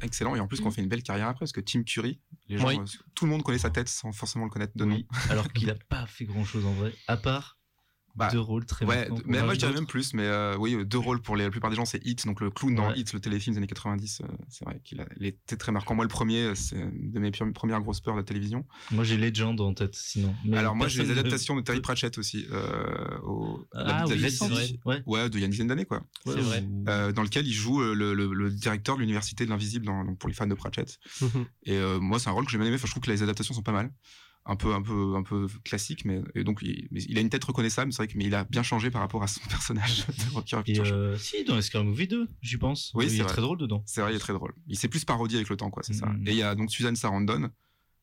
excellents 0.04 0.36
et 0.36 0.40
en 0.40 0.48
plus 0.48 0.60
qu'on 0.60 0.72
fait 0.72 0.82
une 0.82 0.88
belle 0.90 1.04
carrière 1.04 1.28
après 1.28 1.40
parce 1.40 1.52
que 1.52 1.62
Tim 1.62 1.84
Curry, 1.84 2.20
les 2.50 2.58
gens, 2.58 2.68
Oui. 2.68 2.78
euh, 2.80 2.86
tout 3.16 3.26
le 3.26 3.32
monde 3.32 3.44
connaît 3.44 3.58
sa 3.60 3.70
tête 3.70 3.88
sans 3.90 4.12
forcément 4.12 4.46
le 4.46 4.52
connaître 4.52 4.74
de 4.76 4.86
nom. 4.86 4.96
Oui, 4.96 5.08
alors 5.30 5.52
qu'il 5.54 5.70
a 5.70 5.76
pas 5.76 6.06
fait 6.08 6.26
grand 6.26 6.44
chose 6.46 6.66
en 6.66 6.74
vrai, 6.74 6.94
à 7.08 7.18
part 7.18 7.58
Bah, 8.16 8.30
deux 8.32 8.40
rôles 8.40 8.66
très 8.66 8.86
Ouais, 8.86 9.08
mais 9.26 9.42
moi 9.42 9.54
je 9.54 9.60
dirais 9.60 9.74
même 9.74 9.86
plus, 9.88 10.14
mais 10.14 10.24
euh, 10.24 10.58
oui, 10.58 10.76
euh, 10.76 10.84
deux 10.86 10.98
rôles 10.98 11.22
pour 11.22 11.36
les- 11.36 11.44
la 11.46 11.50
plupart 11.50 11.70
des 11.70 11.76
gens, 11.76 11.86
c'est 11.86 12.06
Hit, 12.06 12.26
donc 12.26 12.42
le 12.42 12.50
clown 12.50 12.76
dans 12.76 12.90
Ouais. 12.90 13.00
Hit, 13.00 13.14
le 13.14 13.20
téléfilm 13.20 13.54
des 13.54 13.58
années 13.60 13.68
90, 13.68 14.22
euh, 14.22 14.28
c'est 14.50 14.66
vrai 14.66 14.82
qu'il 14.84 15.00
a- 15.02 15.08
il 15.20 15.26
était 15.26 15.56
très 15.58 15.72
marquant. 15.72 15.96
Moi, 15.96 16.04
le 16.06 16.10
premier, 16.10 16.54
c'est 16.56 16.76
une 16.78 17.12
de 17.12 17.20
mes 17.20 17.32
premières 17.32 17.80
grosses 17.82 18.02
peurs 18.02 18.14
de 18.16 18.20
la 18.20 18.24
télévision. 18.26 18.66
Moi 18.92 19.04
j'ai 19.04 19.18
Legend 19.18 19.60
en 19.62 19.74
tête 19.74 19.96
sinon. 19.96 20.36
Mais 20.46 20.58
Alors, 20.58 20.76
moi, 20.76 20.88
j'ai 20.88 21.04
les 21.04 21.12
adaptations 21.12 21.56
de 21.56 21.62
Terry 21.62 21.82
Pratchett 21.82 22.18
aussi, 22.18 22.46
euh, 22.52 23.18
au, 23.24 23.66
Ah 23.74 23.84
la- 23.84 24.06
oui, 24.08 24.30
vrai. 24.50 24.80
Ouais. 24.86 25.04
Ouais, 25.06 25.30
de 25.30 25.38
il 25.38 25.40
y 25.42 25.44
a 25.44 25.46
une 25.46 25.52
dizaine 25.52 25.68
d'années, 25.68 25.86
quoi. 25.86 26.04
C'est 26.26 26.40
vrai. 26.40 26.64
Euh, 26.90 27.12
dans 27.12 27.24
lequel 27.24 27.48
il 27.48 27.54
joue 27.54 27.80
le, 27.82 28.14
le- 28.14 28.34
le 28.34 28.50
directeur 28.52 28.96
de 28.96 29.02
l'université 29.02 29.46
de 29.46 29.50
l'invisible 29.50 29.86
dans- 29.86 30.04
donc 30.04 30.18
pour 30.20 30.28
les 30.30 30.36
fans 30.36 30.48
de 30.48 30.54
Pratchett. 30.56 30.98
Mhm. 31.22 31.46
Et 31.64 31.78
euh, 31.78 32.00
moi, 32.00 32.20
c'est 32.20 32.30
un 32.30 32.34
rôle 32.34 32.46
que 32.46 32.52
j'ai 32.52 32.58
bien 32.58 32.68
aimé. 32.68 32.76
Enfin, 32.76 32.88
je 32.88 32.92
trouve 32.92 33.04
que 33.04 33.12
les 33.12 33.24
adaptations 33.24 33.54
sont 33.54 33.62
pas 33.64 33.72
mal. 33.72 33.92
Un 34.48 34.56
peu, 34.56 34.74
un 34.74 34.82
peu, 34.82 35.14
un 35.16 35.22
peu 35.22 35.46
classique, 35.64 36.04
mais 36.04 36.20
et 36.34 36.44
donc 36.44 36.60
il, 36.64 36.88
mais 36.90 37.04
il 37.04 37.16
a 37.20 37.22
une 37.22 37.30
tête 37.30 37.44
reconnaissable. 37.44 37.94
C'est 37.94 37.98
vrai 37.98 38.08
que 38.08 38.18
mais 38.18 38.26
il 38.26 38.34
a 38.34 38.44
bien 38.44 38.64
changé 38.64 38.90
par 38.90 39.02
rapport 39.02 39.22
à 39.22 39.28
son 39.28 39.40
personnage 39.50 40.08
de 40.08 40.34
Rocky 40.34 40.56
Horror 40.56 40.64
Et 40.68 40.74
Picture 40.74 40.94
euh, 40.96 41.16
si, 41.16 41.44
dans 41.44 41.62
Scary 41.62 41.86
Movie 41.86 42.08
2, 42.08 42.28
j'y 42.42 42.58
pense. 42.58 42.92
Oui, 42.96 43.06
il 43.08 43.22
est 43.22 43.26
très 43.26 43.42
drôle 43.42 43.60
dedans. 43.60 43.84
C'est 43.86 44.02
vrai, 44.02 44.14
il 44.14 44.16
est 44.16 44.20
très 44.20 44.34
drôle. 44.34 44.54
Il 44.68 44.76
s'est 44.78 44.88
plus 44.88 45.06
parodié 45.06 45.38
avec 45.38 45.50
le 45.50 45.58
temps, 45.58 45.70
quoi. 45.70 45.84
C'est 45.84 45.94
ça. 45.94 46.08
Mhm. 46.08 46.28
Et 46.28 46.32
il 46.32 46.38
y 46.38 46.42
a 46.44 46.56
donc 46.56 46.72
Suzanne 46.72 46.96
Sarandon, 46.96 47.52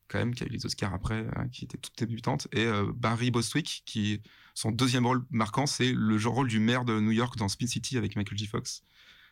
quand 0.07 0.17
même, 0.17 0.33
qui 0.33 0.43
a 0.43 0.47
eu 0.47 0.49
les 0.49 0.65
Oscars 0.65 0.93
après, 0.93 1.27
hein, 1.35 1.49
qui 1.51 1.65
était 1.65 1.77
toute 1.77 1.97
débutante, 1.97 2.47
et 2.53 2.63
euh, 2.65 2.89
Barry 2.95 3.31
Bostwick, 3.31 3.83
qui 3.85 4.21
son 4.55 4.71
deuxième 4.71 5.05
rôle 5.05 5.25
marquant, 5.31 5.65
c'est 5.65 5.91
le 5.93 6.17
genre 6.17 6.35
rôle 6.35 6.47
du 6.47 6.59
maire 6.61 6.85
de 6.85 7.01
New 7.01 7.11
York 7.11 7.35
dans 7.37 7.49
Spin 7.49 7.67
City 7.67 7.97
avec 7.97 8.15
Michael 8.15 8.37
J. 8.37 8.47
Fox. 8.47 8.81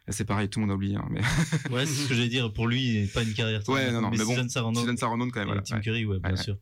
C'est 0.10 0.26
pareil, 0.26 0.50
tout 0.50 0.60
le 0.60 0.66
monde 0.66 0.72
a 0.72 0.76
oublié. 0.76 0.96
hein, 0.98 1.08
mais 1.10 1.22
Ouais, 1.70 1.86
c'est 1.86 1.94
ce 2.04 2.08
que 2.10 2.14
j'allais 2.16 2.28
dire. 2.30 2.52
Pour 2.54 2.68
lui, 2.68 3.08
pas 3.14 3.24
une 3.24 3.34
carrière. 3.34 3.64
très 3.64 3.72
Ouais, 3.74 3.92
non, 3.92 4.02
non, 4.02 4.10
mais 4.10 4.18
bon, 4.18 4.32
Suzanne 4.32 4.50
Sarandon 4.50 4.98
Sarandon, 4.98 5.30
quand 5.30 5.40
même. 5.40 5.48
et 5.48 5.52
voilà, 5.52 5.62
Tim 5.62 5.76
ouais. 5.78 5.82
Curry, 5.82 6.06
ouais, 6.06 6.20
bien 6.20 6.32
Ouais, 6.32 6.38
sûr. 6.38 6.58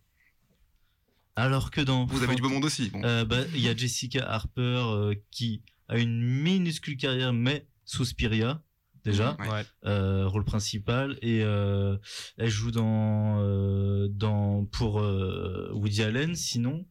Alors 1.35 1.71
que 1.71 1.81
dans. 1.81 2.05
Vous 2.05 2.23
avez 2.23 2.35
du 2.35 2.41
beau 2.41 2.49
monde 2.49 2.65
aussi. 2.65 2.89
Bon. 2.89 3.03
Euh, 3.03 3.25
bah, 3.25 3.41
il 3.53 3.61
y 3.61 3.67
a 3.69 3.75
Jessica 3.75 4.25
Harper 4.29 4.61
euh, 4.61 5.15
qui 5.31 5.61
a 5.87 5.97
une 5.97 6.21
minuscule 6.21 6.97
carrière, 6.97 7.33
mais 7.33 7.67
Suspiria, 7.85 8.63
déjà, 9.03 9.35
Ouais. 9.39 9.49
Ouais. 9.49 9.65
euh, 9.85 10.27
rôle 10.27 10.45
principal, 10.45 11.17
et 11.21 11.41
euh, 11.43 11.97
elle 12.37 12.49
joue 12.49 12.71
dans 12.71 13.39
euh, 13.41 14.07
dans 14.09 14.65
pour 14.65 14.99
euh, 14.99 15.69
Woody 15.73 16.01
Allen, 16.03 16.35
sinon. 16.35 16.85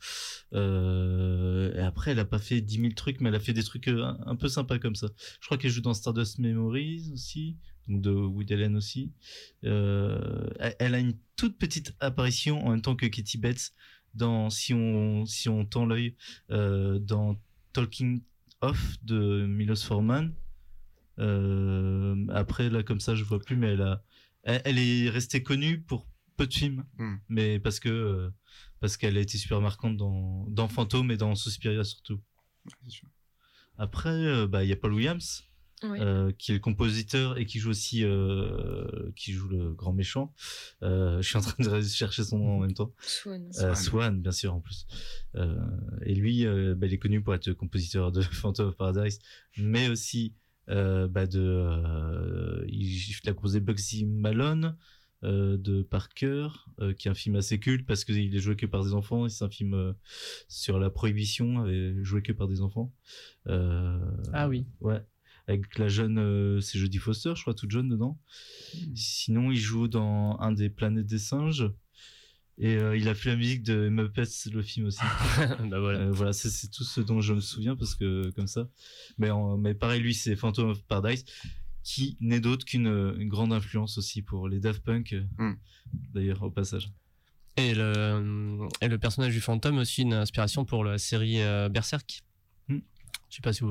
Euh, 0.52 1.74
et 1.74 1.80
après, 1.80 2.12
elle 2.12 2.18
a 2.20 2.24
pas 2.24 2.38
fait 2.38 2.60
10 2.60 2.76
000 2.80 2.92
trucs, 2.94 3.20
mais 3.20 3.28
elle 3.30 3.34
a 3.34 3.40
fait 3.40 3.52
des 3.52 3.64
trucs 3.64 3.88
euh, 3.88 4.04
un, 4.04 4.18
un 4.26 4.36
peu 4.36 4.48
sympas 4.48 4.78
comme 4.78 4.94
ça. 4.94 5.08
Je 5.40 5.46
crois 5.46 5.58
qu'elle 5.58 5.70
joue 5.70 5.80
dans 5.80 5.94
Stardust 5.94 6.38
Memories 6.38 7.10
aussi, 7.12 7.56
donc 7.88 8.00
de 8.02 8.10
Woody 8.10 8.54
Allen 8.54 8.76
aussi. 8.76 9.12
Euh, 9.64 10.46
elle, 10.60 10.76
elle 10.78 10.94
a 10.94 10.98
une 10.98 11.16
toute 11.36 11.58
petite 11.58 11.94
apparition 12.00 12.64
en 12.64 12.70
même 12.70 12.82
temps 12.82 12.94
que 12.96 13.06
Katie 13.06 13.38
Bates 13.38 13.72
dans 14.14 14.50
si 14.50 14.74
on 14.74 15.26
si 15.26 15.48
on 15.48 15.64
tend 15.64 15.86
l'œil 15.86 16.16
euh, 16.50 16.98
dans 16.98 17.36
Talking 17.72 18.22
Off 18.60 18.96
de 19.02 19.46
Milos 19.46 19.84
Forman. 19.84 20.32
Euh, 21.18 22.26
après 22.30 22.70
là 22.70 22.82
comme 22.82 22.98
ça 23.00 23.14
je 23.14 23.22
vois 23.22 23.38
plus 23.38 23.56
mais 23.56 23.74
elle 23.74 23.82
a 23.82 24.02
elle, 24.42 24.62
elle 24.64 24.78
est 24.78 25.08
restée 25.08 25.44
connue 25.44 25.80
pour 25.80 26.08
peu 26.36 26.46
de 26.46 26.52
films 26.52 26.84
Hmm. 26.98 27.16
mais 27.28 27.60
parce 27.60 27.78
que 27.78 27.88
euh, 27.88 28.30
parce 28.80 28.96
qu'elle 28.96 29.16
a 29.16 29.20
été 29.20 29.38
super 29.38 29.60
marquante 29.60 29.96
dans 29.96 30.46
dans 30.48 30.68
Fantôme 30.68 31.10
et 31.10 31.16
dans 31.16 31.34
Suspiria 31.34 31.84
surtout. 31.84 32.20
sûr. 32.88 33.08
Après 33.78 34.46
bah 34.48 34.64
il 34.64 34.70
y 34.70 34.72
a 34.72 34.76
Paul 34.76 34.92
Williams 34.94 35.44
Euh, 36.00 36.32
qui 36.38 36.52
est 36.52 36.54
le 36.54 36.60
compositeur 36.60 37.38
et 37.38 37.46
qui 37.46 37.58
joue 37.58 37.70
aussi 37.70 38.04
euh, 38.04 38.86
qui 39.16 39.32
joue 39.32 39.48
le 39.48 39.72
grand 39.72 39.92
méchant. 39.92 40.32
Euh, 40.82 41.20
je 41.20 41.28
suis 41.28 41.36
en 41.36 41.40
train 41.40 41.62
de 41.62 41.80
chercher 41.86 42.24
son 42.24 42.38
nom 42.38 42.56
en 42.56 42.60
même 42.60 42.74
temps. 42.74 42.92
Swan. 43.00 43.44
Euh, 43.46 43.50
Swan. 43.52 43.74
Swan, 43.76 44.22
bien 44.22 44.32
sûr, 44.32 44.54
en 44.54 44.60
plus. 44.60 44.86
Euh, 45.36 45.54
et 46.02 46.14
lui, 46.14 46.46
euh, 46.46 46.74
bah, 46.74 46.86
il 46.86 46.94
est 46.94 46.98
connu 46.98 47.20
pour 47.22 47.34
être 47.34 47.52
compositeur 47.52 48.12
de 48.12 48.20
Phantom 48.22 48.68
of 48.68 48.76
Paradise, 48.76 49.18
mais 49.58 49.88
aussi 49.88 50.34
euh, 50.70 51.06
bah, 51.08 51.26
de. 51.26 51.40
euh, 51.40 52.64
il, 52.68 53.00
a 53.26 53.32
composé 53.32 53.60
Bugsy 53.60 54.04
Malone 54.06 54.76
euh, 55.22 55.56
de 55.56 55.82
Parker, 55.82 56.48
euh, 56.80 56.92
qui 56.92 57.08
est 57.08 57.10
un 57.10 57.14
film 57.14 57.36
assez 57.36 57.58
culte 57.58 57.86
parce 57.86 58.04
qu'il 58.04 58.34
est 58.34 58.38
joué 58.40 58.56
que 58.56 58.66
par 58.66 58.84
des 58.84 58.92
enfants. 58.94 59.26
et 59.26 59.30
C'est 59.30 59.44
un 59.44 59.50
film 59.50 59.74
euh, 59.74 59.92
sur 60.48 60.78
la 60.78 60.90
prohibition, 60.90 61.66
joué 62.02 62.22
que 62.22 62.32
par 62.32 62.48
des 62.48 62.60
enfants. 62.60 62.92
Euh, 63.48 63.98
Ah 64.32 64.48
oui. 64.48 64.66
Ouais. 64.80 65.02
Avec 65.46 65.78
la 65.78 65.88
jeune, 65.88 66.18
euh, 66.18 66.60
c'est 66.60 66.78
Jodie 66.78 66.98
Foster, 66.98 67.32
je 67.36 67.42
crois, 67.42 67.54
toute 67.54 67.70
jeune 67.70 67.88
dedans. 67.88 68.18
Sinon, 68.94 69.50
il 69.50 69.58
joue 69.58 69.88
dans 69.88 70.38
un 70.40 70.52
des 70.52 70.70
planètes 70.70 71.06
des 71.06 71.18
singes. 71.18 71.70
Et 72.56 72.76
euh, 72.76 72.96
il 72.96 73.08
a 73.08 73.14
fait 73.14 73.30
la 73.30 73.36
musique 73.36 73.62
de 73.64 73.88
Muppets, 73.88 74.22
le 74.52 74.62
film 74.62 74.86
aussi. 74.86 75.00
bah 75.70 75.80
voilà. 75.80 75.98
Euh, 76.00 76.12
voilà, 76.12 76.32
c'est 76.32 76.70
tout 76.70 76.84
ce 76.84 77.00
dont 77.00 77.20
je 77.20 77.34
me 77.34 77.40
souviens 77.40 77.76
parce 77.76 77.94
que 77.94 78.30
comme 78.30 78.46
ça. 78.46 78.68
Mais, 79.18 79.30
en- 79.30 79.58
mais 79.58 79.74
pareil, 79.74 80.00
lui, 80.00 80.14
c'est 80.14 80.36
Phantom 80.36 80.70
of 80.70 80.82
Paradise, 80.84 81.24
qui 81.82 82.16
n'est 82.20 82.40
d'autre 82.40 82.64
qu'une 82.64 82.86
une 83.18 83.28
grande 83.28 83.52
influence 83.52 83.98
aussi 83.98 84.22
pour 84.22 84.48
les 84.48 84.60
Daft 84.60 84.82
Punk, 84.84 85.12
euh, 85.12 85.24
Mm. 85.38 85.54
d'ailleurs, 86.14 86.42
au 86.42 86.50
passage. 86.50 86.90
Et 87.56 87.74
le, 87.74 88.66
et 88.80 88.88
le 88.88 88.98
personnage 88.98 89.32
du 89.32 89.40
fantôme 89.40 89.78
aussi 89.78 90.02
une 90.02 90.12
inspiration 90.14 90.64
pour 90.64 90.84
la 90.84 90.98
série 90.98 91.40
euh, 91.40 91.68
Berserk. 91.68 92.23
Je 93.34 93.38
sais 93.38 93.42
pas 93.42 93.52
si 93.52 93.64
vous. 93.64 93.70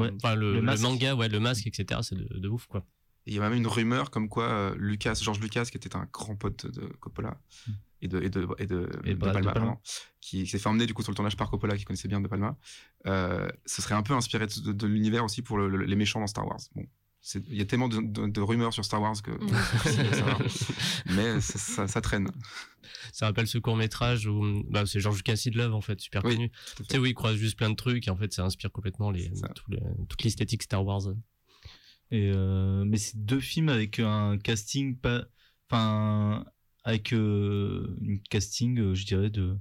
Ouais, 0.00 0.10
Enfin, 0.16 0.34
le, 0.34 0.52
le 0.52 0.56
le 0.56 0.62
masque. 0.62 0.82
manga, 0.82 1.14
ouais, 1.14 1.28
le 1.28 1.38
masque, 1.38 1.66
etc. 1.66 2.00
C'est 2.02 2.14
de, 2.14 2.38
de 2.38 2.48
ouf, 2.48 2.64
quoi. 2.66 2.82
Il 3.26 3.34
y 3.34 3.38
a 3.38 3.42
même 3.42 3.52
une 3.52 3.66
rumeur 3.66 4.10
comme 4.10 4.30
quoi 4.30 4.44
euh, 4.48 4.74
Lucas, 4.78 5.18
George 5.22 5.38
Lucas, 5.38 5.66
qui 5.66 5.76
était 5.76 5.94
un 5.94 6.08
grand 6.10 6.34
pote 6.34 6.64
de 6.64 6.86
Coppola 6.98 7.38
et 8.00 8.08
de 8.08 8.22
et 8.22 8.30
de 8.30 8.48
et 8.58 8.66
de, 8.66 8.88
Et 9.04 9.10
de 9.14 9.18
Palma, 9.18 9.40
De 9.40 9.44
Palma. 9.44 9.52
pardon, 9.52 9.76
qui 10.22 10.46
s'est 10.46 10.58
fait 10.58 10.68
emmener 10.70 10.86
du 10.86 10.94
coup 10.94 11.02
sur 11.02 11.12
le 11.12 11.16
tournage 11.16 11.36
par 11.36 11.50
Coppola, 11.50 11.76
qui 11.76 11.84
connaissait 11.84 12.08
bien 12.08 12.22
De 12.22 12.26
Palma, 12.26 12.56
euh, 13.06 13.48
ce 13.66 13.82
serait 13.82 13.94
un 13.94 14.02
peu 14.02 14.14
inspiré 14.14 14.46
de, 14.46 14.72
de 14.72 14.86
l'univers 14.86 15.24
aussi 15.26 15.42
pour 15.42 15.58
le- 15.58 15.68
le- 15.68 15.84
les 15.84 15.94
méchants 15.96 16.20
dans 16.20 16.26
Star 16.26 16.46
Wars. 16.48 16.58
Bon, 16.74 16.86
il 17.48 17.54
y 17.56 17.60
a 17.60 17.64
tellement 17.64 17.88
de, 17.88 18.00
de- 18.00 18.26
de 18.28 18.40
rumeurs 18.40 18.72
sur 18.72 18.84
Star 18.84 19.00
Wars 19.00 19.14
que 19.22 19.30
savoir. 20.14 20.40
mais 21.14 21.40
ça, 21.40 21.58
ça- 21.58 21.88
ça 21.88 22.00
traîne. 22.00 22.28
Ça 23.12 23.26
rappelle 23.26 23.46
ce 23.46 23.58
court 23.58 23.76
métrage 23.76 24.26
où 24.26 24.64
bah, 24.68 24.84
c'est 24.86 25.00
George 25.00 25.16
Lucas 25.18 25.40
de 25.46 25.56
Love 25.56 25.74
en 25.74 25.80
fait, 25.80 26.00
super 26.00 26.24
Oui, 26.24 26.34
connu. 26.34 26.50
Tu 26.76 26.84
sais, 26.90 26.98
oui, 26.98 27.10
il 27.10 27.14
croise 27.14 27.36
juste 27.36 27.56
plein 27.56 27.70
de 27.70 27.76
trucs 27.76 28.06
et 28.06 28.10
en 28.10 28.16
fait, 28.16 28.32
ça 28.32 28.44
inspire 28.44 28.70
complètement 28.72 29.10
les, 29.10 29.30
toute 30.08 30.22
l'esthétique 30.24 30.62
Star 30.62 30.84
Wars. 30.84 31.02
Et 32.10 32.30
euh, 32.34 32.84
mais 32.84 32.98
c'est 32.98 33.24
deux 33.24 33.40
films 33.40 33.68
avec 33.70 33.98
un 33.98 34.36
casting 34.38 34.96
pas, 34.98 35.24
enfin 35.70 36.44
avec 36.84 37.12
euh, 37.14 37.96
une 38.02 38.20
casting, 38.20 38.78
euh, 38.78 38.94
je 38.94 39.06
dirais 39.06 39.30
de 39.30 39.56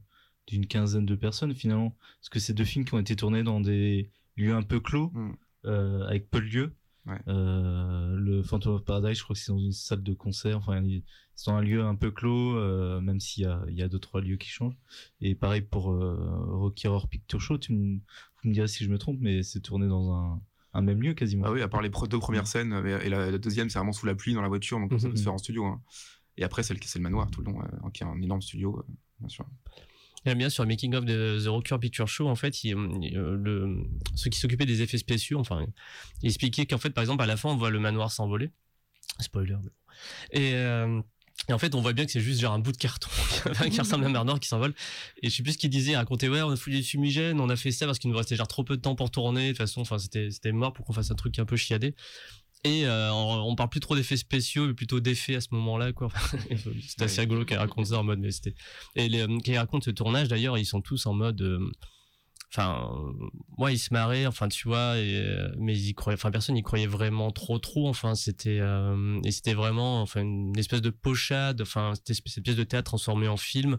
d'une 0.48 0.66
quinzaine 0.68 1.06
de 1.06 1.16
personnes 1.16 1.54
finalement, 1.56 1.96
parce 2.20 2.30
que 2.30 2.40
c'est 2.40 2.54
deux 2.54 2.66
films 2.66 2.84
qui 2.84 2.94
ont 2.94 3.00
été 3.00 3.16
tournés 3.16 3.44
dans 3.44 3.62
des 3.62 4.12
lieux 4.36 4.54
un 4.56 4.64
peu 4.64 4.80
clos, 4.82 5.12
Mm. 5.14 5.32
euh, 5.66 6.06
avec 6.08 6.30
peu 6.30 6.42
de 6.42 6.46
lieux. 6.48 6.76
Ouais. 7.08 7.18
Euh, 7.28 8.16
le 8.16 8.44
Phantom 8.44 8.76
of 8.76 8.84
Paradise, 8.86 9.18
je 9.18 9.24
crois 9.24 9.34
que 9.34 9.40
c'est 9.42 9.52
dans 9.52 9.58
une 9.60 9.72
salle 9.72 10.04
de 10.04 10.14
concert, 10.14 10.58
enfin 10.60 10.84
c'est 11.36 11.50
dans 11.50 11.58
un 11.58 11.62
lieu 11.62 11.82
un 11.84 11.96
peu 11.96 12.12
clos, 12.12 12.56
euh, 12.58 13.02
même 13.02 13.20
s'il 13.20 13.44
y 13.44 13.48
a 13.48 13.64
il 13.70 13.76
y 13.76 13.82
a 13.82 13.88
deux 13.88 13.98
trois 14.00 14.22
lieux 14.22 14.38
qui 14.38 14.50
changent. 14.50 14.78
Et 15.20 15.34
pareil 15.34 15.62
pour 15.62 15.92
euh, 15.92 16.16
Rocky 16.48 16.88
Horror 16.88 17.08
Picture 17.08 17.42
Show, 17.42 17.58
tu 17.58 17.74
me, 17.74 17.96
vous 18.44 18.50
me 18.50 18.54
direz 18.54 18.68
si 18.68 18.84
je 18.84 18.90
me 18.92 18.98
trompe, 19.00 19.18
mais 19.20 19.42
c'est 19.42 19.62
tourné 19.62 19.88
dans 19.88 20.14
un 20.14 20.42
un 20.74 20.82
même 20.82 21.02
lieu 21.02 21.14
quasiment. 21.14 21.46
Ah 21.48 21.52
oui, 21.52 21.62
à 21.62 21.68
part 21.68 21.82
les 21.82 21.90
deux 21.90 22.20
premières 22.20 22.48
scènes, 22.48 22.72
euh, 22.72 23.00
et 23.02 23.10
la, 23.10 23.30
la 23.32 23.38
deuxième, 23.38 23.70
c'est 23.70 23.78
vraiment 23.80 23.92
sous 23.92 24.06
la 24.06 24.16
pluie 24.16 24.34
dans 24.34 24.42
la 24.42 24.48
voiture, 24.48 24.80
donc 24.80 24.92
ça 25.00 25.10
peut 25.10 25.16
se 25.16 25.22
Mhm. 25.22 25.24
faire 25.26 25.34
en 25.34 25.38
studio. 25.38 25.66
hein. 25.66 25.82
Et 26.38 26.44
après, 26.46 26.64
c'est 26.64 26.74
le, 26.74 26.80
c'est 26.84 26.98
le 27.00 27.04
manoir 27.04 27.30
tout 27.30 27.42
le 27.42 27.52
long, 27.52 27.60
qui 27.94 28.04
est 28.04 28.06
un 28.06 28.22
énorme 28.22 28.42
studio, 28.42 28.86
bien 29.20 29.28
sûr. 29.28 29.46
J'aime 30.26 30.38
bien 30.38 30.50
sur 30.50 30.66
making 30.66 30.94
of 30.94 31.06
The 31.06 31.48
Rocker 31.48 31.80
Picture 31.80 32.08
Show, 32.08 32.28
en 32.28 32.36
fait, 32.36 32.56
euh, 32.66 33.36
le, 33.36 33.84
ceux 34.16 34.30
qui 34.30 34.40
s'occupaient 34.40 34.68
des 34.68 34.82
effets 34.82 35.00
spéciaux, 35.00 35.40
enfin, 35.40 35.66
il 36.22 36.28
expliquait 36.28 36.66
qu'en 36.68 36.78
fait, 36.78 36.92
par 36.92 37.02
exemple, 37.02 37.24
à 37.24 37.26
la 37.26 37.38
fin, 37.38 37.50
on 37.50 37.58
voit 37.58 37.72
le 37.72 37.80
manoir 37.80 38.12
s'envoler. 38.12 38.52
Spoiler. 39.20 39.58
Et, 40.32 40.54
euh, 40.54 41.02
et 41.50 41.54
en 41.54 41.58
fait, 41.58 41.74
on 41.74 41.82
voit 41.82 41.94
bien 41.94 42.06
que 42.06 42.12
c'est 42.12 42.22
juste 42.22 42.40
genre 42.40 42.54
un 42.54 42.60
bout 42.60 42.72
de 42.72 42.78
carton 42.78 43.10
qui 43.72 43.80
ressemble 43.80 44.06
à 44.06 44.08
un 44.08 44.12
manoir 44.12 44.40
qui 44.40 44.48
s'envole. 44.48 44.74
Et 45.24 45.30
je 45.30 45.36
sais 45.36 45.44
plus 45.44 45.54
ce 45.54 45.58
qu'il 45.58 45.70
disait. 45.70 45.94
Il 45.94 45.96
racontait, 45.96 46.30
ouais, 46.30 46.42
on 46.42 46.52
a 46.52 46.56
foutu 46.56 46.78
des 46.78 46.84
fumigènes, 46.84 47.40
on 47.40 47.50
a 47.50 47.56
fait 47.56 47.72
ça 47.72 47.86
parce 47.86 47.98
qu'il 47.98 48.12
nous 48.12 48.18
restait 48.18 48.36
genre 48.36 48.48
trop 48.48 48.64
peu 48.64 48.78
de 48.78 48.82
temps 48.82 48.96
pour 48.96 49.10
tourner. 49.10 49.48
De 49.48 49.50
toute 49.50 49.58
façon, 49.58 49.82
enfin, 49.82 49.98
c'était, 49.98 50.30
c'était 50.30 50.52
mort 50.52 50.74
pour 50.74 50.86
qu'on 50.86 50.94
fasse 50.94 51.10
un 51.10 51.16
truc 51.16 51.38
un 51.40 51.46
peu 51.46 51.56
chiadé. 51.56 51.96
Et 52.64 52.86
euh, 52.86 53.12
on, 53.12 53.56
parle 53.56 53.70
plus 53.70 53.80
trop 53.80 53.96
d'effets 53.96 54.18
spéciaux, 54.18 54.68
mais 54.68 54.74
plutôt 54.76 55.00
d'effets 55.00 55.36
à 55.36 55.42
ce 55.42 55.48
moment-là, 55.52 55.94
quoi. 55.94 56.10
c'était 56.88 57.06
assez 57.06 57.22
rigolo 57.22 57.44
qu'elle 57.44 57.58
raconte 57.58 57.88
ça 57.88 57.98
en 57.98 58.04
mode, 58.04 58.20
mais 58.20 58.32
c'était. 58.32 58.54
Et 58.96 59.10
les, 59.10 59.22
euh, 59.22 59.28
quand 59.28 59.52
ils 59.52 59.58
racontent 59.58 59.84
ce 59.84 59.92
tournage, 59.92 60.28
d'ailleurs, 60.28 60.58
ils 60.58 60.66
sont 60.66 60.82
tous 60.82 61.06
en 61.08 61.14
mode. 61.14 61.42
euh, 61.42 61.72
Enfin, 62.54 62.92
euh, 62.94 63.30
moi, 63.58 63.72
ils 63.72 63.80
se 63.80 63.94
marraient, 63.94 64.26
enfin, 64.26 64.50
tu 64.50 64.68
vois, 64.68 64.98
et, 64.98 65.16
euh, 65.16 65.50
mais 65.58 65.78
ils 65.78 65.94
croyaient, 65.94 66.18
enfin, 66.18 66.32
personne 66.32 66.56
n'y 66.56 66.64
croyait 66.64 66.86
vraiment 66.88 67.32
trop, 67.32 67.60
trop, 67.60 67.88
enfin, 67.88 68.14
c'était, 68.14 68.60
euh, 68.60 69.22
et 69.24 69.32
c'était 69.32 69.54
vraiment, 69.54 70.02
enfin, 70.02 70.22
une 70.22 70.58
espèce 70.60 70.82
de 70.82 70.90
pochade, 70.90 71.62
enfin, 71.62 71.94
c'était 71.96 72.14
cette 72.26 72.44
pièce 72.44 72.58
de 72.58 72.66
théâtre 72.66 72.92
transformée 72.92 73.30
en 73.30 73.38
film. 73.38 73.78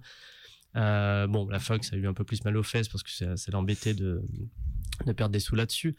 Bon, 0.74 1.46
la 1.50 1.58
Fox 1.58 1.92
a 1.92 1.96
eu 1.96 2.06
un 2.08 2.14
peu 2.14 2.24
plus 2.24 2.42
mal 2.44 2.56
aux 2.56 2.62
fesses 2.62 2.88
parce 2.88 3.02
que 3.02 3.10
ça, 3.10 3.36
ça 3.36 3.52
l'embêtait 3.52 3.92
de, 3.92 4.22
de 5.04 5.12
perdre 5.12 5.32
des 5.32 5.40
sous 5.40 5.54
là-dessus. 5.54 5.94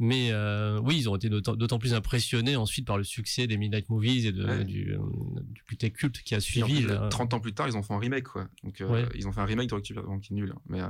Mais 0.00 0.30
euh, 0.30 0.78
oui, 0.80 0.96
ils 0.96 1.08
ont 1.08 1.16
été 1.16 1.28
d'autant 1.28 1.78
plus 1.78 1.92
impressionnés 1.94 2.54
ensuite 2.56 2.86
par 2.86 2.98
le 2.98 3.04
succès 3.04 3.46
des 3.48 3.56
Midnight 3.56 3.88
Movies 3.88 4.26
et 4.26 4.32
de, 4.32 4.44
Ouais. 4.46 4.64
du, 4.64 4.96
du 5.42 5.62
culte 5.64 5.92
culte 5.92 6.22
qui 6.22 6.34
a 6.34 6.38
en 6.38 6.40
suivi. 6.40 6.82
plus, 6.82 6.86
là. 6.86 7.08
30 7.08 7.34
ans 7.34 7.40
plus 7.40 7.52
tard, 7.52 7.66
ils 7.68 7.76
ont 7.76 7.82
fait 7.82 7.94
un 7.94 7.98
remake, 7.98 8.24
quoi. 8.24 8.48
Donc, 8.62 8.80
euh, 8.80 8.88
Ouais. 8.88 9.08
ils 9.16 9.26
ont 9.26 9.32
fait 9.32 9.40
un 9.40 9.44
remake 9.44 9.68
de 9.70 9.74
Rocky 9.74 9.94
Balboa 9.94 10.18
qui 10.20 10.32
est 10.32 10.36
nul. 10.36 10.52
hein. 10.54 10.60
Mais 10.68 10.80
euh, 10.80 10.88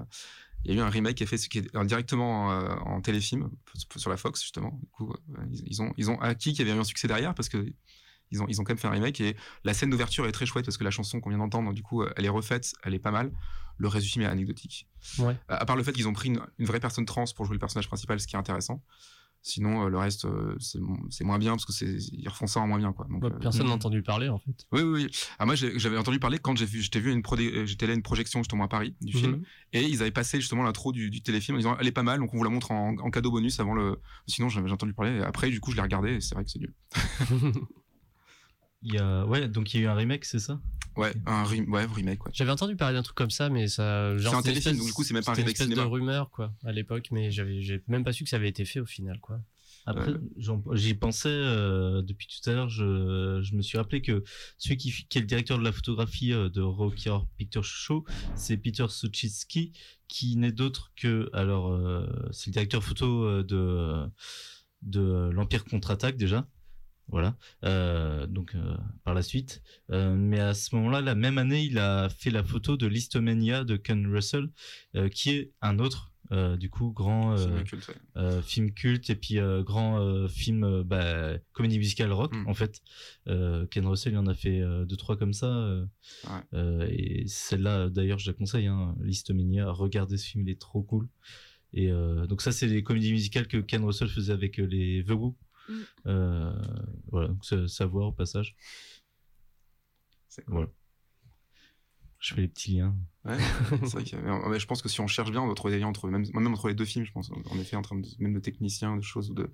il 0.64 0.72
y 0.72 0.74
a 0.74 0.78
eu 0.78 0.82
un 0.82 0.90
remake 0.90 1.14
qui 1.16 1.22
est 1.22 1.26
fait 1.26 1.38
qui 1.38 1.58
est 1.58 1.84
directement 1.86 2.48
en 2.48 3.00
téléfilm 3.00 3.48
sur 3.96 4.10
la 4.10 4.16
Fox, 4.16 4.42
justement. 4.42 4.78
Du 4.82 4.88
coup, 4.90 5.14
ils, 5.52 5.62
ils 5.68 5.82
ont, 5.82 5.92
ils 5.96 6.10
ont 6.10 6.20
acquis 6.20 6.52
qu'il 6.52 6.66
y 6.66 6.68
avait 6.70 6.76
eu 6.76 6.80
un 6.80 6.84
succès 6.84 7.06
derrière 7.08 7.34
parce 7.34 7.48
que 7.48 7.64
ils 8.30 8.42
ont, 8.42 8.46
ils 8.48 8.60
ont 8.60 8.64
quand 8.64 8.72
même 8.72 8.78
fait 8.78 8.88
un 8.88 8.92
remake 8.92 9.20
et 9.20 9.36
la 9.64 9.74
scène 9.74 9.90
d'ouverture 9.90 10.26
est 10.26 10.32
très 10.32 10.46
chouette 10.46 10.64
parce 10.64 10.76
que 10.76 10.84
la 10.84 10.90
chanson 10.90 11.20
qu'on 11.20 11.30
vient 11.30 11.38
d'entendre, 11.38 11.72
du 11.72 11.82
coup, 11.82 12.02
euh, 12.02 12.12
elle 12.16 12.24
est 12.24 12.28
refaite, 12.30 12.72
elle 12.84 12.94
est 12.94 12.98
pas 12.98 13.10
mal. 13.10 13.32
Le 13.78 13.86
reste 13.88 14.06
du 14.06 14.10
film 14.12 14.24
est 14.24 14.28
anecdotique. 14.28 14.88
Ouais. 15.18 15.36
À 15.48 15.56
à 15.56 15.64
part 15.64 15.76
le 15.76 15.82
fait 15.84 15.92
qu'ils 15.92 16.08
ont 16.08 16.12
pris 16.12 16.28
une, 16.30 16.40
une 16.58 16.66
vraie 16.66 16.80
personne 16.80 17.04
trans 17.06 17.24
pour 17.36 17.44
jouer 17.46 17.54
le 17.54 17.60
personnage 17.60 17.86
principal, 17.86 18.18
ce 18.18 18.26
qui 18.26 18.34
est 18.34 18.38
intéressant. 18.38 18.82
Sinon, 19.40 19.84
euh, 19.86 19.88
le 19.88 19.96
reste, 19.98 20.24
euh, 20.24 20.56
c'est 20.58 20.80
mo- 20.80 20.98
c'est 21.10 21.22
moins 21.22 21.38
bien 21.38 21.52
parce 21.52 21.64
que 21.64 21.72
c'est 21.72 21.86
ils 22.12 22.28
refont 22.28 22.48
ça 22.48 22.58
en 22.58 22.66
moins 22.66 22.78
bien, 22.78 22.92
quoi. 22.92 23.06
Donc, 23.08 23.22
euh, 23.22 23.30
Personne 23.40 23.66
mm. 23.66 23.68
n'a 23.68 23.74
entendu 23.76 24.02
parler 24.02 24.28
en 24.28 24.38
fait. 24.40 24.66
oui, 24.72 24.82
oui, 24.82 25.04
oui. 25.04 25.10
Ah, 25.38 25.46
moi, 25.46 25.54
j'avais 25.54 25.96
entendu 25.96 26.18
parler 26.18 26.40
quand 26.40 26.56
j'ai 26.58 26.66
vu, 26.66 26.82
j'étais 26.82 26.98
vu 26.98 27.10
à 27.10 27.14
une 27.14 27.22
prodé- 27.22 27.52
euh, 27.54 27.64
j'étais 27.64 27.84
allé 27.84 27.92
à 27.92 27.96
une 27.96 28.02
projection 28.02 28.40
justement 28.40 28.64
à 28.64 28.68
Paris 28.68 28.96
du 29.00 29.16
film, 29.16 29.30
Mhm. 29.36 29.42
et 29.74 29.82
ils 29.84 30.00
avaient 30.02 30.10
passé 30.10 30.40
justement 30.40 30.64
l'intro 30.64 30.90
du, 30.90 31.08
du 31.08 31.22
téléfilm 31.22 31.54
en 31.54 31.58
disant 31.60 31.76
elle 31.78 31.86
est 31.86 31.92
pas 31.92 32.02
mal, 32.02 32.18
donc 32.18 32.34
on 32.34 32.36
vous 32.36 32.42
la 32.42 32.50
montre 32.50 32.72
en, 32.72 32.96
en 32.98 33.10
cadeau 33.12 33.30
bonus 33.30 33.60
avant 33.60 33.74
le. 33.74 34.00
Sinon, 34.26 34.48
j'avais 34.48 34.72
entendu 34.72 34.92
parler. 34.92 35.18
Et 35.18 35.22
après, 35.22 35.50
du 35.50 35.60
coup, 35.60 35.70
je 35.70 35.76
l'ai 35.76 35.82
regardé 35.82 36.14
et 36.14 36.20
c'est 36.20 36.34
vrai 36.34 36.42
que 36.44 36.50
c'est 36.50 36.58
nul. 36.58 36.74
Il 38.82 38.94
y 38.94 38.98
a 38.98 39.26
ouais, 39.26 39.48
donc 39.48 39.74
il 39.74 39.78
y 39.78 39.80
a 39.80 39.86
eu 39.86 39.88
un 39.88 39.94
remake, 39.94 40.24
c'est 40.24 40.38
ça? 40.38 40.60
Ouais, 40.96 41.12
un 41.26 41.44
re- 41.44 41.68
ouais, 41.68 41.84
remake, 41.84 42.18
quoi. 42.18 42.30
J'avais 42.34 42.50
entendu 42.50 42.74
parler 42.76 42.96
d'un 42.96 43.02
truc 43.02 43.16
comme 43.16 43.30
ça, 43.30 43.48
mais 43.50 43.68
ça. 43.68 44.14
C'est 44.18 44.26
un 44.26 44.30
c'était 44.30 44.36
une 44.36 44.42
téléfilm, 44.42 44.56
espèce- 44.72 44.78
donc 44.78 44.86
du 44.86 44.92
coup, 44.92 45.04
c'est 45.04 45.14
même 45.14 45.22
pas 45.24 45.32
un 45.32 45.34
c'était 45.34 45.42
une 45.42 45.46
remake 45.48 45.54
espèce 45.60 45.68
de 45.68 45.74
cinéma. 45.74 45.90
rumeur 45.90 46.30
quoi 46.30 46.52
à 46.64 46.72
l'époque, 46.72 47.08
mais 47.12 47.30
j'avais 47.30 47.60
j'ai 47.62 47.82
même 47.88 48.04
pas 48.04 48.12
su 48.12 48.24
que 48.24 48.30
ça 48.30 48.36
avait 48.36 48.48
été 48.48 48.64
fait 48.64 48.80
au 48.80 48.86
final 48.86 49.18
quoi. 49.20 49.40
Après, 49.86 50.12
Ouais. 50.12 50.58
j'y 50.74 50.92
pensais 50.94 51.28
euh, 51.30 52.02
depuis 52.02 52.26
tout 52.26 52.50
à 52.50 52.52
l'heure. 52.52 52.68
Je, 52.68 53.40
je 53.42 53.54
me 53.54 53.62
suis 53.62 53.78
rappelé 53.78 54.02
que 54.02 54.22
celui 54.58 54.76
qui, 54.76 54.92
qui 55.08 55.16
est 55.18 55.22
le 55.22 55.26
directeur 55.26 55.56
de 55.58 55.64
la 55.64 55.72
photographie 55.72 56.32
euh, 56.32 56.50
de 56.50 56.60
Rocky 56.60 57.08
Horror 57.08 57.26
Picture 57.38 57.64
Show, 57.64 58.04
c'est 58.34 58.58
Peter 58.58 58.84
Suchitsky, 58.88 59.72
qui 60.08 60.36
n'est 60.36 60.52
d'autre 60.52 60.92
que 60.94 61.30
alors 61.32 61.72
euh, 61.72 62.06
c'est 62.32 62.48
le 62.48 62.52
directeur 62.52 62.82
photo 62.84 63.24
euh, 63.24 63.42
de 63.44 64.10
de 64.82 65.30
l'Empire 65.32 65.64
contre-attaque 65.64 66.16
déjà. 66.18 66.46
Voilà. 67.10 67.36
Euh, 67.64 68.26
donc 68.26 68.54
euh, 68.54 68.76
par 69.04 69.14
la 69.14 69.22
suite, 69.22 69.62
Euh, 69.90 70.14
mais 70.14 70.38
à 70.40 70.52
ce 70.54 70.74
moment-là, 70.76 71.00
la 71.00 71.14
même 71.14 71.38
année, 71.38 71.64
il 71.64 71.78
a 71.78 72.08
fait 72.10 72.30
la 72.30 72.42
photo 72.44 72.76
de 72.76 72.86
Listomania 72.86 73.64
de 73.64 73.76
Ken 73.76 74.06
Russell, 74.06 74.50
qui 75.10 75.30
est 75.30 75.52
un 75.62 75.78
autre, 75.78 76.12
du 76.58 76.68
coup, 76.68 76.90
grand 76.92 77.34
Film 77.38 77.64
culte, 77.64 77.88
ouais. 78.16 78.42
film 78.42 78.72
culte 78.74 79.08
et 79.08 79.14
puis 79.14 79.38
grand 79.64 80.28
film 80.28 80.82
bah, 80.82 81.38
comédie 81.52 81.78
musicale 81.78 82.12
rock 82.12 82.34
Mm. 82.34 82.46
en 82.48 82.54
fait. 82.54 82.82
Ken 83.70 83.86
Russell, 83.86 84.12
il 84.12 84.18
en 84.18 84.26
a 84.26 84.34
fait 84.34 84.60
deux 84.86 84.96
trois 84.96 85.16
comme 85.16 85.32
ça. 85.32 85.50
Ouais. 86.52 86.90
et 86.92 87.24
celle-là, 87.26 87.88
d'ailleurs, 87.88 88.18
je 88.18 88.30
la 88.30 88.34
conseille. 88.34 88.66
Hein, 88.66 88.94
Listomania, 89.00 89.70
regardez 89.70 90.18
ce 90.18 90.26
film, 90.28 90.46
il 90.46 90.50
est 90.50 90.60
trop 90.60 90.82
cool. 90.82 91.08
Et 91.72 91.88
donc 92.28 92.42
ça, 92.42 92.52
c'est 92.52 92.66
les 92.66 92.82
comédies 92.82 93.12
musicales 93.12 93.46
que 93.48 93.56
Ken 93.58 93.82
Russell 93.82 94.08
faisait 94.08 94.32
avec 94.34 94.58
les 94.58 95.02
The 95.06 95.12
Who. 95.12 95.34
Mm. 95.68 95.72
Euh, 96.06 96.52
voilà, 97.10 97.28
donc 97.28 97.44
savoir 97.68 98.08
au 98.08 98.12
passage. 98.12 98.56
C'est 100.28 100.44
cool. 100.44 100.54
Voilà. 100.54 100.68
Je 102.20 102.34
fais 102.34 102.40
les 102.40 102.48
petits 102.48 102.72
liens. 102.76 102.96
Ouais, 103.24 103.38
c'est 103.70 103.92
vrai 103.92 104.04
que, 104.04 104.16
mais, 104.16 104.48
mais 104.48 104.58
je 104.58 104.66
pense 104.66 104.82
que 104.82 104.88
si 104.88 105.00
on 105.00 105.06
cherche 105.06 105.30
bien, 105.30 105.40
on 105.40 105.46
doit 105.46 105.54
trouver 105.54 105.74
des 105.74 105.80
liens 105.80 105.86
entre, 105.86 106.08
même, 106.08 106.24
même 106.34 106.52
entre 106.52 106.68
les 106.68 106.74
deux 106.74 106.84
films, 106.84 107.04
je 107.04 107.12
pense. 107.12 107.30
En 107.30 107.58
effet, 107.58 107.76
en 107.76 107.82
termes 107.82 108.02
de, 108.02 108.08
même 108.18 108.32
de 108.32 108.40
techniciens, 108.40 108.96
de 108.96 109.02
choses 109.02 109.30
ou 109.30 109.34
de. 109.34 109.50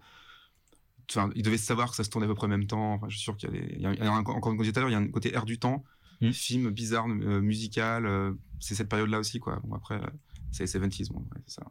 Enfin, 1.10 1.30
ils 1.34 1.42
devaient 1.42 1.58
savoir 1.58 1.90
que 1.90 1.96
ça 1.96 2.04
se 2.04 2.08
tournait 2.10 2.24
à 2.26 2.28
peu 2.28 2.34
près 2.34 2.46
en 2.46 2.50
même 2.50 2.66
temps. 2.66 2.94
Enfin, 2.94 3.08
je 3.10 3.16
suis 3.16 3.22
sûr 3.24 3.36
qu'il 3.36 3.50
y 3.52 3.56
a, 3.56 3.60
des, 3.60 3.74
il 3.74 3.80
y 3.82 3.86
a, 3.86 3.92
il 3.92 3.98
y 3.98 4.02
a 4.02 4.10
un- 4.10 4.18
encore 4.20 4.40
comme 4.40 4.54
je 4.56 4.62
disais 4.62 4.72
tout 4.72 4.78
à 4.78 4.80
l'heure, 4.82 4.90
il 4.90 4.94
y 4.94 4.96
a 4.96 4.98
un 4.98 5.08
côté 5.08 5.34
air 5.34 5.44
du 5.44 5.58
temps, 5.58 5.84
Mm. 6.20 6.30
film 6.30 6.70
bizarre, 6.70 7.06
euh, 7.08 7.40
musical. 7.42 8.06
euh, 8.06 8.32
c'est 8.60 8.74
cette 8.74 8.88
période-là 8.88 9.18
aussi, 9.18 9.40
quoi. 9.40 9.60
Bon, 9.64 9.74
après, 9.74 9.96
euh, 10.02 10.06
c'est 10.52 10.62
les 10.62 10.68
70s, 10.68 11.10
bon, 11.10 11.18
ouais, 11.20 11.42
c'est 11.46 11.56
ça. 11.60 11.66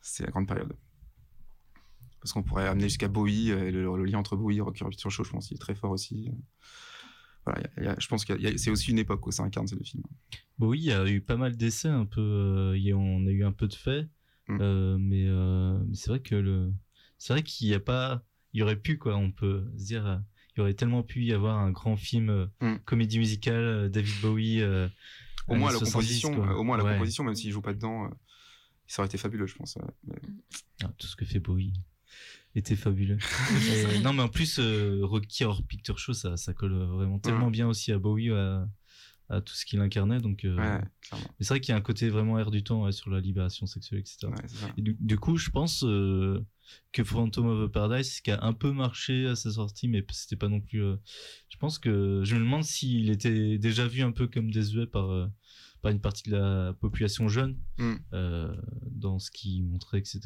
C'est 0.00 0.24
la 0.24 0.30
grande 0.30 0.48
période. 0.48 0.74
Parce 2.22 2.32
qu'on 2.32 2.42
pourrait 2.44 2.68
amener 2.68 2.84
jusqu'à 2.88 3.08
Bowie, 3.08 3.50
euh, 3.50 3.66
et 3.66 3.70
le, 3.72 3.82
le 3.96 4.04
lien 4.04 4.18
entre 4.18 4.36
Bowie 4.36 4.58
et 4.58 4.60
Rocky 4.60 4.82
Horror 4.82 4.90
Picture 4.90 5.10
Show, 5.10 5.24
je 5.24 5.30
pense 5.30 5.48
qu'il 5.48 5.56
est 5.56 5.58
très 5.60 5.74
fort 5.74 5.90
aussi. 5.90 6.30
Voilà, 7.44 7.60
il 7.60 7.62
y 7.62 7.66
a- 7.66 7.70
il 7.78 7.84
y 7.84 7.88
a- 7.88 7.96
je 7.98 8.06
pense 8.06 8.24
que 8.24 8.56
c'est 8.56 8.70
aussi 8.70 8.90
une 8.92 8.98
époque 9.00 9.26
où 9.26 9.32
ça 9.32 9.42
incarne 9.42 9.66
ces 9.66 9.74
deux 9.76 9.82
films. 9.84 10.04
Il 10.60 10.76
y 10.80 10.92
a 10.92 11.04
eu 11.08 11.20
pas 11.20 11.36
mal 11.36 11.56
d'essais, 11.56 11.88
un 11.88 12.04
peu. 12.06 12.20
euh, 12.20 12.78
il 12.78 12.94
on 12.94 13.26
a 13.26 13.30
eu 13.30 13.42
un 13.44 13.50
peu 13.50 13.66
de 13.66 13.74
faits, 13.74 14.08
Mm. 14.48 14.58
euh, 14.60 14.96
mais, 15.00 15.24
euh, 15.26 15.78
c'est 15.92 16.10
vrai 16.10 16.20
que 16.20 16.36
le, 16.36 16.72
c'est 17.18 17.32
vrai 17.32 17.42
qu'il 17.42 17.66
y 17.66 17.74
a 17.74 17.80
pas, 17.80 18.24
il 18.52 18.60
y 18.60 18.62
aurait 18.62 18.76
pu 18.76 18.98
quoi. 18.98 19.16
On 19.16 19.32
peut 19.32 19.64
se 19.76 19.84
dire, 19.84 20.06
euh, 20.06 20.18
il 20.54 20.58
y 20.58 20.62
aurait 20.62 20.74
tellement 20.74 21.02
pu 21.02 21.24
y 21.24 21.32
avoir 21.32 21.58
un 21.58 21.72
grand 21.72 21.96
film 21.96 22.28
euh, 22.30 22.46
Mm. 22.60 22.76
comédie 22.84 23.18
musicale, 23.18 23.54
euh, 23.64 23.88
David 23.88 24.14
Bowie. 24.22 24.60
euh, 24.62 24.88
Au 25.48 25.56
moins 25.56 25.70
à 25.70 25.72
la 25.72 25.78
années 25.78 25.86
70, 25.86 25.92
composition, 26.22 26.34
quoi. 26.36 26.46
euh, 26.52 26.54
au 26.54 26.62
moins 26.62 26.76
à 26.76 26.78
la 26.78 26.84
Ouais. 26.84 26.92
composition, 26.94 27.24
même 27.24 27.34
s'il 27.34 27.50
joue 27.50 27.60
pas 27.62 27.74
dedans, 27.74 28.04
euh, 28.04 28.08
ça 28.86 29.02
aurait 29.02 29.08
été 29.08 29.18
fabuleux, 29.18 29.46
je 29.48 29.56
pense. 29.56 29.76
euh, 29.78 29.80
mais- 30.06 30.20
Ah, 30.84 30.92
tout 30.96 31.08
ce 31.08 31.16
que 31.16 31.24
fait 31.24 31.40
Bowie 31.40 31.72
était 32.54 32.76
fabuleux. 32.76 33.18
Et 33.94 34.00
non, 34.00 34.12
mais 34.12 34.22
en 34.22 34.28
plus, 34.28 34.58
euh, 34.58 35.00
Rocky 35.02 35.44
Horror 35.44 35.62
Picture 35.62 35.98
Show, 35.98 36.12
ça, 36.12 36.36
ça 36.36 36.52
colle 36.54 36.74
vraiment 36.74 37.18
tellement 37.18 37.50
bien 37.50 37.66
aussi 37.68 37.92
à 37.92 37.98
Bowie, 37.98 38.30
à, 38.30 38.68
à 39.28 39.40
tout 39.40 39.54
ce 39.54 39.64
qu'il 39.64 39.80
incarnait. 39.80 40.20
Donc, 40.20 40.44
euh, 40.44 40.56
Ouais, 40.56 40.80
c'est 41.40 41.48
vrai 41.48 41.60
qu'il 41.60 41.70
y 41.70 41.74
a 41.74 41.78
un 41.78 41.82
côté 41.82 42.08
vraiment 42.10 42.38
air 42.38 42.50
du 42.50 42.62
temps 42.62 42.84
ouais, 42.84 42.92
sur 42.92 43.10
la 43.10 43.20
libération 43.20 43.66
sexuelle, 43.66 44.00
etc. 44.00 44.26
Ouais. 44.26 44.70
Et 44.76 44.82
du, 44.82 44.96
du 45.00 45.16
coup, 45.18 45.36
je 45.38 45.48
pense 45.50 45.82
euh, 45.84 46.44
que 46.92 47.02
Phantom 47.04 47.46
of 47.46 47.68
the 47.68 47.72
Paradise, 47.72 48.20
qui 48.20 48.30
a 48.30 48.42
un 48.44 48.52
peu 48.52 48.70
marché 48.72 49.26
à 49.26 49.34
sa 49.34 49.50
sortie, 49.50 49.88
mais 49.88 50.04
c'était 50.10 50.36
pas 50.36 50.48
non 50.48 50.60
plus. 50.60 50.82
euh, 50.82 50.96
je 51.48 51.56
pense 51.56 51.78
que 51.78 52.20
je 52.24 52.34
me 52.34 52.40
demande 52.40 52.64
s'il 52.64 53.08
était 53.10 53.56
déjà 53.58 53.86
vu 53.86 54.02
un 54.02 54.12
peu 54.12 54.26
comme 54.26 54.50
désuet 54.50 54.86
par 54.86 55.10
euh, 55.10 55.26
par 55.80 55.90
une 55.90 56.00
partie 56.00 56.30
de 56.30 56.36
la 56.36 56.74
population 56.80 57.28
jeune 57.28 57.58
Mm. 57.78 57.94
euh, 58.12 58.54
dans 58.90 59.18
ce 59.18 59.30
qu'il 59.32 59.64
montrait, 59.64 59.98
etc. 59.98 60.20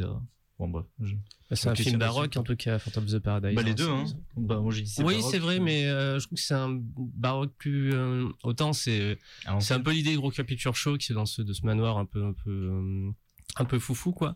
Bon 0.58 0.68
bref. 0.68 0.86
je- 1.02 1.14
C'est 1.52 1.68
un 1.68 1.74
film 1.74 1.98
baroque 1.98 2.34
en 2.36 2.42
tout 2.42 2.56
cas, 2.56 2.78
Phantom 2.78 3.04
of 3.04 3.10
the 3.10 3.18
Paradise. 3.18 3.54
Bah 3.54 3.62
les 3.62 3.72
hein, 3.72 3.74
deux, 3.74 3.88
hein. 3.90 4.04
Bah 4.36 4.58
moi 4.58 4.72
j'ai 4.72 4.82
dit 4.82 4.94
Oui, 4.98 5.16
baroque, 5.16 5.30
c'est 5.30 5.38
vrai, 5.38 5.60
mais 5.60 5.86
euh, 5.86 6.18
je 6.18 6.26
trouve 6.26 6.36
que 6.38 6.42
c'est 6.44 6.54
un 6.54 6.78
baroque 6.96 7.52
plus. 7.58 7.92
euh, 7.92 8.26
autant 8.42 8.72
c'est 8.72 9.18
Ah, 9.44 9.60
c'est 9.60 9.74
un 9.74 9.80
peu 9.80 9.92
l'idée 9.92 10.12
de 10.14 10.18
Horror 10.18 10.32
Picture 10.46 10.74
Show 10.74 10.96
qui 10.96 11.12
est 11.12 11.14
dans 11.14 11.26
ce 11.26 11.42
de 11.42 11.52
ce 11.52 11.64
manoir 11.66 11.98
un 11.98 12.06
peu 12.06 12.24
un 12.24 12.32
peu 12.32 12.50
euh, 12.50 13.10
un 13.56 13.64
peu 13.66 13.78
foufou 13.78 14.12
quoi. 14.12 14.34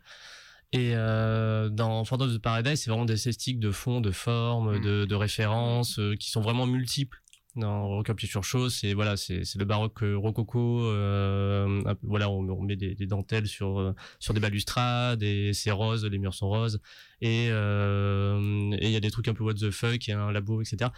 Et 0.73 0.93
euh, 0.95 1.68
dans 1.68 2.05
Phantom 2.05 2.29
of 2.29 2.35
the 2.37 2.39
Paradise, 2.39 2.81
c'est 2.81 2.91
vraiment 2.91 3.05
des 3.07 3.14
esthétiques 3.14 3.59
de 3.59 3.73
fond, 3.73 4.01
de 4.01 4.12
forme, 4.12 4.77
Mm. 4.79 4.81
de, 4.83 5.05
de 5.07 5.14
références 5.16 5.99
euh, 5.99 6.14
qui 6.16 6.31
sont 6.31 6.41
vraiment 6.43 6.66
multiples. 6.66 7.21
Dans 7.57 8.03
Picture 8.03 8.45
Show, 8.45 8.69
c'est 8.71 8.95
voilà, 8.95 9.17
c'est 9.17 9.43
le 9.57 9.65
baroque 9.65 10.03
euh, 10.05 10.17
rococo. 10.17 10.85
euh, 10.85 11.83
voilà, 12.03 12.31
on, 12.31 12.63
met 12.63 12.77
des, 12.77 12.95
des 12.95 13.07
dentelles 13.07 13.49
sur 13.49 13.81
euh, 13.81 13.93
sur 14.21 14.35
des 14.35 14.41
balustrades 14.41 15.23
et 15.23 15.53
c'est 15.53 15.73
rose, 15.73 16.05
les 16.05 16.19
murs 16.19 16.35
sont 16.35 16.49
roses 16.49 16.81
et 17.21 17.49
euh, 17.51 18.71
et 18.79 18.87
il 18.87 18.93
y 18.93 18.97
a 18.97 19.01
des 19.01 19.11
trucs 19.11 19.27
un 19.27 19.35
peu 19.35 19.43
what 19.43 19.55
the 19.55 19.71
fuck, 19.71 20.07
il 20.07 20.11
y 20.11 20.13
a 20.13 20.21
un 20.23 20.31
labo, 20.31 20.63
etc. 20.63 20.91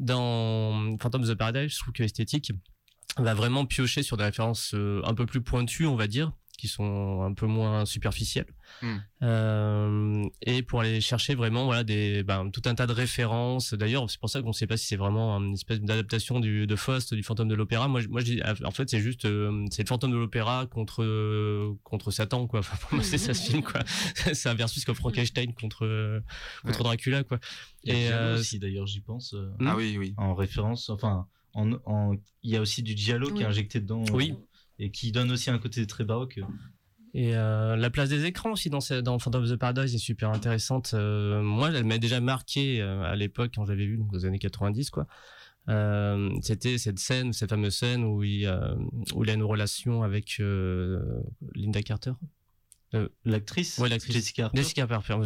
Dans 0.00 0.96
Phantom 0.98 1.22
of 1.22 1.28
the 1.28 1.34
Paradise, 1.34 1.72
je 1.72 1.78
trouve 1.78 1.92
que 1.92 2.02
l'esthétique 2.02 2.52
va 3.18 3.34
vraiment 3.34 3.66
piocher 3.66 4.02
sur 4.02 4.16
des 4.16 4.24
références 4.24 4.72
euh, 4.74 5.02
un 5.04 5.14
peu 5.14 5.26
plus 5.26 5.42
pointues, 5.42 5.86
on 5.86 5.96
va 5.96 6.06
dire, 6.06 6.32
qui 6.58 6.68
sont 6.68 7.22
un 7.22 7.32
peu 7.34 7.46
moins 7.46 7.84
superficielles. 7.84 8.46
Mm. 8.82 8.96
Euh, 9.22 10.24
et 10.42 10.62
pour 10.62 10.80
aller 10.80 11.00
chercher 11.00 11.34
vraiment 11.34 11.64
voilà 11.64 11.84
des 11.84 12.22
ben, 12.22 12.50
tout 12.50 12.62
un 12.66 12.74
tas 12.74 12.86
de 12.86 12.92
références. 12.92 13.74
D'ailleurs, 13.74 14.08
c'est 14.10 14.20
pour 14.20 14.30
ça 14.30 14.40
qu'on 14.42 14.48
ne 14.48 14.52
sait 14.52 14.66
pas 14.66 14.76
si 14.76 14.86
c'est 14.86 14.96
vraiment 14.96 15.36
une 15.38 15.54
espèce 15.54 15.80
d'adaptation 15.80 16.40
du 16.40 16.66
de 16.66 16.76
Faust, 16.76 17.14
du 17.14 17.22
fantôme 17.22 17.48
de 17.48 17.54
l'opéra. 17.54 17.88
Moi, 17.88 18.00
moi, 18.08 18.20
je 18.20 18.24
dis, 18.26 18.40
en 18.64 18.70
fait, 18.70 18.88
c'est 18.90 19.00
juste 19.00 19.24
euh, 19.24 19.64
c'est 19.70 19.82
le 19.82 19.88
fantôme 19.88 20.10
de 20.12 20.16
l'opéra 20.16 20.66
contre 20.66 21.02
euh, 21.02 21.72
contre 21.84 22.10
Satan 22.10 22.46
quoi. 22.46 22.60
Enfin, 22.62 22.76
pour 22.80 22.94
moi, 22.94 23.02
c'est 23.02 23.18
ça 23.18 23.34
ce 23.34 23.50
film 23.50 23.62
quoi. 23.62 23.80
c'est 24.34 24.48
un 24.48 24.54
versus 24.54 24.84
comme 24.84 24.94
Frankenstein 24.94 25.52
contre 25.54 25.84
euh, 25.84 26.20
contre 26.64 26.78
Ouais. 26.80 26.84
Dracula 26.84 27.24
quoi. 27.24 27.38
Et, 27.84 28.08
euh, 28.12 28.38
aussi 28.38 28.58
d'ailleurs, 28.58 28.86
j'y 28.86 29.00
pense. 29.00 29.34
Ah 29.64 29.74
oui, 29.76 29.96
oui. 29.98 30.14
en 30.16 30.34
référence, 30.34 30.88
enfin, 30.90 31.26
en, 31.54 31.72
en- 31.86 32.14
il 32.42 32.50
y 32.50 32.56
a 32.56 32.60
aussi 32.60 32.82
du 32.82 32.96
giallo 32.96 33.32
qui 33.32 33.42
est 33.42 33.46
injecté 33.46 33.80
dedans. 33.80 34.02
euh, 34.08 34.12
Oui. 34.12 34.34
Et 34.78 34.90
qui 34.90 35.12
donne 35.12 35.30
aussi 35.30 35.50
un 35.50 35.58
côté 35.58 35.86
très 35.86 36.04
baroque. 36.04 36.40
Et 37.14 37.36
euh, 37.36 37.76
la 37.76 37.90
place 37.90 38.08
des 38.08 38.24
écrans 38.24 38.52
aussi 38.52 38.70
dans, 38.70 38.78
dans 39.02 39.18
Phantom 39.18 39.42
of 39.42 39.50
the 39.50 39.56
Paradise 39.56 39.94
est 39.94 39.98
super 39.98 40.30
intéressante. 40.30 40.92
Euh, 40.94 41.42
moi, 41.42 41.70
elle 41.70 41.84
m'a 41.84 41.98
déjà 41.98 42.20
marqué 42.20 42.80
euh, 42.80 43.02
à 43.02 43.14
l'époque 43.16 43.52
quand 43.54 43.66
j'avais 43.66 43.84
vu, 43.84 43.98
donc 43.98 44.12
aux 44.14 44.24
années 44.24 44.38
90, 44.38 44.90
quoi. 44.90 45.06
C'était 46.40 46.78
cette 46.78 46.98
scène, 46.98 47.32
cette 47.32 47.50
fameuse 47.50 47.76
scène 47.76 48.02
où 48.02 48.24
il, 48.24 48.48
où 49.14 49.22
il 49.22 49.30
a 49.30 49.34
une 49.34 49.44
relation 49.44 50.02
avec 50.02 50.42
Linda 51.54 51.82
Carter. 51.82 52.12
L'actrice, 53.24 53.78
Ouais, 53.78 53.88
l'actrice. 53.88 54.14
Jessica 54.14 54.44
Harper. 54.46 54.58
Jessica 54.58 54.86
Parker. 54.86 55.16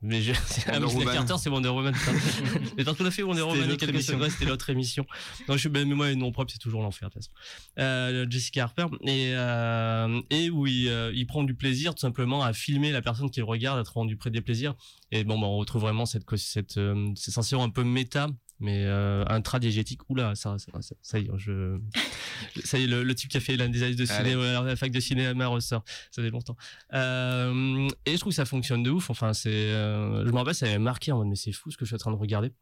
Mais 0.00 0.22
je, 0.22 0.32
c'est 0.46 0.64
ah, 0.68 0.80
Woman. 0.80 1.12
Carter, 1.14 1.34
c'est 1.38 1.50
Wonder 1.50 1.68
Woman. 1.68 1.94
Mais 2.78 2.84
pas 2.84 2.94
tout 2.94 3.04
à 3.04 3.10
fait 3.10 3.22
Wonder 3.22 3.42
C'était 3.42 3.60
Woman. 3.60 3.76
quelques 3.76 4.02
secondes, 4.02 4.30
C'était 4.30 4.46
l'autre 4.46 4.70
émission. 4.70 5.04
Non, 5.48 5.54
je 5.54 5.60
suis, 5.60 5.68
mais 5.68 5.84
moi, 5.84 6.14
non 6.14 6.32
propre, 6.32 6.50
c'est 6.52 6.58
toujours 6.58 6.80
l'enfer, 6.82 7.08
de 7.10 7.14
toute 7.14 7.22
façon. 7.24 7.32
Euh, 7.78 8.26
Jessica 8.30 8.64
Harper. 8.64 8.86
Et, 9.02 9.32
euh, 9.34 10.20
et 10.30 10.48
où 10.50 10.66
il, 10.66 10.88
euh, 10.88 11.12
il 11.14 11.26
prend 11.26 11.42
du 11.44 11.54
plaisir, 11.54 11.94
tout 11.94 12.00
simplement, 12.00 12.42
à 12.42 12.52
filmer 12.54 12.90
la 12.90 13.02
personne 13.02 13.30
qui 13.30 13.40
le 13.40 13.46
regarde, 13.46 13.78
à 13.78 13.84
te 13.84 13.90
rendre 13.90 14.08
du 14.08 14.16
près 14.16 14.30
des 14.30 14.40
plaisirs. 14.40 14.74
Et 15.12 15.24
bon, 15.24 15.38
bah, 15.38 15.46
on 15.46 15.56
retrouve 15.58 15.82
vraiment 15.82 16.06
cette, 16.06 16.24
cette, 16.36 16.78
euh, 16.78 17.10
cette 17.16 17.34
sensation 17.34 17.62
un 17.62 17.68
peu 17.70 17.84
méta, 17.84 18.28
mais 18.60 18.84
euh, 18.84 19.24
intradiégétique. 19.26 20.00
Oula, 20.08 20.34
ça, 20.34 20.56
ça, 20.58 20.70
ça, 20.80 20.94
ça 21.02 21.18
y 21.18 21.24
est, 21.26 21.30
je, 21.38 21.78
ça 22.64 22.78
y 22.78 22.84
est, 22.84 22.86
le, 22.86 23.02
le 23.02 23.14
type 23.14 23.30
qui 23.30 23.36
a 23.36 23.40
fait 23.40 23.56
l'un 23.56 23.68
des 23.68 23.82
années 23.82 23.94
de 23.94 24.04
cinéma, 24.04 24.58
à 24.60 24.62
la 24.62 24.76
fac 24.76 24.90
de 24.92 25.00
cinéma 25.00 25.46
ressort. 25.46 25.84
Ça 26.10 26.22
fait 26.22 26.30
longtemps. 26.30 26.56
Euh, 26.94 27.88
et 28.06 28.12
je 28.12 28.16
trouve 28.18 28.32
que 28.32 28.36
ça 28.36 28.44
fonctionne 28.44 28.82
de 28.82 28.90
ouf. 28.90 29.10
Enfin, 29.10 29.32
c'est, 29.32 29.50
euh, 29.50 30.24
je 30.26 30.30
me 30.30 30.36
rappelle, 30.36 30.54
ça 30.54 30.66
m'avait 30.66 30.78
marqué 30.78 31.12
en 31.12 31.18
mode, 31.18 31.28
mais 31.28 31.36
c'est 31.36 31.52
fou 31.52 31.70
ce 31.70 31.76
que 31.76 31.84
je 31.84 31.88
suis 31.90 31.94
en 31.96 31.98
train 31.98 32.12
de 32.12 32.16
regarder. 32.16 32.52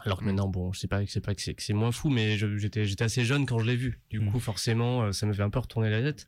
Alors 0.00 0.18
que 0.18 0.24
Mm. 0.24 0.26
maintenant, 0.26 0.48
bon, 0.48 0.72
je 0.72 0.80
sais 0.80 0.88
pas 0.88 1.04
que 1.04 1.10
c'est 1.10 1.20
pas 1.24 1.34
que 1.34 1.40
c'est, 1.42 1.72
moins 1.72 1.92
fou, 1.92 2.10
mais 2.10 2.36
j'étais, 2.58 2.84
j'étais 2.84 3.04
assez 3.04 3.24
jeune 3.24 3.46
quand 3.46 3.58
je 3.58 3.64
l'ai 3.66 3.76
vu. 3.76 4.00
Du 4.10 4.20
Mm. 4.20 4.30
coup, 4.30 4.40
forcément, 4.40 5.04
euh, 5.04 5.12
ça 5.12 5.26
me 5.26 5.32
fait 5.32 5.42
un 5.42 5.50
peu 5.50 5.58
retourner 5.60 5.90
la 5.90 6.02
tête. 6.02 6.26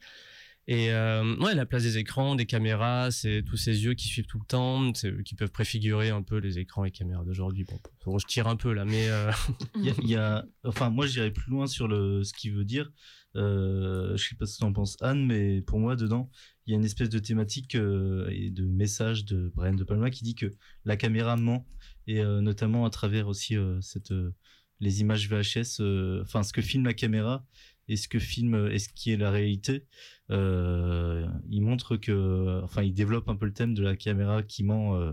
Et 0.70 0.92
euh, 0.92 1.34
ouais, 1.36 1.54
la 1.54 1.64
place 1.64 1.82
des 1.84 1.96
écrans, 1.96 2.34
des 2.34 2.44
caméras, 2.44 3.10
c'est 3.10 3.42
tous 3.42 3.56
ces 3.56 3.84
yeux 3.84 3.94
qui 3.94 4.06
suivent 4.06 4.26
tout 4.26 4.38
le 4.38 4.44
temps, 4.44 4.92
qui 4.92 5.34
peuvent 5.34 5.50
préfigurer 5.50 6.10
un 6.10 6.20
peu 6.20 6.36
les 6.36 6.58
écrans 6.58 6.84
et 6.84 6.90
caméras 6.90 7.24
d'aujourd'hui. 7.24 7.64
Bon, 8.04 8.18
je 8.18 8.26
tire 8.26 8.46
un 8.48 8.56
peu 8.56 8.74
là, 8.74 8.84
mais 8.84 9.08
euh, 9.08 9.32
Il 9.76 9.84
y 9.86 9.90
a, 9.90 9.94
il 10.02 10.08
y 10.10 10.14
a- 10.16 10.44
enfin, 10.64 10.90
moi, 10.90 11.06
j'irais 11.06 11.30
plus 11.30 11.50
loin 11.50 11.66
sur 11.66 11.88
le, 11.88 12.22
ce 12.22 12.34
qu'il 12.34 12.52
veut 12.52 12.66
dire. 12.66 12.92
Euh, 13.34 14.14
je 14.18 14.28
sais 14.28 14.34
pas 14.34 14.44
ce 14.44 14.56
que 14.56 14.60
t'en 14.60 14.74
penses, 14.74 14.98
Anne, 15.00 15.24
mais 15.24 15.62
pour 15.62 15.78
moi, 15.80 15.96
dedans, 15.96 16.30
il 16.66 16.72
y 16.72 16.74
a 16.74 16.76
une 16.78 16.84
espèce 16.84 17.08
de 17.08 17.18
thématique 17.18 17.74
euh, 17.74 18.28
et 18.30 18.50
de 18.50 18.64
message 18.66 19.24
de 19.24 19.50
Brian 19.54 19.72
De 19.72 19.84
Palma 19.84 20.10
qui 20.10 20.22
dit 20.22 20.34
que 20.34 20.50
la 20.84 20.98
caméra 20.98 21.36
ment, 21.38 21.66
et 22.06 22.20
euh, 22.20 22.42
notamment 22.42 22.84
à 22.84 22.90
travers 22.90 23.28
aussi 23.28 23.56
euh, 23.56 23.80
cette, 23.80 24.10
euh, 24.12 24.34
les 24.80 25.00
images 25.00 25.30
VHS, 25.30 25.80
euh, 25.80 26.20
enfin, 26.24 26.42
ce 26.42 26.52
que 26.52 26.60
filme 26.60 26.84
la 26.84 26.92
caméra 26.94 27.46
et 27.88 27.96
ce 27.96 28.08
que 28.08 28.18
filme 28.18 28.54
euh, 28.54 28.72
et 28.72 28.78
ce 28.78 28.88
qui 28.88 29.12
est 29.12 29.16
la 29.16 29.30
réalité. 29.30 29.86
Euh, 30.30 31.26
il 31.48 31.62
montre 31.62 31.96
que, 31.96 32.60
enfin, 32.62 32.82
il 32.82 32.92
développe 32.94 33.28
un 33.28 33.36
peu 33.36 33.46
le 33.46 33.52
thème 33.52 33.74
de 33.74 33.82
la 33.82 33.96
caméra 33.96 34.42
qui 34.42 34.62
ment, 34.62 34.96
euh, 34.96 35.12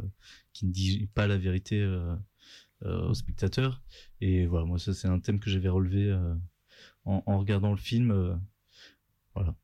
qui 0.53 0.65
ne 0.65 0.71
dit 0.71 1.09
pas 1.13 1.27
la 1.27 1.37
vérité. 1.37 1.79
euh, 1.81 3.07
au 3.07 3.13
spectateur. 3.13 3.81
Et 4.21 4.45
voilà, 4.45 4.65
moi, 4.65 4.77
ça, 4.77 4.93
c'est 4.93 5.07
un 5.07 5.19
thème 5.19 5.39
que 5.39 5.49
j'avais 5.49 5.69
relevé 5.69 6.13
en, 7.05 7.39
regardant 7.39 7.71
le 7.71 7.77
film. 7.77 8.39
voilà. 9.33 9.55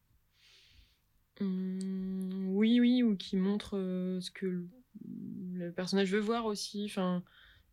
Hum, 1.39 2.47
oui, 2.55 2.80
oui, 2.80 3.03
ou 3.03 3.16
qui 3.18 3.36
montre 3.36 3.72
ce 4.22 4.32
que 4.32 4.66
le, 5.05 5.72
personnage 5.72 6.12
veut 6.12 6.20
voir 6.20 6.45
aussi. 6.45 6.86
Enfin, 6.86 7.22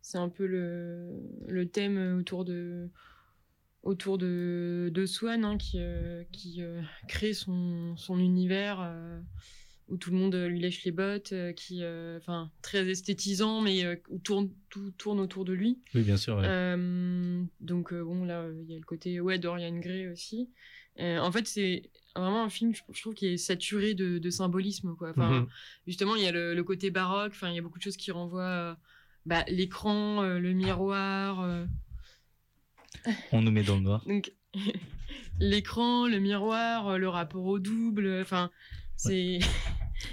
c'est 0.01 0.17
un 0.17 0.29
peu 0.29 0.45
le 0.45 1.65
thème 1.69 2.19
autour 2.19 2.45
de 2.45 2.91
autour 3.83 4.17
de, 4.17 4.91
de 4.93 5.05
Swan 5.05 5.45
hein, 5.45 5.57
qui, 5.57 5.77
euh, 5.79 6.23
qui 6.31 6.61
euh, 6.61 6.81
crée 7.07 7.33
son, 7.33 7.95
son 7.97 8.19
univers 8.19 8.79
euh, 8.81 9.19
où 9.87 9.97
tout 9.97 10.11
le 10.11 10.17
monde 10.17 10.35
lui 10.35 10.59
lèche 10.59 10.83
les 10.83 10.91
bottes, 10.91 11.33
qui 11.55 11.81
enfin 12.17 12.51
très 12.61 12.87
esthétisant 12.89 13.61
mais 13.61 13.99
où 14.09 14.19
tourne, 14.19 14.51
tout 14.69 14.91
tourne 14.91 15.19
autour 15.19 15.45
de 15.45 15.53
lui. 15.53 15.79
Oui, 15.95 16.03
bien 16.03 16.17
sûr. 16.17 16.37
ouais. 16.37 16.77
donc 17.59 17.93
bon 17.93 18.23
là 18.23 18.45
il 18.61 18.69
y 18.69 18.75
a 18.75 18.77
le 18.77 18.85
côté 18.85 19.19
ouais 19.19 19.39
Dorian 19.39 19.75
Gray 19.79 20.07
aussi. 20.07 20.49
en 20.99 21.31
fait 21.31 21.47
c'est 21.47 21.89
vraiment 22.15 22.43
un 22.43 22.49
film 22.49 22.73
je, 22.75 23.01
trouve 23.01 23.15
qui 23.15 23.25
est 23.27 23.37
saturé 23.37 23.95
de, 23.95 24.19
de 24.19 24.29
symbolisme 24.29 24.95
quoi. 24.95 25.09
Enfin 25.09 25.41
Mhm. 25.41 25.47
justement 25.87 26.15
il 26.15 26.23
y 26.23 26.27
a 26.27 26.31
le, 26.31 26.53
le 26.53 26.63
côté 26.63 26.91
baroque, 26.91 27.31
enfin 27.31 27.49
il 27.49 27.55
y 27.55 27.59
a 27.59 27.63
beaucoup 27.63 27.79
de 27.79 27.83
choses 27.83 27.97
qui 27.97 28.11
renvoient 28.11 28.77
bah, 29.25 29.43
l'écran, 29.47 30.21
le 30.21 30.53
miroir. 30.53 31.65
On 33.31 33.41
nous 33.41 33.51
met 33.51 33.63
dans 33.63 33.75
le 33.75 33.81
noir. 33.81 34.03
donc 34.07 34.31
l'écran, 35.39 36.07
le 36.07 36.19
miroir, 36.19 36.97
le 36.97 37.07
rapport 37.09 37.45
au 37.45 37.59
double, 37.59 38.19
enfin 38.21 38.49
c'est 38.95 39.39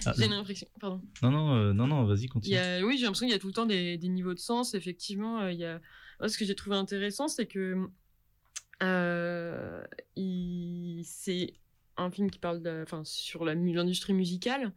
Ah, 0.05 0.13
j'ai 0.19 0.27
l'impression 0.29 0.67
pardon. 0.81 1.01
non, 1.23 1.31
non, 1.31 1.55
euh, 1.55 1.73
non, 1.73 1.87
non, 1.87 2.05
vas-y, 2.07 2.27
continue. 2.27 2.57
a, 2.57 2.85
oui, 2.85 2.97
j'ai 2.99 3.05
l'impression 3.05 3.27
qu'il 3.27 3.33
y 3.33 3.37
a 3.37 3.39
tout 3.39 3.47
le 3.47 3.53
temps 3.53 3.67
des, 3.67 3.97
des 3.99 4.09
niveaux 4.09 4.35
de 4.35 4.39
sens. 4.41 4.75
Effectivement, 4.75 5.41
euh, 5.43 5.53
il 5.53 5.59
y 5.61 5.65
a. 5.65 5.81
Moi, 6.19 6.29
ce 6.29 6.37
que 6.39 6.45
j'ai 6.45 6.57
trouvé 6.57 6.75
intéressant, 6.77 7.29
c'est 7.29 7.47
que 7.47 7.87
euh, 8.83 9.83
il- 10.17 11.03
c'est 11.05 11.55
un 11.97 12.11
film 12.11 12.31
qui 12.31 12.39
parle 12.39 12.63
de, 12.63 12.83
enfin, 12.83 13.03
sur 13.05 13.45
l'industrie 13.45 14.13
musicale. 14.15 14.73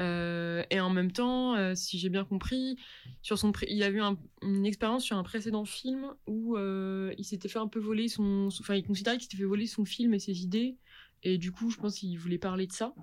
euh, 0.00 0.62
et 0.70 0.80
en 0.80 0.90
même 0.90 1.12
temps, 1.12 1.56
euh, 1.56 1.74
si 1.74 1.98
j'ai 1.98 2.08
bien 2.08 2.24
compris, 2.24 2.76
sur 3.22 3.38
son 3.38 3.52
il 3.68 3.82
a 3.82 3.88
eu 3.90 4.00
un- 4.00 4.18
une 4.42 4.66
expérience 4.66 5.04
sur 5.04 5.16
un 5.18 5.22
précédent 5.24 5.64
film 5.64 6.14
où 6.26 6.56
euh, 6.56 7.12
il 7.18 7.24
s'était 7.24 7.48
fait 7.48 7.58
un 7.58 7.68
peu 7.68 7.80
voler 7.80 8.08
son, 8.08 8.48
enfin, 8.60 8.74
il 8.74 8.84
considérait 8.86 9.18
qu'il 9.18 9.24
s'était 9.30 9.36
fait 9.42 9.66
son 9.66 9.84
film 9.84 10.14
et 10.14 10.18
ses 10.18 10.42
idées. 10.42 10.76
Et 11.22 11.38
du 11.38 11.52
coup, 11.52 11.70
je 11.70 11.76
pense 11.76 11.96
qu'il 11.98 12.18
voulait 12.18 12.38
parler 12.38 12.66
de 12.66 12.72
ça. 12.72 12.94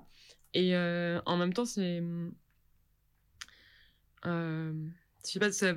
Et 0.53 0.75
en 1.25 1.37
même 1.37 1.53
temps, 1.53 1.65
c'est 1.65 2.01
je 5.23 5.31
sais 5.31 5.39
pas, 5.39 5.51
ça, 5.51 5.73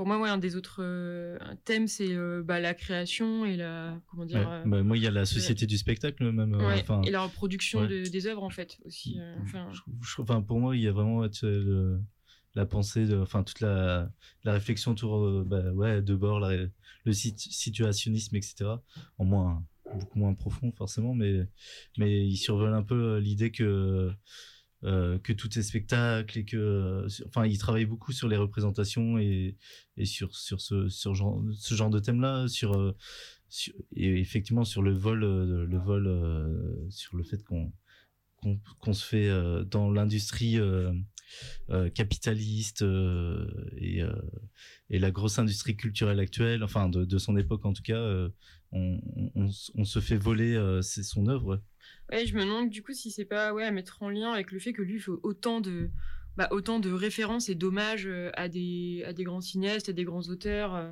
pour 0.00 0.06
moi, 0.06 0.18
ouais, 0.18 0.30
un 0.30 0.38
des 0.38 0.56
autres 0.56 0.78
euh, 0.82 1.36
thèmes, 1.66 1.86
c'est 1.86 2.14
euh, 2.16 2.42
bah, 2.42 2.58
la 2.58 2.72
création 2.72 3.44
et 3.44 3.54
la. 3.54 4.00
Comment 4.06 4.24
dire 4.24 4.38
Ouais. 4.38 4.46
euh, 4.48 4.62
Bah, 4.64 4.82
moi, 4.82 4.96
il 4.96 5.02
y 5.02 5.06
a 5.06 5.10
la 5.10 5.26
société 5.26 5.66
du 5.66 5.76
spectacle, 5.76 6.24
même. 6.32 6.54
ouais, 6.54 6.82
Et 7.06 7.10
la 7.10 7.20
reproduction 7.24 7.82
de- 7.84 8.08
des 8.08 8.26
œuvres, 8.26 8.42
en 8.42 8.48
fait, 8.48 8.78
aussi. 8.86 9.20
enfin, 9.42 9.68
je- 9.74 9.80
je- 10.00 10.22
enfin, 10.22 10.40
pour 10.40 10.58
moi, 10.58 10.74
il 10.74 10.80
y 10.80 10.88
a 10.88 10.92
vraiment 10.92 11.20
le- 11.42 12.00
la 12.54 12.64
pensée, 12.64 13.04
de, 13.04 13.18
enfin, 13.18 13.42
toute 13.42 13.60
la, 13.60 14.10
la 14.44 14.54
réflexion 14.54 14.92
autour 14.92 15.44
bah, 15.44 15.70
ouais, 15.74 16.00
de 16.00 16.14
bord, 16.14 16.40
la- 16.40 16.56
le 17.04 17.12
sit- 17.12 17.36
situationnisme, 17.38 18.36
etc. 18.36 18.70
En 19.18 19.26
moins, 19.26 19.62
beaucoup 19.84 20.18
moins 20.18 20.32
profond, 20.32 20.72
forcément, 20.72 21.12
mais, 21.12 21.46
mais 21.98 22.26
il 22.26 22.38
survole 22.38 22.72
un 22.72 22.82
peu 22.84 23.18
l'idée 23.18 23.50
que. 23.50 24.10
Euh, 24.84 25.18
que 25.18 25.32
tout 25.32 25.58
est 25.58 25.62
spectacle 25.62 26.38
et 26.38 26.44
que 26.44 26.56
euh, 26.56 27.08
enfin 27.26 27.46
il 27.46 27.58
travaille 27.58 27.84
beaucoup 27.86 28.12
sur 28.12 28.28
les 28.28 28.36
représentations 28.36 29.18
et, 29.18 29.56
et 29.96 30.06
sur 30.06 30.34
sur 30.36 30.60
ce 30.60 30.88
sur 30.88 31.14
genre, 31.14 31.42
ce 31.54 31.74
genre 31.74 31.90
de 31.90 31.98
thème 32.00 32.20
là 32.20 32.48
sur, 32.48 32.74
euh, 32.78 32.96
sur- 33.48 33.74
et 33.94 34.18
effectivement 34.20 34.64
sur 34.64 34.82
le 34.82 34.92
vol 34.92 35.20
le 35.20 35.78
vol 35.78 36.06
euh, 36.06 36.88
sur 36.90 37.16
le 37.16 37.24
fait 37.24 37.42
qu'on 37.44 37.72
qu'on 38.36 38.58
qu'on 38.80 38.92
se 38.94 39.04
fait 39.06 39.28
euh, 39.28 39.64
dans 39.64 39.90
l'industrie 39.90 40.58
capitaliste 41.94 42.82
et, 43.76 44.02
et 44.90 44.98
la 44.98 45.10
grosse 45.10 45.38
industrie 45.38 45.76
culturelle 45.76 46.18
actuelle, 46.20 46.64
enfin 46.64 46.88
de, 46.88 47.04
de 47.04 47.18
son 47.18 47.36
époque 47.36 47.64
en 47.64 47.72
tout 47.72 47.82
cas, 47.82 48.02
on, 48.72 49.00
on, 49.36 49.48
on 49.74 49.84
se 49.84 50.00
fait 50.00 50.16
voler 50.16 50.80
son 50.82 51.26
œuvre. 51.28 51.62
Ouais. 52.10 52.26
je 52.26 52.34
me 52.36 52.42
demande 52.44 52.70
du 52.70 52.82
coup 52.82 52.92
si 52.92 53.10
c'est 53.10 53.24
pas 53.24 53.52
ouais, 53.52 53.64
à 53.64 53.70
mettre 53.70 54.02
en 54.02 54.08
lien 54.10 54.32
avec 54.32 54.52
le 54.52 54.58
fait 54.58 54.72
que 54.72 54.82
lui 54.82 55.00
fait 55.00 55.10
autant 55.22 55.60
de. 55.60 55.90
Bah, 56.36 56.48
autant 56.52 56.78
de 56.80 56.90
références 56.92 57.48
et 57.48 57.54
d'hommages 57.54 58.06
euh, 58.06 58.30
à 58.34 58.48
des, 58.48 59.02
à 59.06 59.12
des 59.12 59.24
grands 59.24 59.40
cinéastes, 59.40 59.88
à 59.88 59.92
des 59.92 60.04
grands 60.04 60.22
auteurs. 60.28 60.74
euh, 60.74 60.90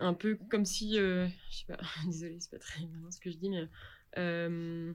un 0.00 0.14
peu 0.14 0.36
comme 0.50 0.64
si. 0.64 0.98
euh, 0.98 1.26
je 1.50 1.58
sais 1.58 1.64
pas, 1.66 1.78
désolé, 2.06 2.38
c'est 2.40 2.50
pas 2.50 2.58
très 2.58 2.80
bien 2.84 3.10
ce 3.10 3.20
que 3.20 3.30
je 3.30 3.36
dis, 3.36 3.50
mais. 3.50 3.68
euh, 4.18 4.92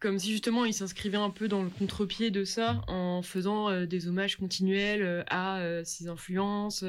comme 0.00 0.18
si 0.18 0.32
justement 0.32 0.64
il 0.66 0.74
s'inscrivait 0.74 1.16
un 1.16 1.30
peu 1.30 1.48
dans 1.48 1.62
le 1.62 1.70
contre-pied 1.70 2.30
de 2.30 2.44
ça 2.44 2.82
en 2.88 3.22
faisant 3.22 3.86
des 3.86 4.06
hommages 4.06 4.36
continuels 4.36 5.24
à 5.28 5.82
ses 5.84 6.08
influences, 6.08 6.84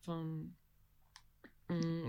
enfin 0.00 0.24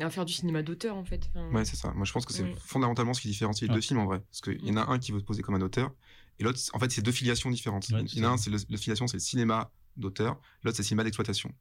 à 0.02 0.10
faire 0.10 0.26
du 0.26 0.34
cinéma 0.34 0.64
d'auteur 0.64 0.96
en 0.96 1.04
fait. 1.06 1.30
Enfin, 1.30 1.50
Ouais, 1.52 1.66
c'est 1.66 1.76
ça. 1.76 1.92
Moi, 1.94 2.06
je 2.06 2.12
pense 2.12 2.26
que 2.26 2.34
c'est 2.34 2.44
Ouais. 2.44 2.56
fondamentalement 2.66 3.14
ce 3.14 3.22
qui 3.22 3.28
différencie 3.30 3.62
les 3.64 3.70
Ouais. 3.70 3.76
deux 3.76 3.82
films 3.82 4.00
en 4.00 4.06
vrai. 4.06 4.20
Parce 4.22 4.42
qu'il 4.42 4.66
y 4.66 4.72
en 4.72 4.78
a 4.78 4.90
un 4.92 5.00
qui 5.00 5.12
veut 5.12 5.20
se 5.20 5.26
poser 5.26 5.42
comme 5.42 5.56
un 5.56 5.62
auteur, 5.62 5.94
et 6.40 6.44
l'autre, 6.44 6.60
en 6.74 6.80
fait, 6.80 6.92
c'est 6.92 7.02
deux 7.02 7.12
filiations 7.12 7.50
différentes. 7.52 7.88
Ouais, 7.90 8.04
Il 8.04 8.20
y 8.20 8.26
en 8.26 8.30
a 8.30 8.34
un, 8.34 8.38
c'est 8.38 8.50
le- 8.50 8.58
la 8.70 8.78
filiation, 8.78 9.08
c'est 9.08 9.18
le 9.18 9.22
cinéma 9.22 9.72
d'auteur, 9.98 10.40
l'autre, 10.64 10.78
c'est 10.78 10.84
le 10.84 10.88
cinéma 10.88 11.04
d'exploitation. 11.04 11.54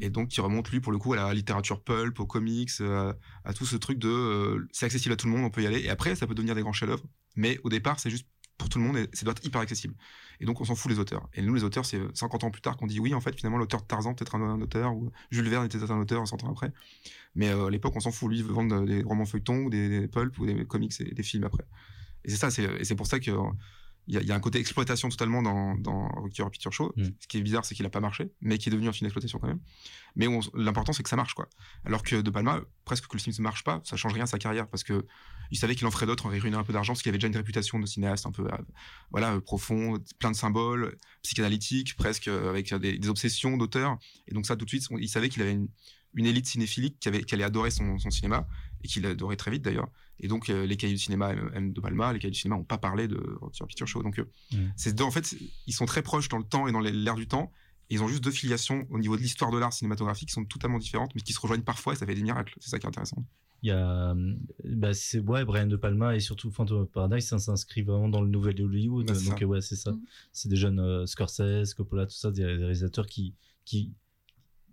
Et 0.00 0.08
donc, 0.08 0.28
qui 0.28 0.40
remonte, 0.40 0.70
lui, 0.70 0.80
pour 0.80 0.90
le 0.90 0.96
coup, 0.98 1.12
à 1.12 1.16
la 1.16 1.34
littérature 1.34 1.82
pulp, 1.82 2.18
aux 2.18 2.26
comics, 2.26 2.70
euh, 2.80 3.12
à 3.44 3.52
tout 3.52 3.66
ce 3.66 3.76
truc 3.76 3.98
de. 3.98 4.08
euh, 4.08 4.66
c'est 4.72 4.86
accessible 4.86 5.12
à 5.12 5.16
tout 5.16 5.26
le 5.26 5.32
monde, 5.32 5.44
on 5.44 5.50
peut 5.50 5.62
y 5.62 5.66
aller. 5.66 5.80
Et 5.80 5.90
après, 5.90 6.16
ça 6.16 6.26
peut 6.26 6.34
devenir 6.34 6.54
des 6.54 6.62
grands 6.62 6.72
chefs-d'œuvre. 6.72 7.04
Mais 7.36 7.58
au 7.62 7.68
départ, 7.68 8.00
c'est 8.00 8.08
juste 8.08 8.26
pour 8.58 8.68
tout 8.68 8.78
le 8.78 8.84
monde 8.84 8.96
et 8.96 9.08
ça 9.12 9.24
doit 9.24 9.32
être 9.32 9.44
hyper 9.44 9.60
accessible. 9.60 9.94
Et 10.40 10.44
donc, 10.44 10.60
on 10.60 10.64
s'en 10.64 10.74
fout 10.74 10.90
les 10.90 10.98
auteurs. 10.98 11.28
Et 11.34 11.42
nous, 11.42 11.54
les 11.54 11.64
auteurs, 11.64 11.84
c'est 11.84 12.00
50 12.14 12.44
ans 12.44 12.50
plus 12.50 12.62
tard 12.62 12.76
qu'on 12.76 12.86
dit 12.86 13.00
oui, 13.00 13.14
en 13.14 13.20
fait, 13.20 13.34
finalement, 13.36 13.58
l'auteur 13.58 13.80
de 13.80 13.86
Tarzan 13.86 14.14
peut 14.14 14.24
être 14.24 14.34
un, 14.34 14.60
auteur, 14.60 14.94
ou 14.94 15.10
Jules 15.30 15.48
Verne 15.48 15.66
était 15.66 15.78
un 15.82 16.00
auteur 16.00 16.26
100 16.26 16.44
ans 16.44 16.50
après. 16.50 16.72
Mais 17.34 17.50
euh, 17.50 17.66
à 17.66 17.70
l'époque, 17.70 17.94
on 17.96 18.00
s'en 18.00 18.10
fout. 18.10 18.30
Lui, 18.30 18.42
veut 18.42 18.52
vendre 18.52 18.84
des 18.84 19.02
romans 19.02 19.24
feuilletons, 19.24 19.64
ou 19.64 19.70
des, 19.70 20.08
pulps, 20.08 20.36
ou 20.38 20.46
des 20.46 20.64
comics 20.64 20.92
et 21.00 21.14
des 21.14 21.22
films 21.22 21.44
après. 21.44 21.64
Et 22.24 22.30
c'est 22.30 22.36
ça, 22.36 22.50
c'est, 22.50 22.64
et 22.64 22.84
c'est 22.84 22.94
pour 22.94 23.06
ça 23.06 23.20
que. 23.20 23.30
Il 24.08 24.14
y, 24.14 24.18
a- 24.18 24.20
il 24.20 24.26
y 24.26 24.32
a 24.32 24.34
un 24.34 24.40
côté 24.40 24.58
exploitation 24.58 25.08
totalement 25.08 25.42
dans, 25.42 25.74
dans 25.76 26.08
Rocky 26.08 26.40
Horror 26.42 26.50
Picture 26.50 26.72
Show. 26.72 26.92
Mm. 26.96 27.04
Ce 27.20 27.26
qui 27.28 27.38
est 27.38 27.42
bizarre, 27.42 27.64
c'est 27.64 27.74
qu'il 27.74 27.86
a 27.86 27.90
pas 27.90 28.00
marché, 28.00 28.30
mais 28.40 28.58
qui 28.58 28.68
est 28.68 28.72
devenu 28.72 28.88
un 28.88 28.92
film 28.92 29.06
d'exploitation 29.06 29.38
quand 29.38 29.46
même. 29.48 29.60
Mais 30.16 30.26
l'important, 30.54 30.92
c'est 30.92 31.02
que 31.02 31.08
ça 31.08 31.16
marche, 31.16 31.34
quoi. 31.34 31.48
Alors 31.84 32.02
que 32.02 32.16
De 32.20 32.30
Palma, 32.30 32.60
presque 32.84 33.06
que 33.06 33.16
le 33.16 33.22
film 33.22 33.34
ne 33.38 33.42
marche 33.42 33.64
pas, 33.64 33.80
ça 33.84 33.96
change 33.96 34.12
rien 34.14 34.24
à 34.24 34.26
sa 34.26 34.38
carrière 34.38 34.68
parce 34.68 34.84
que 34.84 35.06
il 35.50 35.58
savait 35.58 35.74
qu'il 35.74 35.86
en 35.86 35.90
ferait 35.90 36.06
d'autres, 36.06 36.26
en 36.26 36.30
ruiner 36.30 36.56
un 36.56 36.64
peu 36.64 36.72
d'argent, 36.72 36.94
parce 36.94 37.02
qu'il 37.02 37.10
avait 37.10 37.18
déjà 37.18 37.28
une 37.28 37.36
réputation 37.36 37.78
de 37.78 37.84
cinéaste 37.86 38.24
un 38.26 38.32
peu, 38.32 38.46
euh, 38.46 38.56
voilà, 39.10 39.34
euh, 39.34 39.40
profond, 39.40 39.98
plein 40.18 40.30
de 40.30 40.36
symboles, 40.36 40.96
psychanalytique, 41.22 41.94
presque 41.96 42.28
euh, 42.28 42.48
avec 42.50 42.74
des, 42.74 42.98
des 42.98 43.08
obsessions 43.08 43.56
d'auteur. 43.56 43.98
Et 44.28 44.34
donc 44.34 44.46
ça, 44.46 44.56
tout 44.56 44.64
de 44.64 44.70
suite, 44.70 44.84
on- 44.90 44.98
il 44.98 45.08
savait 45.08 45.28
qu'il 45.28 45.42
avait 45.42 45.52
une, 45.52 45.68
une 46.14 46.26
élite 46.26 46.46
cinéphilique 46.46 46.98
qui, 47.00 47.08
avait, 47.08 47.22
qui 47.22 47.34
allait 47.34 47.44
adorer 47.44 47.70
son, 47.70 47.98
son 47.98 48.10
cinéma 48.10 48.46
et 48.84 48.88
qu'il 48.88 49.04
adorait 49.06 49.36
très 49.36 49.50
vite 49.50 49.62
d'ailleurs. 49.62 49.88
Et 50.20 50.28
donc 50.28 50.48
euh, 50.50 50.66
les 50.66 50.76
cahiers 50.76 50.94
du 50.94 50.98
cinéma 51.00 51.32
aiment 51.54 51.72
De 51.72 51.80
Palma, 51.80 52.12
les 52.12 52.18
cahiers 52.18 52.30
du 52.32 52.38
cinéma 52.38 52.56
n'ont 52.56 52.64
pas 52.64 52.78
parlé 52.78 53.08
de 53.08 53.16
Rocky 53.40 53.62
Picture 53.66 53.86
Show. 53.86 54.02
Donc 54.02 54.18
euh, 54.18 54.24
Mm. 54.52 54.56
c'est 54.76 55.00
en 55.00 55.10
fait, 55.10 55.34
ils 55.66 55.72
sont 55.72 55.86
très 55.86 56.02
proches 56.02 56.28
dans 56.28 56.38
le 56.38 56.44
temps 56.44 56.68
et 56.68 56.72
dans 56.72 56.80
l'air 56.80 57.14
du 57.14 57.26
temps. 57.26 57.50
Et 57.90 57.94
ils 57.96 58.02
ont 58.02 58.08
juste 58.08 58.22
deux 58.24 58.30
filiations 58.30 58.86
au 58.90 58.98
niveau 58.98 59.16
de 59.16 59.22
l'histoire 59.22 59.50
de 59.50 59.58
l'art 59.58 59.72
cinématographique 59.72 60.28
qui 60.28 60.34
sont 60.34 60.44
totalement 60.44 60.78
différentes, 60.78 61.14
mais 61.14 61.20
qui 61.20 61.32
se 61.32 61.40
rejoignent 61.40 61.62
parfois 61.64 61.92
et 61.92 61.96
ça 61.96 62.06
fait 62.06 62.14
des 62.14 62.22
miracles. 62.22 62.54
C'est 62.60 62.70
ça 62.70 62.78
qui 62.78 62.86
est 62.86 62.88
intéressant. 62.88 63.24
Il 63.62 63.68
y 63.68 63.70
a, 63.70 64.10
euh, 64.12 64.34
bah, 64.64 64.92
c'est 64.94 65.20
ouais, 65.20 65.44
Brian 65.44 65.66
De 65.66 65.76
Palma 65.76 66.16
et 66.16 66.20
surtout 66.20 66.50
Phantom 66.50 66.82
of 66.82 66.90
Paradise, 66.90 67.26
ça 67.26 67.38
s'inscrit 67.38 67.82
vraiment 67.82 68.08
dans 68.08 68.20
le 68.22 68.28
nouvel 68.28 68.60
Hollywood. 68.62 69.06
Bah, 69.06 69.14
c'est 69.14 69.26
donc 69.28 69.38
ça. 69.38 69.46
ouais, 69.46 69.60
c'est 69.60 69.76
ça. 69.76 69.92
Mhm. 69.92 70.00
C'est 70.32 70.48
des 70.48 70.56
jeunes 70.56 70.80
euh, 70.80 71.06
Scorsese, 71.06 71.74
Coppola, 71.74 72.06
tout 72.06 72.16
ça, 72.16 72.30
des, 72.30 72.42
des 72.42 72.54
réalisateurs 72.54 73.06
qui 73.06 73.34
qui 73.64 73.92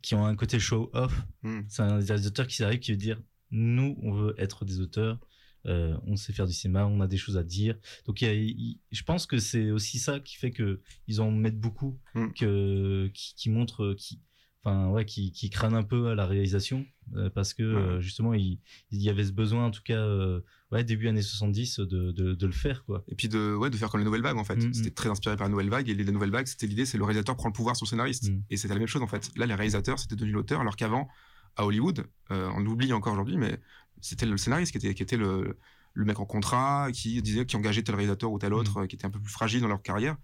qui 0.01 0.16
ont 0.16 0.26
un 0.26 0.36
côté 0.36 0.60
show 0.60 0.89
off. 0.93 1.14
Mm. 1.43 1.60
C'est 1.68 1.82
un 1.84 1.99
réalisateur 1.99 2.47
qui 2.47 2.64
arrive 2.64 2.80
qui 2.80 2.91
veut 2.91 2.97
dire 2.97 3.20
nous, 3.52 3.97
on 4.02 4.12
veut 4.14 4.36
être 4.38 4.66
des 4.66 4.80
auteurs. 4.82 5.20
euh, 5.66 5.97
on 6.08 6.16
sait 6.16 6.32
faire 6.32 6.47
du 6.47 6.54
cinéma, 6.54 6.86
on 6.86 7.02
a 7.02 7.08
des 7.08 7.18
choses 7.18 7.36
à 7.38 7.43
dire. 7.43 7.76
Donc, 8.06 8.22
y 8.22 8.26
a- 8.26 8.78
je 8.91 9.04
pense 9.04 9.26
que 9.26 9.39
c'est 9.39 9.72
aussi 9.72 10.00
ça 10.00 10.22
qui 10.22 10.38
fait 10.38 10.52
que 10.52 10.80
ils 11.08 11.20
en 11.20 11.32
mettent 11.32 11.60
beaucoup, 11.60 12.00
Mm. 12.16 12.28
que 12.34 13.08
qui, 13.14 13.36
qui 13.36 13.50
montrent, 13.50 13.93
qui, 13.97 14.22
enfin 14.64 14.88
ouais, 14.89 15.04
qui, 15.04 15.34
un 15.74 15.84
peu 15.84 16.08
à 16.08 16.16
la 16.16 16.26
réalisation, 16.26 16.86
euh, 17.18 17.30
parce 17.30 17.54
que 17.54 17.64
euh, 17.64 18.00
justement, 18.00 18.34
il, 18.34 18.60
il 18.91 19.02
y 19.02 19.10
avait 19.10 19.26
ce 19.26 19.34
besoin, 19.34 19.66
en 19.66 19.72
tout 19.72 19.82
cas, 19.84 19.97
euh, 20.00 20.39
ouais, 20.72 20.86
début 20.86 21.10
années 21.10 21.22
70, 21.22 21.80
de, 21.82 22.12
de, 22.14 22.34
de 22.36 22.45
le 22.45 22.54
faire, 22.54 22.86
quoi. 22.86 23.04
Et 23.10 23.16
puis 23.16 23.28
de, 23.28 23.54
ouais, 23.54 23.70
de 23.70 23.76
faire 23.76 23.89
comme 23.89 24.00
les 24.00 24.06
nouvelles 24.06 24.22
vagues 24.22 24.38
en 24.38 24.45
fait. 24.45 24.56
Mm, 24.56 24.74
C'était 24.74 24.91
très 24.91 25.10
inspiré 25.10 25.36
par 25.36 25.47
la 25.47 25.52
nouvelle 25.52 25.70
vague 25.70 25.89
et 25.89 25.93
les 25.93 26.06
nouvelles 26.12 26.32
vagues, 26.32 26.47
c'était 26.47 26.68
l'idée, 26.68 26.86
c'est 26.86 26.97
le 26.97 27.04
réalisateur 27.04 27.36
prend 27.36 27.50
le 27.50 27.54
pouvoir 27.54 27.76
sur 27.76 27.84
le 27.86 27.89
scénariste. 27.89 28.30
Mm. 28.32 28.43
Et 28.50 28.56
c'était 28.56 28.74
la 28.76 28.80
même 28.80 28.88
chose 28.88 29.02
en 29.02 29.08
fait. 29.08 29.30
Là, 29.36 29.45
les 29.45 29.56
réalisateurs, 29.56 30.00
c'était 30.00 30.16
devenu 30.16 30.32
l'auteur, 30.32 30.62
alors 30.62 30.78
qu'avant, 30.78 31.10
à 31.56 31.66
Hollywood, 31.66 32.06
euh, 32.32 32.50
on 32.56 32.60
l'oublie 32.60 32.93
encore 32.93 33.14
aujourd'hui, 33.14 33.38
mais 33.38 33.60
c'était 34.02 34.26
le 34.26 34.38
scénariste 34.38 34.72
qui 34.72 34.78
était, 34.78 34.93
qui 34.93 35.04
était 35.04 35.18
le, 35.18 35.58
le 35.93 36.06
mec 36.06 36.20
en 36.20 36.26
contrat, 36.26 36.89
qui 36.93 37.22
disait, 37.22 37.45
qui 37.45 37.56
engageait 37.56 37.84
tel 37.84 37.95
réalisateur 37.95 38.32
ou 38.32 38.39
tel 38.39 38.54
autre, 38.54 38.78
euh, 38.82 38.88
qui 38.88 38.95
était 38.95 39.06
un 39.06 39.10
peu 39.10 39.20
plus 39.20 39.32
fragile 39.32 39.62
dans 39.62 39.68
leur 39.68 39.82
carrière. 39.82 40.18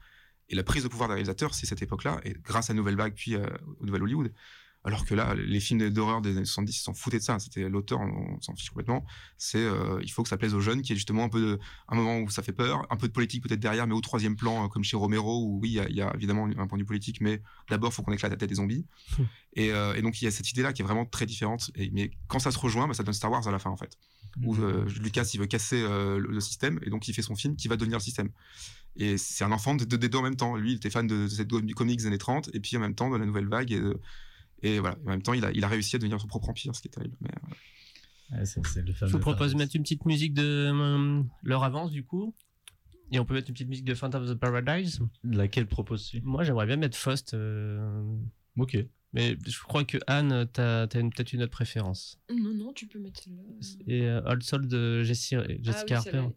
Et 0.50 0.56
la 0.56 0.64
prise 0.64 0.84
de 0.84 0.88
pouvoir 0.88 1.10
des 1.10 1.16
réalisateurs, 1.16 1.54
c'est 1.54 1.66
cette 1.66 1.82
époque-là, 1.82 2.22
et 2.24 2.34
grâce 2.34 2.70
à 2.70 2.74
nouvelle 2.74 2.96
vague, 2.96 3.14
puis 3.16 3.36
euh, 3.36 3.46
au 3.80 3.86
nouvel 3.86 4.04
Hollywood. 4.04 4.34
Alors 4.88 5.04
que 5.04 5.16
là, 5.16 5.34
les 5.36 5.60
films 5.60 5.90
d'horreur 5.90 6.22
des 6.22 6.38
années 6.38 6.46
70 6.46 6.78
ils 6.78 6.80
s'en 6.82 6.94
foutaient 6.94 7.18
de 7.18 7.24
ça. 7.24 7.40
C'était 7.40 7.68
l'auteur, 7.68 8.00
on, 8.02 8.40
s'en 8.40 8.56
fiche 8.56 8.70
complètement. 8.70 9.04
C'est 9.38 9.58
euh, 9.58 10.00
il 10.04 10.10
faut 10.12 10.22
que 10.22 10.30
ça 10.30 10.38
plaise 10.38 10.54
aux 10.54 10.60
jeunes, 10.62 10.84
qui 10.84 10.94
est 10.94 10.96
justement 10.96 11.24
un 11.24 11.30
peu 11.30 11.42
de, 11.42 11.60
un 11.90 11.96
moment 11.96 12.20
où 12.20 12.30
ça 12.30 12.44
fait 12.44 12.54
peur, 12.54 12.86
un 12.92 12.96
peu 12.96 13.08
de 13.08 13.12
politique 13.12 13.42
peut-être 13.44 13.60
derrière, 13.60 13.88
mais 13.88 13.96
au 13.96 14.02
troisième 14.02 14.36
plan, 14.36 14.64
euh, 14.64 14.68
comme 14.68 14.84
chez 14.84 14.96
Romero, 14.96 15.44
où 15.44 15.60
oui, 15.60 15.70
il 15.70 15.74
y 15.74 15.80
a- 15.80 15.90
il 15.90 15.96
y, 15.96 16.02
a 16.02 16.14
évidemment 16.16 16.46
un 16.46 16.68
point 16.68 16.78
de 16.78 16.84
vue 16.84 16.88
politique, 16.88 17.20
mais 17.20 17.42
d'abord, 17.70 17.90
il 17.92 17.96
faut 17.96 18.04
qu'on 18.04 18.14
éclate 18.14 18.32
la 18.32 18.38
tête 18.38 18.48
des 18.50 18.56
zombies. 18.56 18.86
et, 19.54 19.72
euh, 19.72 19.96
et 19.96 20.02
donc, 20.04 20.22
il 20.22 20.26
y 20.26 20.28
a 20.28 20.32
cette 20.32 20.52
idée-là 20.52 20.72
qui 20.72 20.84
est 20.84 20.86
vraiment 20.86 21.06
très 21.06 21.26
différente. 21.26 21.72
Et, 21.76 21.90
mais 21.92 22.12
quand 22.28 22.40
ça 22.40 22.52
se 22.52 22.60
rejoint, 22.60 22.88
bah, 22.88 22.94
ça 22.94 23.04
donne 23.04 23.14
Star 23.16 23.32
Wars 23.32 23.48
à 23.48 23.52
la 23.52 23.58
fin, 23.60 23.72
en 23.72 23.78
fait. 23.78 23.98
Où 24.44 24.56
euh, 24.56 24.86
Lucas, 25.02 25.28
il 25.34 25.40
veut 25.40 25.46
casser 25.48 25.82
le, 25.82 26.20
le 26.20 26.40
système, 26.42 26.80
et 26.84 26.90
donc 26.92 27.08
il 27.08 27.14
fait 27.14 27.22
son 27.24 27.36
film 27.36 27.56
qui 27.56 27.68
va 27.70 27.76
devenir 27.78 27.98
le 27.98 28.04
système. 28.04 28.30
Et 28.98 29.18
c'est 29.18 29.44
un 29.44 29.52
enfant 29.52 29.74
de- 29.76 29.86
de- 29.86 29.98
des 29.98 30.10
deux 30.10 30.18
en 30.18 30.22
même 30.24 30.36
temps. 30.36 30.56
Lui, 30.58 30.74
il 30.74 30.76
était 30.76 30.90
fan 30.90 31.08
de, 31.08 31.24
de 31.24 31.28
cette 31.28 31.50
comics 31.74 31.98
des 31.98 32.06
années 32.06 32.18
30, 32.18 32.50
et 32.54 32.60
puis 32.60 32.78
en 32.78 32.82
même 32.82 32.96
temps 32.96 33.10
de 33.10 33.18
la 33.18 33.26
nouvelle 33.26 33.48
vague. 33.48 33.72
Et, 33.72 33.80
de- 33.80 34.00
et 34.68 34.80
voilà, 34.80 34.98
en 35.06 35.10
même 35.10 35.22
temps, 35.22 35.34
il 35.34 35.44
a, 35.46 35.52
il 35.52 35.64
a 35.64 35.68
réussi 35.68 35.96
à 35.96 36.00
devenir 36.00 36.20
son 36.20 36.28
propre 36.28 36.50
empire, 36.50 36.76
ce 36.76 36.82
qui 36.82 36.88
est 36.88 36.92
terrible. 36.92 37.18
Mais, 37.22 37.30
euh, 37.30 38.38
Ouais, 38.40 38.46
c'est- 38.46 38.66
c'est 38.66 38.82
le 38.82 38.92
Je 38.92 39.06
vous 39.06 39.20
propose 39.20 39.52
de 39.54 39.58
mettre 39.58 39.76
une 39.76 39.84
petite 39.84 40.04
musique 40.06 40.34
de 40.34 40.72
euh, 40.74 41.22
leur 41.44 41.64
avance 41.64 41.92
du 41.92 42.04
coup. 42.04 42.34
Et 43.12 43.20
on 43.20 43.26
peut 43.26 43.36
mettre 43.36 43.50
une 43.50 43.54
petite 43.54 43.70
musique 43.70 43.86
de 43.86 43.94
Phantom 43.94 44.24
of 44.24 44.30
the 44.32 44.34
Paradise. 44.34 45.00
Laquelle 45.24 45.68
proposes-tu? 45.68 46.22
Moi, 46.22 46.44
j'aimerais 46.44 46.66
bien 46.66 46.76
mettre 46.78 46.98
Faust. 46.98 47.36
euh, 47.36 48.04
Ok. 48.58 48.78
Mais 49.14 49.38
je 49.46 49.60
crois 49.62 49.84
que 49.86 49.98
Anne, 50.08 50.48
t'as 50.52 50.88
as 50.92 51.00
une- 51.00 51.12
peut-être 51.14 51.34
une 51.34 51.44
autre 51.44 51.52
préférence. 51.52 52.20
Non, 52.36 52.52
non, 52.54 52.74
tu 52.74 52.88
peux 52.88 52.98
mettre 53.00 53.22
celle-là. 53.22 53.44
Et 53.88 54.08
euh, 54.08 54.22
Old 54.26 54.42
Soul 54.42 54.68
de 54.68 55.04
Jessie- 55.04 55.36
Ah 55.36 55.44
Jessica 55.62 55.86
oui, 55.86 55.94
Harper. 55.94 56.12
quand 56.12 56.22
même. 56.24 56.34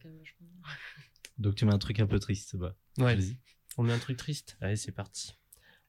Donc 1.38 1.54
tu 1.54 1.64
mets 1.64 1.72
un 1.72 1.78
truc 1.78 2.00
un 2.00 2.06
peu 2.06 2.18
triste, 2.18 2.54
bah. 2.56 2.76
Ouais. 2.98 3.16
Vas-y. 3.16 3.38
On 3.78 3.82
met 3.82 3.92
un 3.94 3.98
truc 3.98 4.16
triste. 4.18 4.58
Allez, 4.60 4.76
c'est 4.76 4.92
parti. 4.92 5.32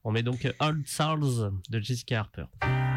On 0.03 0.11
met 0.11 0.23
donc 0.23 0.47
Old 0.59 0.87
Souls 0.87 1.51
de 1.69 1.79
Jessica 1.79 2.19
Harper. 2.21 2.88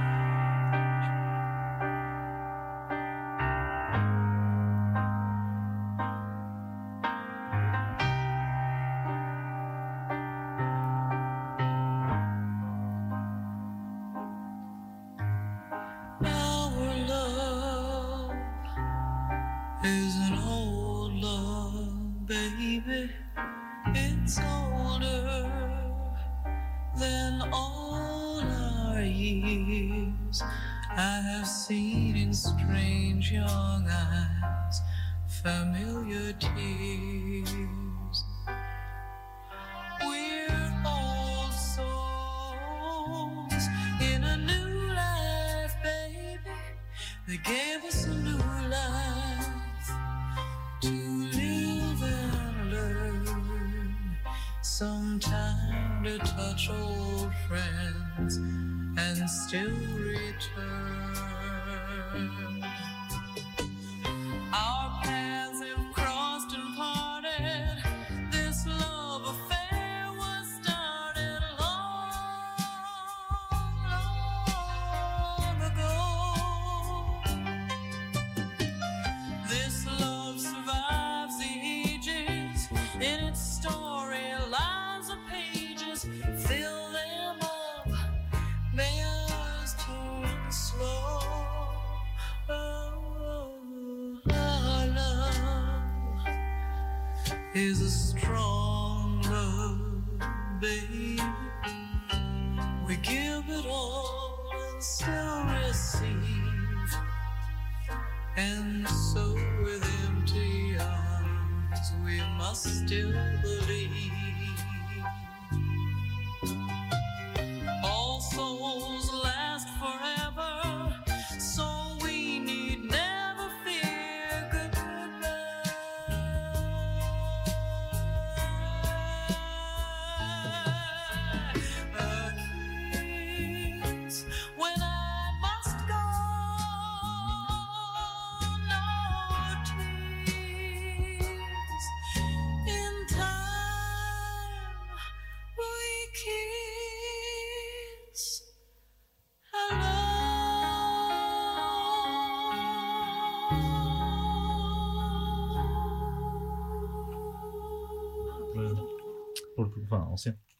Mm-hmm. 62.22 62.61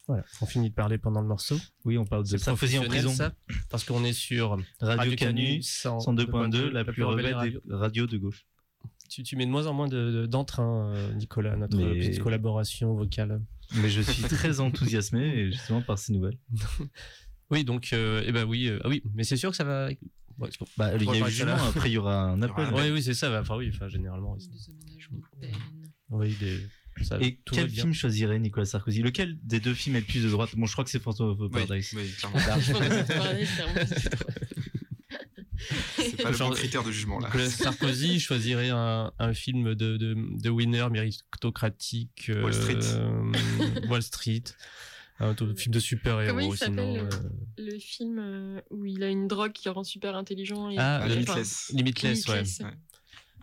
Voilà, 0.07 0.23
on 0.41 0.45
finit 0.45 0.69
de 0.69 0.75
parler 0.75 0.97
pendant 0.97 1.21
le 1.21 1.27
morceau. 1.27 1.57
Oui, 1.85 1.97
on 1.97 2.05
parle 2.05 2.27
de 2.27 2.37
symphonie 2.37 2.77
en 2.77 2.83
prison. 2.83 3.09
ça, 3.11 3.33
parce 3.69 3.85
qu'on 3.85 4.03
est 4.03 4.11
sur 4.13 4.57
Radio, 4.81 5.15
Canu, 5.15 5.59
102.2, 5.59 6.25
102.2, 6.27 6.69
la 6.69 6.83
plus 6.83 7.03
rebelle 7.03 7.33
radio. 7.33 7.61
des 7.65 7.73
radios 7.75 8.07
de 8.07 8.17
gauche. 8.17 8.45
Tu, 9.09 9.23
tu 9.23 9.35
mets 9.37 9.45
de 9.45 9.51
moins 9.51 9.67
en 9.67 9.73
moins 9.73 9.87
de- 9.87 10.11
de- 10.11 10.25
d'entrain, 10.25 10.91
euh, 10.93 11.13
Nicolas, 11.13 11.55
notre 11.55 11.77
Mais- 11.77 11.99
petite 11.99 12.19
collaboration 12.19 12.93
vocale. 12.95 13.41
Mais 13.75 13.89
je 13.89 14.01
suis 14.01 14.23
très 14.23 14.59
enthousiasmé 14.59 15.51
justement 15.51 15.81
par 15.81 15.97
ces 15.97 16.11
nouvelles. 16.13 16.37
Oui, 17.51 17.63
donc, 17.63 17.91
euh, 17.93 18.23
eh 18.25 18.31
ben 18.31 18.45
oui, 18.45 18.67
euh, 18.67 18.79
ah 18.83 18.89
oui, 18.89 19.03
mais 19.13 19.23
c'est 19.23 19.37
sûr 19.37 19.51
que 19.51 19.55
ça 19.55 19.63
va. 19.63 19.87
Ouais, 19.87 20.49
c'est 20.49 20.59
bon. 20.59 20.65
Bah, 20.77 20.95
il 20.95 21.03
y 21.03 21.09
a 21.09 21.19
eu 21.27 21.29
jugement, 21.29 21.53
après 21.67 21.89
il 21.89 21.93
y 21.93 21.97
aura 21.97 22.23
un 22.31 22.41
appel. 22.41 22.73
Ouais, 22.73 22.89
oui, 22.89 23.03
c'est 23.03 23.13
ça. 23.13 23.29
bah, 23.29 23.41
Enfin, 23.41 23.57
oui, 23.57 23.69
enfin, 23.71 23.87
généralement. 23.89 24.35
Des 24.35 24.45
aménagements 24.71 25.19
de 25.19 25.39
peine. 25.39 25.55
Oui, 26.09 26.35
des. 26.39 26.59
Ça, 27.01 27.17
Et 27.19 27.39
quel 27.51 27.67
bien. 27.67 27.81
film 27.83 27.93
choisirait 27.93 28.37
Nicolas 28.39 28.65
Sarkozy? 28.65 29.01
Lequel 29.01 29.37
des 29.43 29.59
deux 29.59 29.73
films 29.73 29.95
est 29.95 30.01
le 30.01 30.05
plus 30.05 30.23
de 30.23 30.29
droite? 30.29 30.51
Bon, 30.55 30.65
je 30.67 30.71
crois 30.73 30.83
que 30.83 30.89
c'est 30.91 30.99
oui, 31.45 31.49
Paradise. 31.65 31.91
oui, 31.95 32.09
c'est 35.97 36.21
pas 36.21 36.29
le 36.31 36.35
Genre- 36.37 36.49
bon 36.49 36.55
critère 36.55 36.83
de 36.83 36.91
jugement 36.91 37.19
là. 37.19 37.27
Nicolas 37.27 37.49
Sarkozy 37.49 38.19
choisirait 38.19 38.69
un, 38.69 39.11
un 39.17 39.33
film 39.33 39.75
de, 39.75 39.97
de, 39.97 40.15
de 40.41 40.49
winner 40.49 40.87
méritocratique. 40.91 42.29
euh, 42.29 42.43
Wall 42.43 42.53
Street. 42.53 42.79
Wall 43.89 44.03
Street. 44.03 44.43
Un 45.19 45.33
film 45.35 45.73
de 45.73 45.79
Comment 45.79 45.79
super-héros, 45.79 46.39
il 46.53 46.57
sinon. 46.57 46.95
s'appelle, 46.95 47.07
euh, 47.25 47.29
Le 47.71 47.79
film 47.79 48.19
euh, 48.19 48.61
où 48.71 48.85
il 48.85 49.03
a 49.03 49.09
une 49.09 49.27
drogue 49.27 49.51
qui 49.53 49.69
rend 49.69 49.83
super 49.83 50.15
intelligent. 50.15 50.69
Et... 50.69 50.75
Ah, 50.77 51.05
le- 51.07 51.13
Limitless. 51.13 51.71
Limitless, 51.73 52.27
ouais. 52.27 52.33
Limitless. 52.35 52.59
Ouais. 52.61 52.71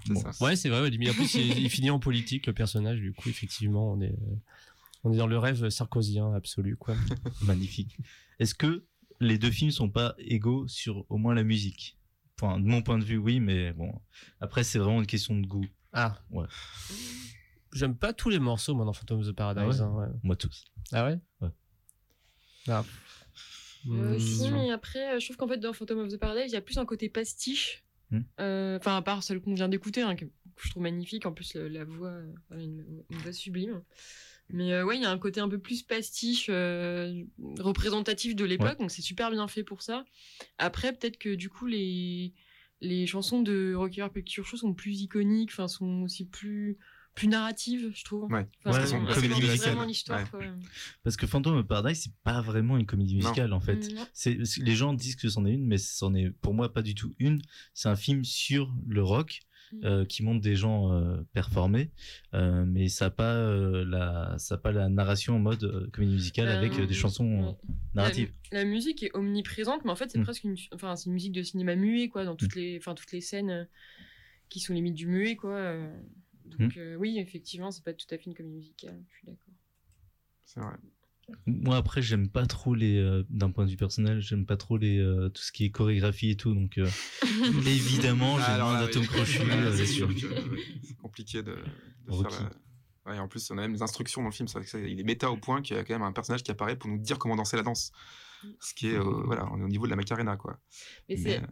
C'est 0.07 0.13
Bon. 0.15 0.33
ça. 0.33 0.45
Ouais, 0.45 0.57
c'est 0.57 0.69
vrai. 0.69 0.81
en 0.87 1.13
plus, 1.15 1.35
il, 1.35 1.59
il 1.59 1.71
finit 1.71 1.91
en 1.91 1.99
politique, 1.99 2.47
le 2.47 2.53
personnage. 2.53 2.99
Du 3.01 3.13
coup, 3.13 3.29
effectivement, 3.29 3.93
on 3.93 4.01
est, 4.01 4.13
euh, 4.13 4.37
on 5.05 5.13
est 5.13 5.17
dans 5.17 5.27
le 5.27 5.39
rêve 5.39 5.69
sarkozien 5.71 6.33
absolu, 6.35 6.77
quoi. 6.77 6.95
Magnifique. 7.43 7.97
Est-ce 8.39 8.55
que 8.55 8.85
les 9.21 9.39
deux 9.39 9.51
films 9.51 9.71
sont 9.71 9.91
pas 9.91 10.15
égaux 10.19 10.67
sur 10.69 11.05
au 11.11 11.19
moins 11.19 11.35
la 11.35 11.43
musique? 11.45 11.99
Enfin, 12.41 12.59
de 12.59 12.65
mon 12.67 12.81
point 12.83 12.99
de 12.99 13.05
vue, 13.05 13.19
oui, 13.19 13.39
mais 13.41 13.73
bon. 13.75 13.93
Après, 14.41 14.65
c'est 14.65 14.79
vraiment 14.79 15.01
une 15.01 15.07
question 15.07 15.39
de 15.39 15.47
goût. 15.47 15.67
Ah. 15.93 16.19
Ouais. 16.31 16.47
J'aime 17.73 17.95
pas 17.97 18.13
tous 18.13 18.31
les 18.31 18.39
morceaux, 18.39 18.75
moi, 18.75 18.85
dans 18.85 18.93
Phantom 18.93 19.21
of 19.21 19.27
the 19.27 19.33
Paradise. 19.33 19.81
Ah 19.83 19.89
ouais? 19.91 20.05
hein, 20.05 20.09
ouais. 20.09 20.19
Moi, 20.23 20.37
tous. 20.37 20.65
Ah 20.93 21.05
ouais? 21.07 21.19
Ouais. 21.41 21.51
Ah. 22.69 22.85
Euh, 23.89 24.19
si, 24.19 24.51
mais 24.51 24.71
après, 24.71 25.17
euh, 25.17 25.19
je 25.21 25.27
trouve 25.27 25.37
qu'en 25.37 25.49
fait, 25.49 25.59
dans 25.59 25.73
Phantom 25.73 25.99
of 26.01 26.09
the 26.09 26.17
Paradise, 26.19 26.51
il 26.51 26.55
y 26.55 26.57
a 26.57 26.61
plus 26.61 26.79
un 26.79 26.85
côté 26.87 27.09
pastiche. 27.09 27.85
Hmm. 28.11 28.21
Euh, 28.41 28.77
Enfin, 28.79 28.97
à 28.97 29.03
part 29.03 29.23
celle 29.23 29.41
qu'on 29.41 29.55
vient 29.55 29.69
d'écouter, 29.69 30.03
hein, 30.03 30.17
que, 30.17 30.25
je 30.63 30.71
trouve 30.71 30.83
magnifique. 30.83 31.27
En 31.27 31.33
plus, 31.33 31.55
la 31.55 31.85
voix, 31.85 32.09
euh, 32.09 32.33
une 32.53 33.03
voix 33.11 33.33
sublime. 33.33 33.83
Mais 34.53 34.73
euh, 34.73 34.85
ouais, 34.85 34.97
il 34.97 35.03
y 35.03 35.05
a 35.05 35.11
un 35.11 35.19
côté 35.19 35.41
un 35.41 35.49
peu 35.49 35.59
plus 35.59 35.83
pastiche, 35.83 36.49
euh, 36.51 37.23
représentatif 37.59 38.35
de 38.35 38.45
l'époque, 38.45 38.79
donc 38.79 38.91
c'est 38.91 39.03
super 39.03 39.31
bien 39.31 39.47
fait 39.49 39.63
pour 39.63 39.83
ça. 39.83 40.05
Après, 40.59 40.93
peut-être 40.93 41.19
que 41.19 41.35
du 41.35 41.49
coup, 41.49 41.67
les, 41.67 42.35
les 42.81 43.07
chansons 43.07 43.43
de 43.43 43.75
Rocky 43.75 44.01
Horror 44.01 44.13
Picture 44.13 44.45
Show 44.45 44.57
sont 44.57 44.75
plus 44.75 45.03
iconiques, 45.03 45.51
enfin, 45.53 45.69
sont 45.69 46.03
aussi 46.03 46.25
plus, 46.25 46.79
plus 47.15 47.29
narratives, 47.29 47.91
je 47.95 48.05
trouve. 48.05 48.25
Ouais, 48.33 48.47
Enfin, 48.65 48.79
parce 48.79 48.91
sont 48.91 49.07
elles 49.07 49.15
comédie 49.15 49.41
musicale. 49.43 49.59
vraiment 49.73 49.85
l'histoire, 49.85 50.21
Ouais. 50.21 50.29
quoi. 50.31 50.41
Parce 51.03 51.17
que 51.17 51.27
Phantom 51.27 51.57
of 51.59 51.67
Paradise, 51.67 52.01
c'est 52.05 52.15
pas 52.23 52.41
vraiment 52.41 52.77
une 52.79 52.87
comédie 52.87 53.15
Non. 53.17 53.23
musicale 53.29 53.53
en 53.53 53.61
fait. 53.61 53.93
Mm. 53.93 54.07
C'est 54.13 54.39
les 54.59 54.75
gens 54.75 54.95
disent 54.95 55.17
que 55.17 55.29
c'en 55.29 55.45
est 55.45 55.53
une, 55.53 55.67
mais 55.67 55.79
c'en 55.79 56.15
est 56.15 56.31
pour 56.31 56.55
moi 56.55 56.73
pas 56.73 56.83
du 56.83 56.95
tout 56.95 57.15
une. 57.19 57.43
C'est 57.75 57.89
un 57.89 57.97
film 57.97 58.25
sur 58.25 58.73
le 58.87 59.03
rock 59.03 59.41
Mm. 59.73 59.85
euh, 59.85 60.05
qui 60.05 60.25
montre 60.25 60.41
des 60.41 60.57
gens 60.57 60.93
euh, 60.93 61.19
performer, 61.33 61.93
euh, 62.35 62.65
mais 62.67 62.89
ça 62.89 63.05
a 63.05 63.11
pas 63.11 63.35
euh, 63.37 63.85
la 63.85 64.35
ça 64.37 64.57
a 64.57 64.59
pas 64.59 64.73
la 64.73 64.89
narration 64.89 65.37
en 65.37 65.39
mode 65.39 65.63
euh, 65.63 65.89
comédie 65.93 66.15
musicale 66.15 66.49
avec 66.49 66.73
euh, 66.81 66.87
des 66.87 66.95
chansons 66.95 67.31
euh, 67.31 67.47
ouais. 67.51 67.57
narratives. 67.95 68.33
La, 68.51 68.61
la 68.61 68.65
musique 68.65 69.05
est 69.05 69.15
omniprésente, 69.15 69.85
mais 69.85 69.93
en 69.93 69.95
fait, 69.97 70.11
c'est 70.11 70.19
Mm. 70.19 70.25
presque 70.25 70.43
une, 70.43 70.57
enfin, 70.75 70.97
c'est 70.97 71.07
une 71.07 71.13
musique 71.13 71.31
de 71.31 71.45
cinéma 71.45 71.77
muet, 71.77 72.09
quoi, 72.09 72.25
dans 72.25 72.35
toutes 72.35 72.57
les, 72.57 72.79
enfin, 72.79 72.97
toutes 72.97 73.13
les 73.13 73.21
scènes 73.21 73.69
qui 74.49 74.59
sont 74.59 74.75
limite 74.75 74.95
du 74.97 75.07
muet, 75.07 75.37
quoi. 75.37 75.77
Donc, 76.59 76.77
Hmm. 76.77 76.79
euh, 76.79 76.95
oui, 76.97 77.19
effectivement, 77.19 77.71
c'est 77.71 77.85
pas 77.85 77.95
tout 77.95 78.07
à 78.11 78.19
fait 78.19 78.25
une 78.27 78.35
comédie 78.35 78.57
musicale, 78.57 79.03
je 79.09 79.17
suis 79.17 79.27
d'accord. 79.27 79.55
C'est 80.45 80.61
vrai. 80.61 80.75
Moi 81.47 81.77
après 81.77 82.03
j'aime 82.03 82.29
pas 82.29 82.45
trop 82.47 82.75
les 82.75 82.97
euh, 82.99 83.23
d'un 83.31 83.53
point 83.53 83.65
de 83.65 83.71
vue 83.71 83.77
personnel 83.77 84.21
j'aime 84.21 84.45
pas 84.47 84.57
trop 84.57 84.77
les 84.77 84.99
euh, 84.99 85.29
tout 85.29 85.43
ce 85.43 85.53
qui 85.53 85.65
est 85.65 85.71
chorégraphie 85.71 86.31
et 86.31 86.37
tout 86.37 86.55
donc 86.55 86.77
euh, 86.77 86.89
évidemment 87.67 88.37
j'ai 88.37 88.43
Ah, 88.43 88.59
moins 88.59 88.75
là, 88.75 88.87
d'atomes 88.87 89.07
crochus 89.07 89.39
c'est 89.77 89.87
sûr 89.87 90.09
c'est 90.83 90.97
compliqué 90.97 91.45
de, 91.45 91.55
faire 92.09 92.31
la... 92.31 92.51
Ouais, 93.07 93.19
en 93.19 93.29
plus, 93.29 93.51
on 93.51 93.57
a 93.59 93.63
même 93.63 93.73
des 93.73 93.83
instructions 93.83 94.23
dans 94.23 94.29
le 94.29 94.35
film. 94.35 94.47
c'est 94.49 94.59
vrai 94.59 94.65
que 94.65 94.71
c'est- 94.71 94.91
il 94.91 95.01
est 95.01 95.05
méta 95.05 95.31
au 95.31 95.37
point 95.37 95.63
qu'il 95.63 95.77
y 95.77 95.79
a 95.79 95.85
quand 95.85 95.95
même 95.95 96.03
un 96.03 96.13
personnage 96.13 96.43
qui 96.43 96.51
apparaît 96.51 96.77
pour 96.77 96.91
nous 96.91 96.99
dire 96.99 97.19
comment 97.19 97.37
danser 97.37 97.57
la 97.57 97.63
danse. 97.63 97.93
Ce 98.61 98.75
qui 98.75 98.89
est, 98.89 98.97
euh, 98.99 99.03
voilà, 99.25 99.49
on 99.53 99.59
est 99.61 99.65
au 99.65 99.69
niveau 99.69 99.87
de 99.87 99.91
la 99.91 99.97
Macarena, 99.97 100.37
quoi. 100.37 100.59
Mais 101.09 101.17
Mais, 101.17 101.23
c'est, 101.23 101.39
euh, 101.39 101.47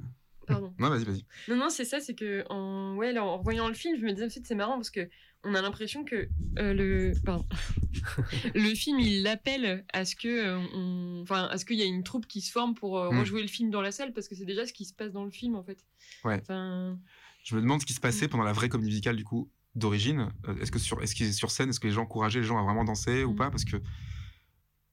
pardon. 0.49 0.75
Non, 0.79 0.89
vas-y, 0.91 1.05
vas-y. 1.05 1.25
Non, 1.49 1.57
non, 1.57 1.71
c'est 1.71 1.85
ça, 1.85 2.01
c'est 2.01 2.15
que 2.15 2.45
en, 2.51 2.97
ouais, 2.97 3.13
là, 3.13 3.25
en 3.25 3.39
revoyant 3.39 3.69
le 3.69 3.75
film, 3.75 3.97
je 3.99 4.05
me 4.05 4.13
disais 4.13 4.27
aussi 4.27 4.41
que 4.43 4.49
c'est 4.49 4.55
marrant 4.55 4.75
parce 4.75 4.91
que 4.91 5.09
on 5.45 5.55
a 5.55 5.63
l'impression 5.63 6.05
que 6.05 6.29
euh, 6.59 6.75
le, 6.75 7.13
pardon, 7.25 7.47
le 8.55 8.75
film, 8.75 8.99
il 8.99 9.23
l'appelle 9.23 9.85
à 9.93 10.05
ce 10.05 10.17
que, 10.17 10.29
euh, 10.29 10.59
on... 10.75 11.21
enfin, 11.23 11.45
à 11.51 11.59
ce 11.59 11.65
qu'il 11.65 11.77
y 11.77 11.83
a 11.83 11.87
une 11.87 12.03
troupe 12.03 12.27
qui 12.27 12.41
se 12.41 12.51
forme 12.51 12.75
pour 12.75 12.99
euh, 12.99 13.11
Mm. 13.13 13.21
rejouer 13.21 13.43
le 13.43 13.49
film 13.49 13.71
dans 13.71 13.81
la 13.81 13.93
salle 13.93 14.13
parce 14.13 14.27
que 14.29 14.35
c'est 14.35 14.45
déjà 14.45 14.67
ce 14.67 14.73
qui 14.73 14.85
se 14.85 14.93
passe 14.95 15.13
dans 15.13 15.25
le 15.25 15.31
film 15.31 15.55
en 15.55 15.63
fait. 15.63 15.79
Ouais. 16.25 16.39
Enfin, 16.43 16.99
Je 17.45 17.55
me 17.55 17.61
demande 17.61 17.81
ce 17.81 17.87
qui 17.87 17.93
se 17.93 18.01
passait 18.01 18.27
Mm. 18.27 18.31
pendant 18.31 18.45
la 18.45 18.53
vraie 18.53 18.69
comédie 18.69 18.91
musicale, 18.91 19.17
du 19.17 19.25
coup, 19.25 19.49
d'origine. 19.77 20.31
Est-ce 20.61 20.73
que 20.73 20.79
sur, 20.81 21.01
est-ce 21.03 21.15
qu'il 21.15 21.27
est 21.27 21.33
sur 21.33 21.51
scène, 21.53 21.69
est-ce 21.71 21.79
que 21.81 21.87
les 21.87 21.93
gens 21.93 22.03
encourageaient 22.03 22.41
les 22.41 22.47
gens 22.47 22.59
à 22.59 22.63
vraiment 22.65 22.85
danser 22.85 23.23
ou 23.25 23.33
Mm. 23.33 23.37
pas? 23.37 23.51
Parce 23.51 23.65
que. 23.65 23.77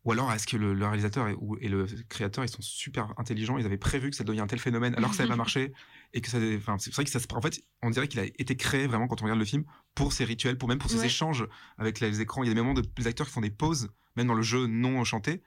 Ou 0.06 0.12
alors, 0.12 0.32
est-ce 0.32 0.46
que 0.48 0.56
le, 0.56 0.74
le 0.74 0.86
réalisateur 0.86 1.28
et, 1.28 1.36
ou- 1.40 1.58
et 1.60 1.68
le 1.68 1.86
créateur, 2.10 2.44
ils 2.46 2.50
sont 2.50 2.62
super 2.62 3.14
intelligents 3.18 3.58
Ils 3.58 3.66
avaient 3.66 3.78
prévu 3.78 4.12
que 4.12 4.16
ça 4.16 4.24
devient 4.24 4.42
un 4.42 4.48
tel 4.48 4.60
phénomène 4.60 4.94
alors 4.96 5.10
que 5.10 5.16
ça 5.18 5.24
n'avait 5.24 5.32
pas 5.34 5.36
marché 5.46 5.74
et 6.14 6.22
que 6.22 6.30
ça. 6.30 6.38
Enfin, 6.58 6.78
c'est 6.78 6.94
vrai 6.94 7.04
que 7.06 7.10
ça 7.12 7.20
se. 7.20 7.26
En 7.34 7.42
fait, 7.42 7.62
on 7.82 7.90
dirait 7.90 8.08
qu'il 8.08 8.20
a 8.20 8.26
été 8.26 8.56
créé 8.56 8.86
vraiment 8.88 9.08
quand 9.08 9.22
on 9.22 9.26
regarde 9.26 9.40
le 9.40 9.46
film 9.46 9.64
pour 9.96 10.14
ses 10.14 10.24
rituels, 10.24 10.58
pour 10.58 10.70
même 10.70 10.78
pour 10.80 10.90
ses 10.92 11.00
Ouais. 11.00 11.06
échanges 11.08 11.46
avec 11.78 12.00
les 12.00 12.22
écrans. 12.22 12.44
Il 12.44 12.48
y 12.48 12.52
a 12.52 12.54
des 12.54 12.62
moments 12.62 12.76
de 12.76 12.84
les 12.98 13.08
acteurs 13.08 13.26
qui 13.28 13.34
font 13.34 13.42
des 13.42 13.50
pauses, 13.50 13.90
même 14.16 14.28
dans 14.28 14.36
le 14.36 14.44
jeu 14.44 14.68
non 14.68 15.04
chanté. 15.04 15.42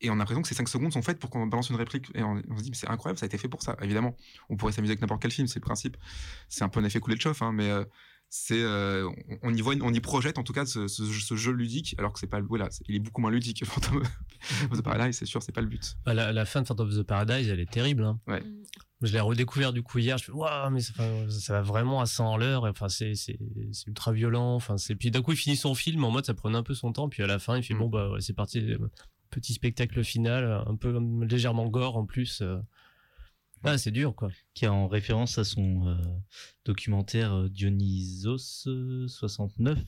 Et 0.00 0.10
on 0.10 0.14
a 0.14 0.16
l'impression 0.16 0.42
que 0.42 0.48
ces 0.48 0.54
5 0.54 0.68
secondes 0.68 0.92
sont 0.92 1.00
faites 1.02 1.18
pour 1.18 1.30
qu'on 1.30 1.46
balance 1.46 1.70
une 1.70 1.76
réplique. 1.76 2.10
Et 2.14 2.22
on, 2.22 2.42
on 2.50 2.58
se 2.58 2.62
dit, 2.64 2.70
mais 2.70 2.76
c'est 2.76 2.88
incroyable, 2.88 3.18
ça 3.18 3.24
a 3.24 3.28
été 3.28 3.38
fait 3.38 3.48
pour 3.48 3.62
ça. 3.62 3.76
Évidemment, 3.80 4.16
on 4.50 4.56
pourrait 4.56 4.72
s'amuser 4.72 4.90
avec 4.92 5.00
n'importe 5.00 5.22
quel 5.22 5.30
film, 5.30 5.46
c'est 5.46 5.60
le 5.60 5.64
principe. 5.64 5.96
C'est 6.48 6.64
un 6.64 6.68
peu 6.68 6.80
un 6.80 6.84
effet 6.84 7.00
coulé 7.00 7.16
de 7.16 7.20
chauffe, 7.20 7.40
hein, 7.42 7.52
mais 7.52 7.70
euh, 7.70 7.84
c'est, 8.30 8.60
euh, 8.62 9.08
on, 9.42 9.54
y 9.54 9.60
voit, 9.60 9.74
on 9.80 9.92
y 9.92 10.00
projette 10.00 10.38
en 10.38 10.42
tout 10.42 10.52
cas 10.52 10.66
ce, 10.66 10.88
ce- 10.88 11.04
ce 11.04 11.36
jeu 11.36 11.52
ludique, 11.52 11.94
alors 11.98 12.12
que 12.12 12.18
c'est 12.18 12.26
pas. 12.26 12.40
Voilà, 12.40 12.68
c'est- 12.70 12.84
il 12.88 12.96
est 12.96 13.00
beaucoup 13.00 13.20
moins 13.20 13.30
ludique 13.30 13.60
que 13.60 13.64
Phantom 13.64 14.02
of 14.70 14.78
the 14.78 14.82
Paradise, 14.84 15.16
c'est 15.16 15.26
sûr, 15.26 15.42
c'est 15.42 15.52
pas 15.52 15.60
le 15.60 15.68
but. 15.68 15.94
Bah, 16.04 16.14
la, 16.14 16.32
la 16.32 16.44
fin 16.44 16.62
de 16.62 16.66
Phantom 16.66 16.88
of 16.88 16.94
the 16.96 17.02
Paradise, 17.02 17.48
elle 17.48 17.60
est 17.60 17.70
terrible. 17.70 18.02
hein. 18.04 18.18
Ouais. 18.26 18.42
Je 19.02 19.12
l'ai 19.12 19.20
redécouvert 19.20 19.72
du 19.72 19.82
coup 19.82 19.98
hier. 19.98 20.16
Je 20.18 20.24
fais 20.24 20.32
waouh, 20.32 20.70
mais 20.70 20.80
ça, 20.80 21.52
va 21.52 21.62
vraiment 21.62 22.00
à 22.00 22.06
100 22.06 22.34
à 22.34 22.38
l'heure. 22.38 22.64
Enfin, 22.64 22.88
c'est 22.88 23.14
c'est 23.14 23.38
c'est 23.72 23.86
ultra 23.88 24.12
violent. 24.12 24.54
Enfin, 24.54 24.78
c'est 24.78 24.94
puis 24.96 25.10
d'un 25.10 25.20
coup 25.22 25.32
il 25.32 25.36
finit 25.36 25.56
son 25.56 25.74
film 25.74 26.04
en 26.04 26.10
mode 26.10 26.24
ça 26.24 26.32
prenait 26.34 26.56
un 26.56 26.62
peu 26.62 26.74
son 26.74 26.92
temps. 26.92 27.08
Puis 27.08 27.22
à 27.22 27.26
la 27.26 27.38
fin 27.38 27.56
il 27.56 27.62
fait 27.62 27.74
Mm. 27.74 27.78
bon 27.78 27.88
bah 27.88 28.10
ouais, 28.10 28.20
c'est 28.20 28.32
parti. 28.34 28.58
euh, 28.60 28.78
Petit 29.30 29.52
spectacle 29.52 30.04
final, 30.04 30.62
un 30.66 30.76
peu 30.76 30.94
euh, 30.94 31.24
légèrement 31.26 31.66
gore 31.66 31.96
en 31.96 32.06
plus. 32.06 32.40
Ah, 33.64 33.78
c'est 33.78 33.90
dur 33.90 34.14
quoi. 34.14 34.30
qui 34.54 34.64
est 34.66 34.68
en 34.68 34.86
référence 34.88 35.38
à 35.38 35.44
son 35.44 35.88
euh, 35.88 35.96
documentaire 36.64 37.32
euh, 37.34 37.48
Dionysos 37.48 38.66
euh, 38.68 39.08
69, 39.08 39.78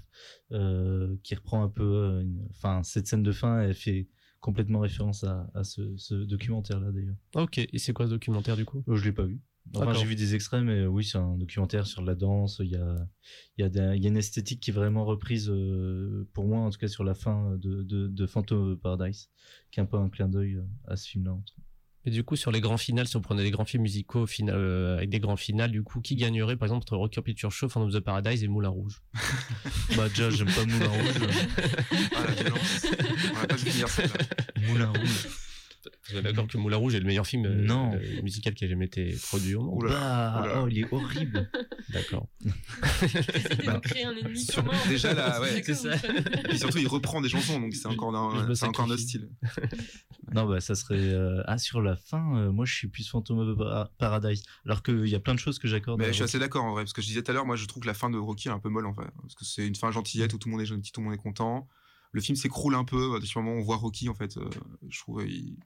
euh, 0.53 1.17
qui 1.23 1.35
reprend 1.35 1.63
un 1.63 1.69
peu, 1.69 1.83
euh, 1.85 2.25
enfin 2.51 2.83
cette 2.83 3.07
scène 3.07 3.23
de 3.23 3.33
fin, 3.33 3.61
elle 3.61 3.75
fait 3.75 4.09
complètement 4.41 4.81
référence 4.81 5.25
à, 5.25 5.51
à 5.55 5.65
ce, 5.65 5.97
ce 5.97 6.15
documentaire-là 6.15 6.91
d'ailleurs. 6.93 7.17
Ok. 7.35 7.59
Et 7.59 7.79
c'est 7.79 7.93
quoi 7.93 8.07
ce 8.07 8.11
documentaire 8.13 8.57
du 8.57 8.65
coup? 8.65 8.83
Je 8.87 9.05
l'ai 9.05 9.13
pas 9.13 9.25
vu. 9.25 9.41
Enfin, 9.75 9.93
j'ai 9.95 10.05
vu 10.07 10.15
des 10.15 10.37
extraits, 10.37 10.63
mais 10.63 10.87
oui, 10.87 11.05
c'est 11.05 11.19
un 11.19 11.37
documentaire 11.37 11.89
sur 11.89 12.01
la 12.03 12.15
danse. 12.15 12.61
Il 12.63 12.71
y 12.71 12.77
a, 12.77 13.09
il 13.59 13.63
y, 13.63 13.65
a 13.65 13.69
des- 13.69 13.97
il 13.97 14.03
y 14.03 14.07
a 14.07 14.11
une 14.11 14.17
esthétique 14.17 14.61
qui 14.61 14.71
est 14.71 14.73
vraiment 14.73 15.05
reprise, 15.05 15.51
euh, 15.51 16.29
pour 16.35 16.47
moi, 16.47 16.61
en 16.61 16.71
tout 16.71 16.79
cas, 16.79 16.87
sur 16.87 17.03
la 17.03 17.15
fin 17.15 17.57
de, 17.57 17.83
de, 17.83 18.07
de 18.07 18.27
Phantom 18.27 18.75
of 18.75 18.79
Paradise, 18.79 19.29
qui 19.73 19.81
est 19.81 19.83
un 19.83 19.87
peu 19.87 19.97
un 19.97 20.09
clin 20.09 20.29
d'œil 20.29 20.61
à 20.87 20.95
ce 20.95 21.09
film-là. 21.09 21.37
Et 22.07 22.11
du 22.11 22.23
coup 22.23 22.37
sur 22.37 22.53
les 22.53 22.61
grands 22.61 22.77
finales, 22.77 23.09
si 23.09 23.17
on 23.17 23.21
prenait 23.21 23.43
des 23.43 23.51
grands 23.51 23.65
films 23.65 23.83
musicaux 23.83 24.27
fina- 24.27 24.53
euh, 24.55 24.97
avec 24.97 25.11
des 25.11 25.19
grands 25.19 25.37
finales, 25.37 25.73
du 25.73 25.83
coup 25.83 26.01
qui 26.01 26.15
gagnerait 26.15 26.57
par 26.57 26.67
exemple 26.67 26.83
entre 26.85 26.97
Rocky 26.97 27.21
Picture 27.21 27.51
Show, 27.51 27.69
Phantom 27.69 27.89
of 27.89 27.95
the 27.95 28.01
Paradise 28.01 28.45
et 28.45 28.49
Moulin 28.49 28.69
Rouge? 28.69 29.03
Bah, 29.97 30.09
déjà, 30.09 30.31
j'aime 30.31 30.47
pas 30.53 30.65
Moulin 30.65 30.89
Rouge. 30.89 31.29
Ah, 32.15 32.25
la 32.29 32.33
violence. 32.35 32.87
on 33.31 33.35
va 33.41 33.47
pas 33.47 33.57
se 33.59 33.65
finir 33.67 33.89
celle-là. 33.89 34.15
Moulin 34.69 34.89
Rouge. 34.91 35.27
Vous 36.11 36.17
êtes 36.19 36.23
d'accord 36.25 36.47
que 36.47 36.57
Moulin 36.57 36.77
Rouge 36.77 36.95
est 36.95 37.01
le 37.01 37.05
meilleur 37.07 37.27
film 37.27 37.45
euh, 37.47 37.55
Non. 37.65 37.93
euh, 37.95 38.23
musical 38.23 38.55
qui 38.55 38.65
a 38.65 38.69
jamais 38.69 38.85
été 38.87 39.17
produit 39.23 39.55
au 39.57 39.63
monde 39.63 39.83
Oula. 39.83 39.91
Bah, 39.91 40.43
Oula. 40.45 40.63
oh, 40.63 40.69
il 40.69 40.79
est 40.79 40.93
horrible. 40.93 41.51
D'accord. 41.93 42.29
Bah, 43.65 43.75
de 43.75 43.79
créer 43.81 44.05
un 44.05 44.17
ennemi 44.17 44.39
sur- 44.39 44.65
commun. 44.65 44.77
en 44.85 44.89
déjà, 44.89 45.15
là, 45.15 45.41
ouais, 45.41 45.55
d'accord, 45.61 45.75
c'est 45.75 45.75
ça. 45.75 45.97
vous- 45.97 46.51
Et 46.55 46.59
surtout, 46.59 46.79
il 46.79 46.87
reprend 46.89 47.21
des 47.21 47.29
chansons, 47.29 47.61
donc 47.61 47.75
c'est 47.75 47.87
encore, 47.89 48.15
un, 48.15 48.49
encore 48.63 48.99
style. 48.99 49.29
Non, 50.35 50.45
bah, 50.47 50.61
ça 50.61 50.75
serait. 50.75 50.97
euh, 50.99 51.43
Ah, 51.47 51.57
sur 51.59 51.81
la 51.81 51.95
fin, 51.97 52.37
euh, 52.37 52.51
moi, 52.53 52.65
je 52.65 52.75
suis 52.75 52.89
plus 52.89 53.09
Phantom 53.09 53.39
of 53.39 53.59
Par- 53.59 53.91
Paradise. 53.99 54.43
Alors 54.65 54.83
qu'il 54.83 55.07
y 55.09 55.15
a 55.15 55.21
plein 55.21 55.35
de 55.35 55.39
choses 55.39 55.59
que 55.59 55.69
j'accorde. 55.69 55.99
Mais 56.01 56.07
je 56.09 56.13
suis 56.13 56.23
Rocky. 56.23 56.31
assez 56.31 56.39
d'accord 56.41 56.65
en 56.65 56.73
vrai, 56.73 56.83
parce 56.83 56.93
que 56.93 57.01
je 57.03 57.07
disais 57.07 57.23
tout 57.23 57.31
à 57.31 57.35
l'heure, 57.35 57.47
moi 57.47 57.55
je 57.57 57.65
trouve 57.67 57.83
que 57.83 57.87
la 57.87 57.95
fin 57.95 58.11
de 58.11 58.19
Rocky 58.19 58.49
est 58.49 58.53
un 58.53 58.59
peu 58.59 58.69
molle 58.69 58.87
en 58.87 58.95
fait, 58.95 59.07
parce 59.23 59.35
que 59.37 59.45
c'est 59.45 59.67
une 59.67 59.77
fin 59.77 59.91
gentillette 59.93 60.33
où 60.35 60.39
tout 60.39 60.49
le 60.49 60.53
monde 60.53 60.63
est 60.63 60.67
gentil, 60.67 60.91
tout 60.93 61.01
le 61.01 61.07
monde 61.07 61.15
est 61.15 61.23
content. 61.23 61.69
Le 62.13 62.21
film 62.21 62.35
s'écroule 62.37 62.75
un 62.75 62.85
peu, 62.85 63.17
à 63.17 63.21
ce 63.25 63.39
moment 63.39 63.53
où 63.53 63.61
on 63.61 63.63
voit 63.63 63.77
Rocky 63.77 64.09
en 64.09 64.15
fait, 64.15 64.37
euh, 64.37 64.49
je 64.89 64.99
trouve. 64.99 65.25
il- 65.27 65.57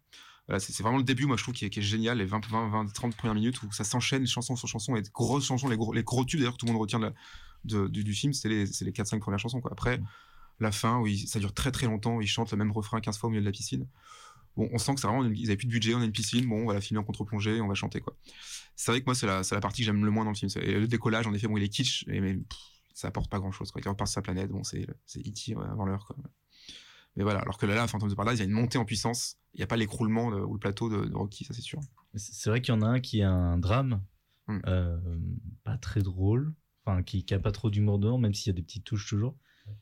Voilà, 0.50 0.58
c'est 0.58 0.82
vraiment 0.82 0.98
le 0.98 1.04
début, 1.04 1.26
moi 1.26 1.36
je 1.36 1.44
trouve, 1.44 1.54
qui 1.54 1.64
est, 1.64 1.70
qui 1.70 1.78
est 1.78 1.82
génial, 1.82 2.18
les 2.18 2.24
20, 2.24 2.44
20, 2.48 2.68
20, 2.70 2.92
30 2.92 3.14
premières 3.14 3.36
minutes 3.36 3.62
où 3.62 3.70
ça 3.70 3.84
s'enchaîne, 3.84 4.26
chanson 4.26 4.56
sur 4.56 4.66
chanson, 4.66 4.96
et 4.96 5.02
grosses 5.14 5.44
chansons, 5.46 5.68
les 5.68 5.76
gros, 5.76 5.92
les 5.92 6.02
gros 6.02 6.24
tubes 6.24 6.40
d'ailleurs 6.40 6.54
que 6.54 6.58
tout 6.58 6.66
le 6.66 6.72
monde 6.72 6.80
retient 6.80 6.98
de 6.98 7.86
du, 7.86 8.02
du 8.02 8.12
film, 8.14 8.32
c'est 8.32 8.48
les, 8.48 8.64
les 8.64 8.90
4-5 8.90 9.20
premières 9.20 9.38
chansons. 9.38 9.60
Quoi. 9.60 9.70
Après, 9.70 10.00
la 10.58 10.72
fin, 10.72 10.98
où 10.98 11.06
il- 11.06 11.28
ça 11.28 11.38
dure 11.38 11.52
très 11.54 11.70
très 11.70 11.86
longtemps, 11.86 12.16
où 12.16 12.20
ils 12.22 12.26
chantent 12.26 12.50
le 12.50 12.56
même 12.56 12.72
refrain 12.72 13.00
15 13.00 13.16
fois 13.18 13.28
au 13.28 13.30
milieu 13.30 13.42
de 13.42 13.46
la 13.46 13.52
piscine. 13.52 13.86
Bon, 14.56 14.68
on 14.72 14.78
sent 14.78 14.94
que 14.94 15.00
c'est 15.00 15.06
vraiment, 15.06 15.22
une- 15.24 15.36
ils 15.36 15.46
avaient 15.46 15.56
plus 15.56 15.66
de 15.68 15.72
budget, 15.72 15.94
on 15.94 16.00
a 16.00 16.04
une 16.04 16.10
piscine, 16.10 16.46
bon, 16.48 16.62
on 16.64 16.66
va 16.66 16.74
la 16.74 16.80
filmer 16.80 16.98
en 17.00 17.04
contre-plongée, 17.04 17.60
on 17.60 17.68
va 17.68 17.74
chanter 17.74 18.00
quoi. 18.00 18.16
C'est 18.74 18.90
vrai 18.90 19.00
que 19.02 19.06
moi, 19.06 19.14
c'est 19.14 19.26
la, 19.26 19.60
partie 19.60 19.82
que 19.82 19.86
j'aime 19.86 20.04
le 20.04 20.10
moins 20.10 20.24
dans 20.24 20.30
le 20.30 20.36
film. 20.36 20.50
Et 20.62 20.72
le 20.72 20.88
décollage, 20.88 21.26
en 21.28 21.34
effet, 21.34 21.46
bon, 21.46 21.58
il 21.58 21.62
est 21.62 21.68
kitsch, 21.68 22.04
et- 22.08 22.20
mais 22.20 22.34
pff, 22.34 22.58
ça 22.92 23.06
apporte 23.08 23.30
pas 23.30 23.38
grand 23.38 23.52
chose. 23.52 23.70
Quoi. 23.70 23.80
Il 23.84 23.88
repart 23.88 24.08
sur 24.08 24.14
sa 24.14 24.22
planète, 24.22 24.50
bon, 24.50 24.64
c'est 24.64 24.86
c'est 25.06 25.20
E.T. 25.20 25.54
ouais, 25.54 25.64
avant 25.70 25.84
l'heure. 25.86 26.04
quoi. 26.06 26.16
Mais 27.16 27.24
voilà, 27.24 27.40
alors 27.40 27.58
que 27.58 27.66
là, 27.66 27.74
là, 27.74 27.86
Phantom 27.86 28.06
of 28.08 28.14
the 28.14 28.16
Paradise, 28.16 28.38
il 28.38 28.42
y 28.42 28.46
a 28.46 28.48
une 28.48 28.54
montée 28.54 28.78
en 28.78 28.84
puissance, 28.84 29.36
il 29.54 29.58
n'y 29.58 29.64
a 29.64 29.66
pas 29.66 29.76
l'écroulement 29.76 30.28
ou 30.28 30.54
le 30.54 30.58
plateau 30.58 30.88
de, 30.88 31.06
de 31.08 31.14
Rocky, 31.14 31.44
ça 31.44 31.54
c'est 31.54 31.60
sûr. 31.60 31.80
C'est 32.14 32.50
vrai 32.50 32.60
qu'il 32.60 32.74
y 32.74 32.76
en 32.76 32.82
a 32.82 32.86
un 32.86 33.00
qui 33.00 33.22
a 33.22 33.30
un 33.30 33.58
drame, 33.58 34.02
Hmm. 34.50 34.58
euh, 34.66 34.98
pas 35.62 35.76
très 35.78 36.02
drôle, 36.02 36.54
enfin, 36.84 37.02
qui, 37.04 37.24
qui 37.24 37.34
a 37.34 37.38
pas 37.38 37.52
trop 37.52 37.70
d'humour 37.70 38.00
dedans, 38.00 38.18
même 38.18 38.34
s'il 38.34 38.48
y 38.48 38.50
a 38.50 38.56
des 38.56 38.62
petites 38.62 38.84
touches 38.84 39.06
toujours. 39.08 39.36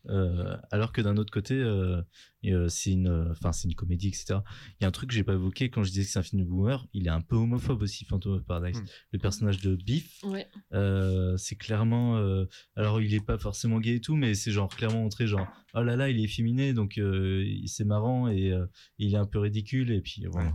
Euh, 0.09 0.57
alors 0.70 0.93
que 0.93 1.01
d'un 1.01 1.16
autre 1.16 1.32
côté, 1.32 1.55
euh, 1.55 2.01
euh, 2.47 2.68
c'est 2.68 2.93
une, 2.93 3.28
enfin, 3.30 3.53
c'est 3.53 3.68
une 3.68 3.74
comédie, 3.74 4.09
etc. 4.09 4.41
Il 4.80 4.82
y 4.82 4.84
a 4.84 4.89
un 4.89 4.91
truc 4.91 5.11
que 5.11 5.14
j'ai 5.14 5.24
pas 5.24 5.34
évoqué 5.34 5.70
quand 5.70 5.82
je 5.82 5.91
disais 5.91 6.03
que 6.05 6.09
c'est 6.11 6.18
un 6.18 6.22
film 6.22 6.43
de 6.43 6.49
boomer. 6.49 6.86
Il 6.93 7.07
est 7.07 7.11
un 7.11 7.20
peu 7.20 7.36
homophobe 7.36 7.82
aussi, 7.82 8.05
Phantom 8.05 8.34
of 8.34 8.45
Paradise. 8.45 8.80
Hmm. 8.80 8.86
Le 9.12 9.18
personnage 9.18 9.61
de 9.61 9.76
Biff, 9.76 10.22
Ouais. 10.24 10.49
Euh, 10.72 11.36
c'est 11.36 11.57
clairement 11.57 12.16
euh, 12.16 12.45
alors 12.76 13.01
il 13.01 13.12
est 13.14 13.24
pas 13.24 13.39
forcément 13.39 13.78
gay 13.80 13.97
et 13.97 14.01
tout 14.01 14.16
mais 14.16 14.34
c'est 14.34 14.51
genre 14.51 14.68
clairement 14.68 15.03
montré 15.03 15.26
genre 15.26 15.47
oh 15.74 15.82
là 15.82 15.97
là 15.97 16.09
il 16.11 16.18
est 16.18 16.22
efféminé 16.24 16.72
donc 16.72 16.99
euh, 16.99 17.45
il- 17.47 17.68
c'est 17.68 17.84
marrant 17.84 18.28
et 18.28 18.53
euh, 18.53 18.66
il 18.99 19.14
est 19.14 19.16
un 19.18 19.26
peu 19.26 19.39
ridicule 19.39 19.91
et 19.91 20.01
puis 20.01 20.24
bon 20.26 20.39
Ouais. 20.39 20.51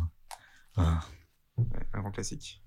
Ah. 0.76 1.02
Ouais, 1.58 1.66
un 1.94 2.00
grand 2.02 2.12
classique. 2.12 2.62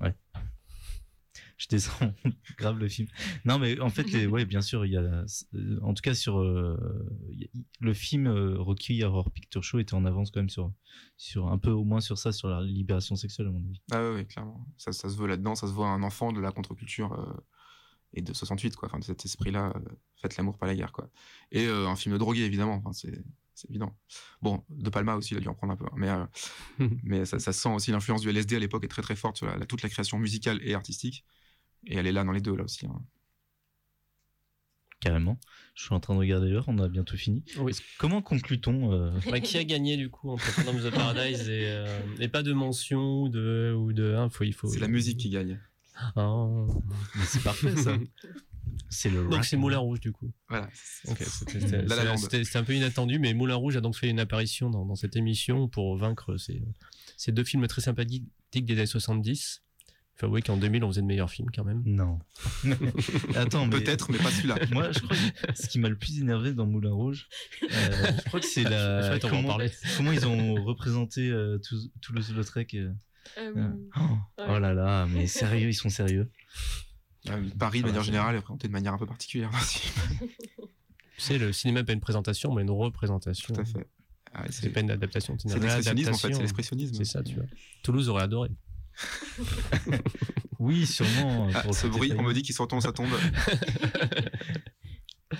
Je 1.57 1.67
descends 1.69 2.15
grave 2.59 2.79
le 2.79 2.89
film. 2.89 3.09
Non, 3.45 3.59
mais 3.59 3.81
en 3.81 3.89
fait, 3.91 4.27
ouais, 4.27 4.45
bien 4.45 4.61
sûr, 4.61 4.85
il 4.87 4.93
y 4.93 4.97
a, 4.97 5.01
euh, 5.01 5.79
en 5.83 5.95
tout 5.95 6.03
cas 6.03 6.15
sur 6.15 6.39
euh, 6.39 6.77
le 7.81 7.95
film 7.95 8.27
euh, 8.27 8.57
Rocky 8.59 9.03
Horror 9.03 9.31
Picture 9.33 9.63
Show 9.65 9.79
était 9.79 9.95
en 9.95 10.05
avance 10.05 10.31
quand 10.31 10.41
même 10.41 10.51
sur, 10.51 10.73
sur 11.17 11.49
un 11.49 11.59
peu 11.59 11.71
au 11.71 11.85
moins 11.85 12.01
sur 12.01 12.19
ça, 12.19 12.33
sur 12.33 12.49
la 12.49 12.61
libération 12.63 13.17
sexuelle 13.17 13.47
à 13.49 13.51
mon 13.51 13.65
avis. 13.65 13.81
Ah 13.91 14.01
ouais, 14.03 14.15
ouais, 14.15 14.25
clairement. 14.27 14.67
Ça, 14.77 14.93
ça 14.93 15.09
se 15.09 15.17
veut 15.17 15.27
là-dedans, 15.27 15.55
ça 15.55 15.67
se 15.67 15.73
voit 15.73 15.89
un 15.89 16.03
enfant 16.03 16.33
de 16.33 16.41
la 16.41 16.53
contre-culture 16.53 17.13
euh, 17.15 17.41
et 18.13 18.23
de 18.23 18.33
68, 18.33 18.77
quoi. 18.77 18.89
Enfin, 18.89 18.99
de 18.99 19.05
cet 19.05 19.25
esprit-là, 19.25 19.73
euh, 19.77 19.81
faites 20.21 20.37
l'amour, 20.37 20.59
pas 20.59 20.67
la 20.67 20.75
guerre, 20.75 20.93
quoi. 20.93 21.11
Et 21.53 21.67
euh, 21.67 21.89
un 21.89 21.97
film 21.97 22.13
de 22.15 22.19
drogué, 22.19 22.43
évidemment. 22.45 22.75
Enfin, 22.75 22.93
c'est 22.93 23.23
c'est 23.59 23.71
évident. 23.71 23.97
Bon, 24.43 24.63
De 24.69 24.91
Palma 24.91 25.15
aussi, 25.15 25.33
il 25.33 25.39
a 25.39 25.41
dû 25.41 25.49
en 25.49 25.55
prendre 25.55 25.73
un 25.73 25.77
peu. 25.77 25.87
hein. 25.87 25.95
Mais, 25.97 26.11
euh, 26.11 26.27
mais 27.03 27.25
ça, 27.25 27.39
ça 27.39 27.55
sent 27.55 27.71
aussi 27.71 27.91
l'influence 27.91 28.21
du 28.21 28.29
LSD 28.29 28.57
à 28.57 28.59
l'époque 28.59 28.85
est 28.85 28.89
très 28.89 29.01
très 29.01 29.17
forte 29.17 29.39
sur 29.39 29.47
la- 29.47 29.57
la- 29.57 29.65
toute 29.65 29.83
la 29.83 29.89
création 29.89 30.19
musicale 30.19 30.61
et 30.63 30.75
artistique. 30.75 31.25
Et 31.85 31.97
elle 31.97 32.07
est 32.07 32.13
là 32.13 32.25
dans 32.25 32.33
les 32.33 32.41
deux, 32.41 32.55
là 32.57 32.65
aussi. 32.65 32.87
hein. 32.87 33.03
Carrément. 35.01 35.39
Je 35.75 35.85
suis 35.85 35.95
en 35.95 36.01
train 36.01 36.15
de 36.15 36.19
regarder 36.19 36.49
l'heure, 36.49 36.65
on 36.69 36.79
a 36.79 36.89
bientôt 36.89 37.17
fini. 37.17 37.45
Oui. 37.59 37.73
Comment 37.99 38.23
conclut-on 38.23 38.93
euh, 38.93 39.11
Bah, 39.31 39.41
qui 39.41 39.59
a 39.59 39.65
gagné 39.65 39.97
du 39.97 40.09
coup 40.09 40.31
entre 40.31 40.45
Phantom 40.45 40.77
of 40.77 40.85
the 40.85 40.91
Paradise 40.91 41.49
et, 41.51 41.67
euh, 41.67 41.99
et 42.19 42.29
pas 42.29 42.43
de 42.43 42.53
mention 42.55 43.23
ou 43.23 43.29
de 43.29 43.75
ou 43.79 43.93
de 43.93 44.15
hein, 44.15 44.31
faut, 44.31 44.45
il 44.45 44.55
faut. 44.55 44.69
C'est 44.69 44.81
la 44.81 44.89
musique 44.89 45.19
qui 45.19 45.29
gagne. 45.29 45.61
Oh. 46.17 46.67
mais 47.15 47.25
C'est 47.25 47.43
parfait 47.43 47.77
ça. 47.77 47.97
C'est 48.91 49.11
le 49.11 49.29
Donc 49.29 49.45
c'est 49.45 49.57
Moulin 49.57 49.79
Rouge 49.79 50.01
du 50.01 50.13
coup. 50.13 50.33
Voilà. 50.49 50.69
C'était 51.05 52.57
un 52.57 52.65
peu 52.65 52.75
inattendu, 52.75 53.19
mais 53.19 53.33
Moulin 53.33 53.55
Rouge 53.55 53.77
a 53.77 53.81
donc 53.81 53.97
fait 53.97 54.09
une 54.09 54.21
apparition 54.21 54.71
dans, 54.71 54.85
dans 54.85 54.97
cette 54.97 55.17
émission 55.17 55.69
pour 55.69 55.97
vaincre 55.97 56.37
ces, 56.37 56.63
ces 57.17 57.33
deux 57.33 57.45
films 57.45 57.67
très 57.69 57.81
sympathiques 57.81 58.25
des 58.53 58.75
années 58.75 58.87
70. 58.87 59.63
Faut 60.19 60.27
avouer 60.27 60.41
qu'en 60.41 60.57
2000, 60.57 60.83
on 60.83 60.89
faisait 60.89 61.03
de 61.03 61.07
meilleurs 61.07 61.31
films 61.31 61.51
quand 61.55 61.65
même. 61.65 61.83
Non. 61.85 62.19
Attends, 63.35 63.69
Peut-être, 63.69 64.11
mais 64.11 64.19
pas 64.19 64.31
celui-là. 64.31 64.57
Moi, 64.71 64.91
je 64.93 65.01
crois 65.01 65.15
que 65.17 65.55
ce 65.55 65.67
qui 65.69 65.79
m'a 65.79 65.89
le 65.91 65.97
plus 65.97 66.21
énervé 66.21 66.53
dans 66.55 66.67
Moulin 66.67 66.93
Rouge, 66.93 67.29
euh, 67.63 68.13
je 68.19 68.25
crois 68.25 68.41
que 68.41 68.47
c'est 68.47 68.63
la. 68.69 69.19
comment, 69.21 69.59
ils 70.13 70.27
ont 70.27 70.55
représenté 70.65 71.29
euh, 71.31 71.59
Tou- 71.59 71.91
Toulouse-Lautrec. 72.01 72.75
euh, 72.75 72.93
Euh, 73.39 73.53
euh, 73.57 73.69
oh, 73.99 74.17
oh 74.49 74.59
là 74.59 74.73
là, 74.73 75.07
mais 75.07 75.27
sérieux, 75.27 75.69
ils 75.69 75.75
sont 75.75 75.91
sérieux. 75.91 76.31
Ah 77.29 77.33
Paris, 77.59 77.81
de 77.81 77.85
Ah, 77.85 77.89
manière 77.89 78.03
générale, 78.05 78.37
est 78.37 78.41
présenté 78.41 78.69
de 78.69 78.73
manière 78.73 78.95
un 78.95 78.99
peu 78.99 79.07
particulière 79.07 79.51
sais, 81.19 81.39
le 81.39 81.53
cinéma 81.53 81.81
n'est 81.81 81.85
pas 81.85 81.93
une 81.93 82.01
présentation, 82.01 82.55
mais 82.55 82.63
une 82.63 82.71
représentation. 82.71 83.55
Tout 83.55 83.61
à 83.61 83.65
fait. 83.65 83.87
Ah 84.33 84.45
C'est 84.51 84.63
c'est 84.63 84.71
pas 84.71 84.81
une 84.81 84.91
adaptation, 84.91 85.37
c'est 85.39 85.49
c'est 85.49 85.59
l'expressionnisme, 85.59 86.13
en 86.13 86.17
fait. 86.19 86.33
C'est 86.35 86.41
l'expressionnisme. 86.41 86.95
C'est 86.95 87.05
ça, 87.05 87.23
tu 87.23 87.35
vois. 87.35 87.45
Toulouse 87.83 88.09
aurait 88.09 88.23
adoré. 88.25 88.51
Oui, 90.59 90.87
sûrement. 90.87 91.49
Ah, 91.55 91.71
ce 91.73 91.87
bruit, 91.87 92.13
on 92.17 92.23
me 92.23 92.33
dit 92.33 92.43
qu'il 92.43 92.55
se 92.55 92.63
retourne 92.63 92.81
sa 92.81 92.93
tombe. 92.93 93.09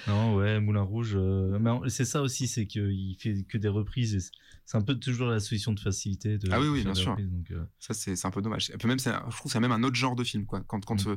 Non, 0.09 0.35
ouais, 0.35 0.59
Moulin 0.61 0.83
Rouge. 0.83 1.13
euh, 1.15 1.59
mais 1.61 1.89
c'est 1.89 2.05
ça 2.05 2.21
aussi, 2.21 2.49
c'est 2.49 2.67
qu'il 2.67 3.17
fait 3.21 3.45
que 3.49 3.57
des 3.57 3.69
reprises. 3.69 4.31
c'est- 4.65 4.77
un 4.77 4.83
peu 4.83 4.97
toujours 4.97 5.29
la 5.29 5.39
solution 5.39 5.73
de 5.73 5.79
facilité. 5.81 6.39
De, 6.39 6.49
Ah 6.51 6.61
oui, 6.61 6.67
oui, 6.69 6.83
bien 6.83 6.93
sûr. 6.93 7.11
reprises, 7.13 7.31
donc, 7.31 7.51
euh, 7.53 7.65
Ça, 7.79 7.95
c'est 7.95 8.27
un 8.27 8.31
peu 8.33 8.43
dommage. 8.43 8.73
Même, 8.85 8.99
je 8.99 9.11
trouve 9.11 9.43
que 9.45 9.49
c'est 9.49 9.61
même 9.61 9.71
un 9.73 9.83
autre 9.85 9.95
genre 9.95 10.17
de 10.17 10.25
film. 10.25 10.45
Quoi. 10.45 10.63
Quand, 10.67 10.85
quand, 10.85 11.07
Mm. 11.07 11.11
euh, 11.11 11.17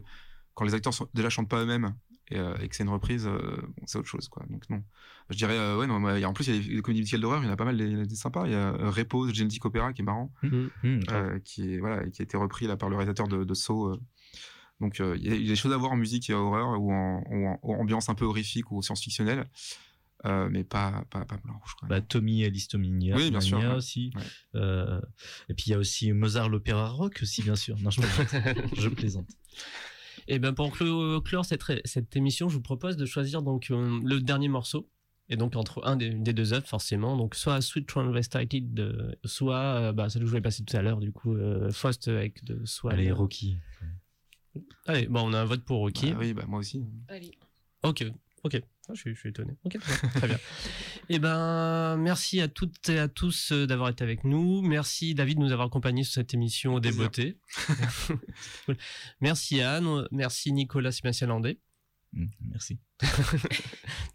quand 0.53 0.65
les 0.65 0.75
acteurs 0.75 0.93
sont, 0.93 1.07
déjà 1.15 1.29
chantent 1.31 1.49
pas 1.49 1.61
eux-mêmes 1.63 1.95
et, 2.31 2.37
euh, 2.39 2.55
et 2.61 2.67
que 2.67 2.75
c'est 2.75 2.83
une 2.83 2.89
reprise, 2.89 3.27
euh, 3.27 3.37
bon, 3.77 3.83
c'est 3.85 3.97
autre 3.97 4.07
chose. 4.07 4.27
Quoi. 4.27 4.45
Donc 4.49 4.69
non. 4.69 4.83
Je 5.29 5.37
dirais, 5.37 5.57
euh, 5.57 5.77
ouais, 5.77 5.85
non, 5.87 5.95
en 6.03 6.33
plus, 6.33 6.47
il 6.47 6.55
y 6.55 6.57
a 6.57 6.61
des, 6.61 6.75
des 6.75 6.81
comédies 6.81 7.01
musicales 7.01 7.21
d'horreur, 7.21 7.41
il 7.43 7.45
y 7.45 7.49
en 7.49 7.53
a 7.53 7.55
pas 7.55 7.65
mal 7.65 7.77
des, 7.77 8.05
des 8.05 8.15
sympas. 8.15 8.45
Il 8.47 8.51
y 8.53 8.55
a 8.55 8.71
Repose, 8.71 9.33
Genetic 9.33 9.63
Opera, 9.65 9.93
qui 9.93 10.01
est 10.01 10.05
marrant, 10.05 10.33
hum, 10.43 10.69
grave. 10.83 11.29
euh, 11.35 11.39
qui, 11.39 11.73
est, 11.75 11.79
voilà, 11.79 12.07
qui 12.09 12.21
a 12.21 12.23
été 12.23 12.35
repris 12.37 12.65
là, 12.67 12.77
par 12.77 12.89
le 12.89 12.95
réalisateur 12.95 13.27
de, 13.27 13.43
de 13.43 13.53
Saw. 13.53 13.89
euh. 13.93 13.99
Donc 14.81 15.01
euh, 15.01 15.17
il 15.19 15.27
y, 15.27 15.31
a- 15.31 15.35
il 15.35 15.41
y 15.43 15.45
a 15.45 15.49
des 15.49 15.55
choses 15.57 15.73
à 15.73 15.77
voir 15.77 15.91
en 15.91 15.97
musique 15.97 16.29
et 16.29 16.33
en 16.33 16.39
horreur 16.39 16.79
ou 16.81 16.91
en, 16.93 17.21
ou 17.29 17.47
en- 17.47 17.59
ou 17.63 17.73
en 17.73 17.79
ambiance 17.79 18.07
un 18.09 18.15
peu 18.15 18.23
horrifique 18.25 18.71
ou 18.71 18.81
science-fictionnelle. 18.81 19.45
euh, 20.25 20.47
mais 20.49 20.63
pas, 20.63 21.03
pas, 21.11 21.25
pas 21.25 21.35
Rouge. 21.35 21.75
Quoi. 21.79 21.87
Bah, 21.89 22.01
Tommy 22.01 22.43
Alice 22.45 22.67
Tominia, 22.69 23.15
Oui, 23.15 23.29
bien 23.29 23.39
sûr, 23.41 23.57
ouais. 23.59 23.67
aussi. 23.67 24.11
Ouais. 24.15 24.21
Euh, 24.55 24.99
et 25.49 25.53
puis 25.53 25.65
il 25.67 25.71
y 25.71 25.73
a 25.73 25.77
aussi 25.77 26.11
Mozart 26.13 26.49
l'opéra 26.49 26.89
rock 26.89 27.19
aussi, 27.21 27.41
bien 27.43 27.55
sûr. 27.55 27.77
Non, 27.81 27.89
je 27.89 28.01
plaisante. 28.01 28.65
je 28.77 28.89
plaisante. 28.89 29.27
Et 30.27 30.39
ben 30.39 30.53
pour 30.53 30.69
clo- 30.75 31.21
clore 31.21 31.45
cette, 31.45 31.63
cette 31.85 32.15
émission, 32.15 32.49
je 32.49 32.55
vous 32.55 32.61
propose 32.61 32.97
de 32.97 33.05
choisir 33.05 33.41
donc 33.41 33.71
euh, 33.71 33.99
le 34.03 34.19
dernier 34.21 34.47
morceau. 34.47 34.89
Et 35.31 35.37
donc 35.37 35.55
entre 35.55 35.85
un 35.85 35.95
des, 35.95 36.09
des 36.09 36.33
deux 36.33 36.53
œuvres 36.53 36.65
forcément, 36.67 37.15
donc 37.15 37.35
soit 37.35 37.61
Sweet 37.61 37.87
Transvestite, 37.87 38.73
de, 38.73 39.15
soit 39.25 39.59
euh, 39.59 39.91
bah, 39.93 40.09
celle 40.09 40.21
que 40.21 40.25
je 40.25 40.31
voulais 40.31 40.41
passer 40.41 40.63
tout 40.63 40.75
à 40.75 40.81
l'heure 40.81 40.99
du 40.99 41.11
coup, 41.11 41.35
euh, 41.35 41.69
Faust 41.69 42.07
avec 42.07 42.43
de 42.45 42.65
soit. 42.65 42.93
Allez, 42.93 43.11
Rocky. 43.11 43.59
Allez, 44.87 45.07
bon 45.07 45.29
on 45.29 45.33
a 45.33 45.39
un 45.41 45.45
vote 45.45 45.63
pour 45.63 45.77
Rocky. 45.81 46.13
Ah 46.15 46.17
oui, 46.19 46.33
bah, 46.33 46.45
moi 46.47 46.59
aussi. 46.59 46.83
Allez. 47.09 47.29
Ok, 47.83 48.03
ok. 48.43 48.61
Ah, 48.87 48.93
je, 48.93 48.99
suis, 48.99 49.15
je 49.15 49.19
suis 49.19 49.29
étonné. 49.29 49.53
Ok, 49.63 49.77
très 50.15 50.27
bien. 50.27 50.39
Eh 51.09 51.19
ben, 51.19 51.97
merci 51.97 52.41
à 52.41 52.47
toutes 52.47 52.89
et 52.89 52.99
à 52.99 53.07
tous 53.07 53.51
euh, 53.51 53.67
d'avoir 53.67 53.89
été 53.89 54.03
avec 54.03 54.23
nous. 54.23 54.61
Merci 54.61 55.13
David 55.15 55.37
de 55.37 55.43
nous 55.43 55.51
avoir 55.51 55.67
accompagnés 55.67 56.03
sur 56.03 56.13
cette 56.13 56.33
émission 56.33 56.79
des 56.79 56.89
Plaisir. 56.89 57.05
beautés. 57.05 57.37
Cool. 58.65 58.77
Merci 59.21 59.61
Anne, 59.61 60.07
merci 60.11 60.51
Nicolas 60.51 60.91
Sébastien 60.91 61.27
Landais 61.27 61.59
Hum, 62.15 62.29
Merci. 62.49 62.79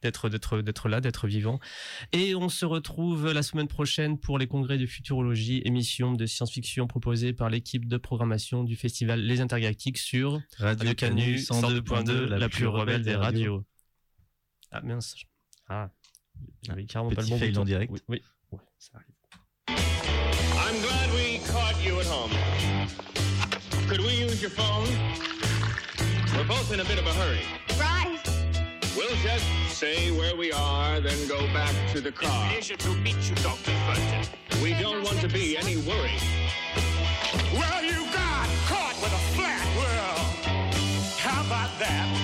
d'être 0.03 0.29
d'être 0.29 0.63
d'être 0.63 0.89
là, 0.89 1.01
d'être 1.01 1.29
vivant. 1.29 1.61
Et 2.13 2.35
on 2.35 2.49
se 2.49 2.65
retrouve 2.65 3.31
la 3.33 3.43
semaine 3.43 3.69
prochaine 3.69 4.19
pour 4.19 4.39
les 4.39 4.47
congrès 4.49 4.79
de 4.79 4.87
futurologie, 4.87 5.63
émission 5.65 6.13
de 6.13 6.27
science-fiction 6.27 6.87
proposée 6.89 7.33
par 7.33 7.51
l'équipe 7.51 7.87
de 7.87 7.97
programmation 7.97 8.65
du 8.65 8.75
festival 8.75 9.21
Les 9.21 9.41
Intergalactiques 9.41 9.99
sur 9.99 10.41
Radio, 10.59 10.89
Radio 10.89 10.95
Canu 10.95 11.37
102.2, 11.37 12.25
la, 12.25 12.49
plus 12.49 12.67
rebelle 12.67 13.03
des 13.03 13.15
radios. 13.15 13.65
Ah 14.77 14.81
mince. 14.83 15.15
Ah, 15.69 15.89
j'avais 16.63 16.85
carrément 16.85 17.15
pas 17.15 17.23
le 17.23 17.29
bon 17.29 17.39
fail 17.39 17.57
en 17.57 17.65
direct. 17.65 17.93
Oui, 17.93 18.03
oui. 18.09 18.23
Ouais, 18.51 18.59
ça 18.77 18.91
arrive. 18.97 19.07
I'm 19.69 20.81
glad 20.83 21.15
we 21.15 21.39
caught 21.47 21.81
you 21.85 22.01
at 22.01 22.07
home. 22.07 22.33
Could 23.89 24.01
we 24.01 24.15
use 24.17 24.43
your 24.43 24.51
phone? 24.51 24.89
We're 26.37 26.49
both 26.49 26.73
in 26.73 26.81
a 26.81 26.85
bit 26.85 26.99
of 26.99 27.07
a 27.07 27.13
hurry. 27.13 27.45
Right. 27.79 28.19
We'll 28.97 29.17
just 29.23 29.47
say 29.71 30.11
where 30.11 30.35
we 30.37 30.51
are, 30.51 31.01
then 31.01 31.29
go 31.29 31.39
back 31.53 31.73
to 31.93 32.01
the 32.01 32.11
car. 32.11 32.51
Pleasure 32.51 32.77
to 32.77 32.95
meet 32.97 33.31
you, 33.31 33.37
Dr. 33.37 33.71
Fulton. 33.87 34.27
We 34.61 34.75
don't 34.81 35.05
want 35.05 35.21
to 35.21 35.29
be 35.29 35.57
any 35.57 35.77
worry. 35.77 36.19
Well, 37.53 37.85
you 37.85 38.05
got 38.13 38.49
caught 38.67 38.97
with 39.01 39.13
a 39.13 39.23
flat 39.37 39.65
world. 39.77 41.15
How 41.21 41.47
about 41.47 41.79
that? 41.79 42.24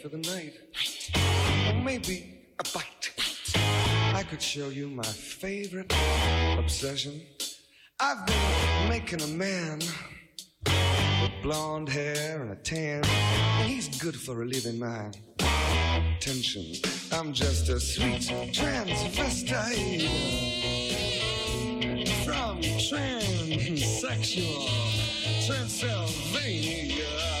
For 0.00 0.08
the 0.08 0.18
night? 0.18 0.54
Or 1.68 1.74
maybe 1.74 2.46
a 2.58 2.64
bite. 2.72 3.12
I 4.14 4.22
could 4.22 4.40
show 4.40 4.68
you 4.68 4.88
my 4.88 5.02
favorite 5.02 5.92
obsession. 6.58 7.20
I've 7.98 8.26
been 8.26 8.88
making 8.88 9.20
a 9.20 9.26
man 9.26 9.80
with 10.60 11.42
blonde 11.42 11.90
hair 11.90 12.40
and 12.40 12.50
a 12.52 12.56
tan, 12.56 13.04
and 13.04 13.68
he's 13.68 13.88
good 13.98 14.16
for 14.16 14.34
relieving 14.34 14.78
my 14.78 15.10
tension. 16.20 16.72
I'm 17.12 17.34
just 17.34 17.68
a 17.68 17.78
sweet 17.78 18.22
transvestite 18.52 20.08
from 22.24 22.62
transsexual 22.62 23.06
Transylvania. 25.46 27.40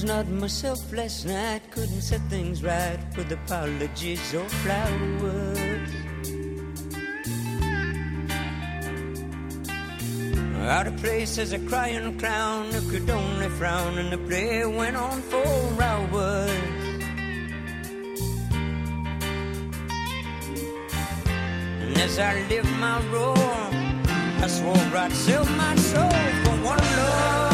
Was 0.00 0.08
not 0.08 0.28
myself 0.28 0.92
last 0.94 1.26
night, 1.26 1.60
couldn't 1.70 2.00
set 2.00 2.22
things 2.30 2.62
right 2.62 2.98
with 3.16 3.30
apologies 3.32 4.34
or 4.34 4.48
flowers. 4.48 5.90
Out 10.56 10.86
of 10.86 10.96
place 10.96 11.36
as 11.36 11.52
a 11.52 11.58
crying 11.58 12.18
clown 12.18 12.70
who 12.72 12.90
could 12.90 13.10
only 13.10 13.48
frown, 13.48 13.98
and 13.98 14.10
the 14.10 14.18
play 14.18 14.64
went 14.64 14.96
on 14.96 15.20
for 15.22 15.44
hours. 15.82 16.50
And 21.82 21.98
as 21.98 22.18
I 22.18 22.40
lived 22.48 22.72
my 22.78 23.02
role, 23.12 23.36
I 24.44 24.46
swore 24.46 24.96
I'd 24.96 25.12
sell 25.12 25.44
my 25.44 25.74
soul 25.76 26.10
for 26.44 26.56
one 26.64 26.78
love 26.78 27.49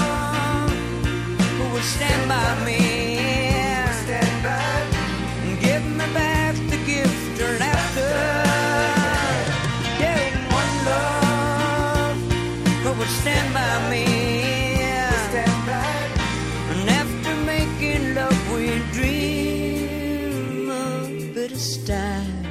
dream 18.92 20.70
a 20.70 21.32
bit 21.34 21.52
of 21.52 21.58
style. 21.58 22.42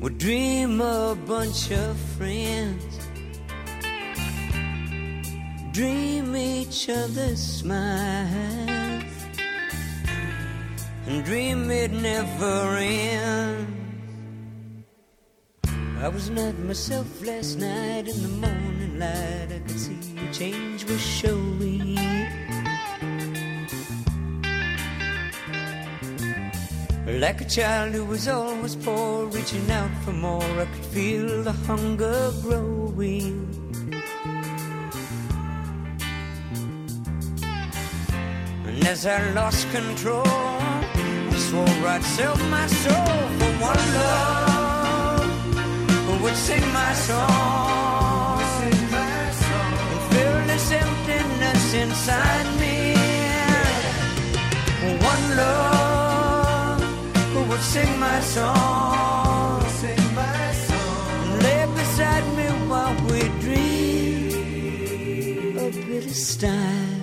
We 0.00 0.10
dream 0.10 0.80
a 0.80 1.14
bunch 1.26 1.70
of 1.70 1.96
friends 2.16 2.97
dream 5.78 6.34
each 6.34 6.88
other's 6.88 7.38
smiles 7.38 9.04
and 11.06 11.24
dream 11.24 11.70
it 11.70 11.92
never 11.92 12.76
ends. 12.78 13.70
I 16.00 16.08
was 16.08 16.30
not 16.30 16.58
myself 16.58 17.06
last 17.24 17.60
night 17.60 18.08
in 18.08 18.22
the 18.26 18.34
morning 18.44 18.98
light. 18.98 19.50
I 19.54 19.60
could 19.68 19.78
see 19.78 20.00
a 20.18 20.32
change 20.32 20.82
was 20.82 21.00
showing. 21.00 21.94
Like 27.06 27.40
a 27.40 27.44
child 27.44 27.94
who 27.94 28.04
was 28.04 28.26
always 28.26 28.74
poor, 28.74 29.26
reaching 29.26 29.70
out 29.70 29.92
for 30.04 30.12
more, 30.12 30.42
I 30.42 30.64
could 30.64 30.86
feel 30.86 31.44
the 31.44 31.52
hunger 31.52 32.32
growing. 32.42 33.57
As 38.88 39.04
I 39.04 39.30
lost 39.32 39.70
control, 39.70 40.24
swore 41.46 41.86
I'd 41.94 42.02
sell 42.16 42.36
my 42.56 42.66
soul 42.66 43.18
for 43.38 43.52
one 43.70 43.84
love. 44.00 45.28
Who 46.06 46.14
would 46.24 46.38
sing 46.48 46.66
my 46.72 46.92
song, 46.94 48.40
and 48.62 50.02
fill 50.10 50.36
this 50.50 50.66
emptiness 50.72 51.64
inside 51.74 52.48
me. 52.62 52.78
For 54.80 54.94
one 55.12 55.24
love. 55.36 56.80
Who 57.32 57.40
would 57.50 57.64
sing 57.74 57.92
my 58.00 58.20
song, 58.20 59.62
lay 61.44 61.62
beside 61.78 62.26
me 62.38 62.46
while 62.70 62.96
we 63.10 63.20
dream 63.44 64.38
of 65.58 65.74
style. 66.10 66.97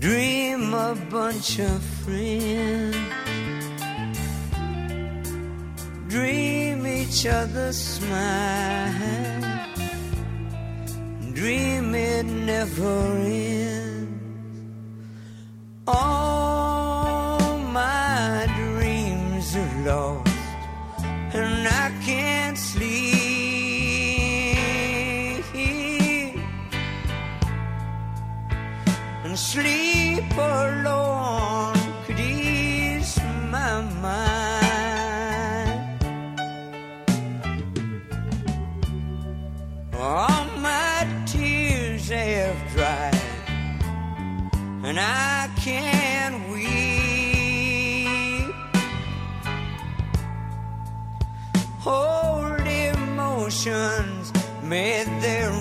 Dream 0.00 0.74
a 0.74 0.96
bunch 1.10 1.60
of 1.60 1.80
friends. 2.02 2.96
Dream 6.08 6.86
each 6.86 7.26
other's 7.26 7.78
smile 7.78 9.20
dream 11.40 11.94
it 11.94 12.26
never 12.26 13.16
ends. 13.16 14.10
All 15.86 17.58
my 17.58 18.46
dreams 18.56 19.56
are 19.56 19.76
lost 19.86 20.28
and 21.32 21.66
I 21.66 21.86
can't 22.04 22.58
sleep 22.58 23.19
and 29.30 29.38
sleep 29.38 30.36
alone 30.36 31.78
could 32.04 32.18
ease 32.18 33.16
my 33.48 33.80
mind. 34.02 34.50
All 39.94 40.44
my 40.58 41.06
tears 41.26 42.08
have 42.08 42.58
dried, 42.72 43.14
and 44.82 44.98
I 44.98 45.48
can't 45.64 46.50
weep. 46.50 46.90
Old 51.86 52.66
emotions 52.66 54.32
made 54.64 55.06
their 55.22 55.52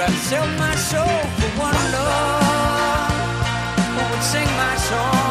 I'd 0.00 0.10
sell 0.10 0.46
my 0.58 0.74
soul 0.76 1.18
for 1.38 1.50
one 1.58 1.74
love 1.92 3.12
who 3.96 4.10
would 4.10 4.22
sing 4.22 4.46
my 4.56 4.76
song. 4.76 5.27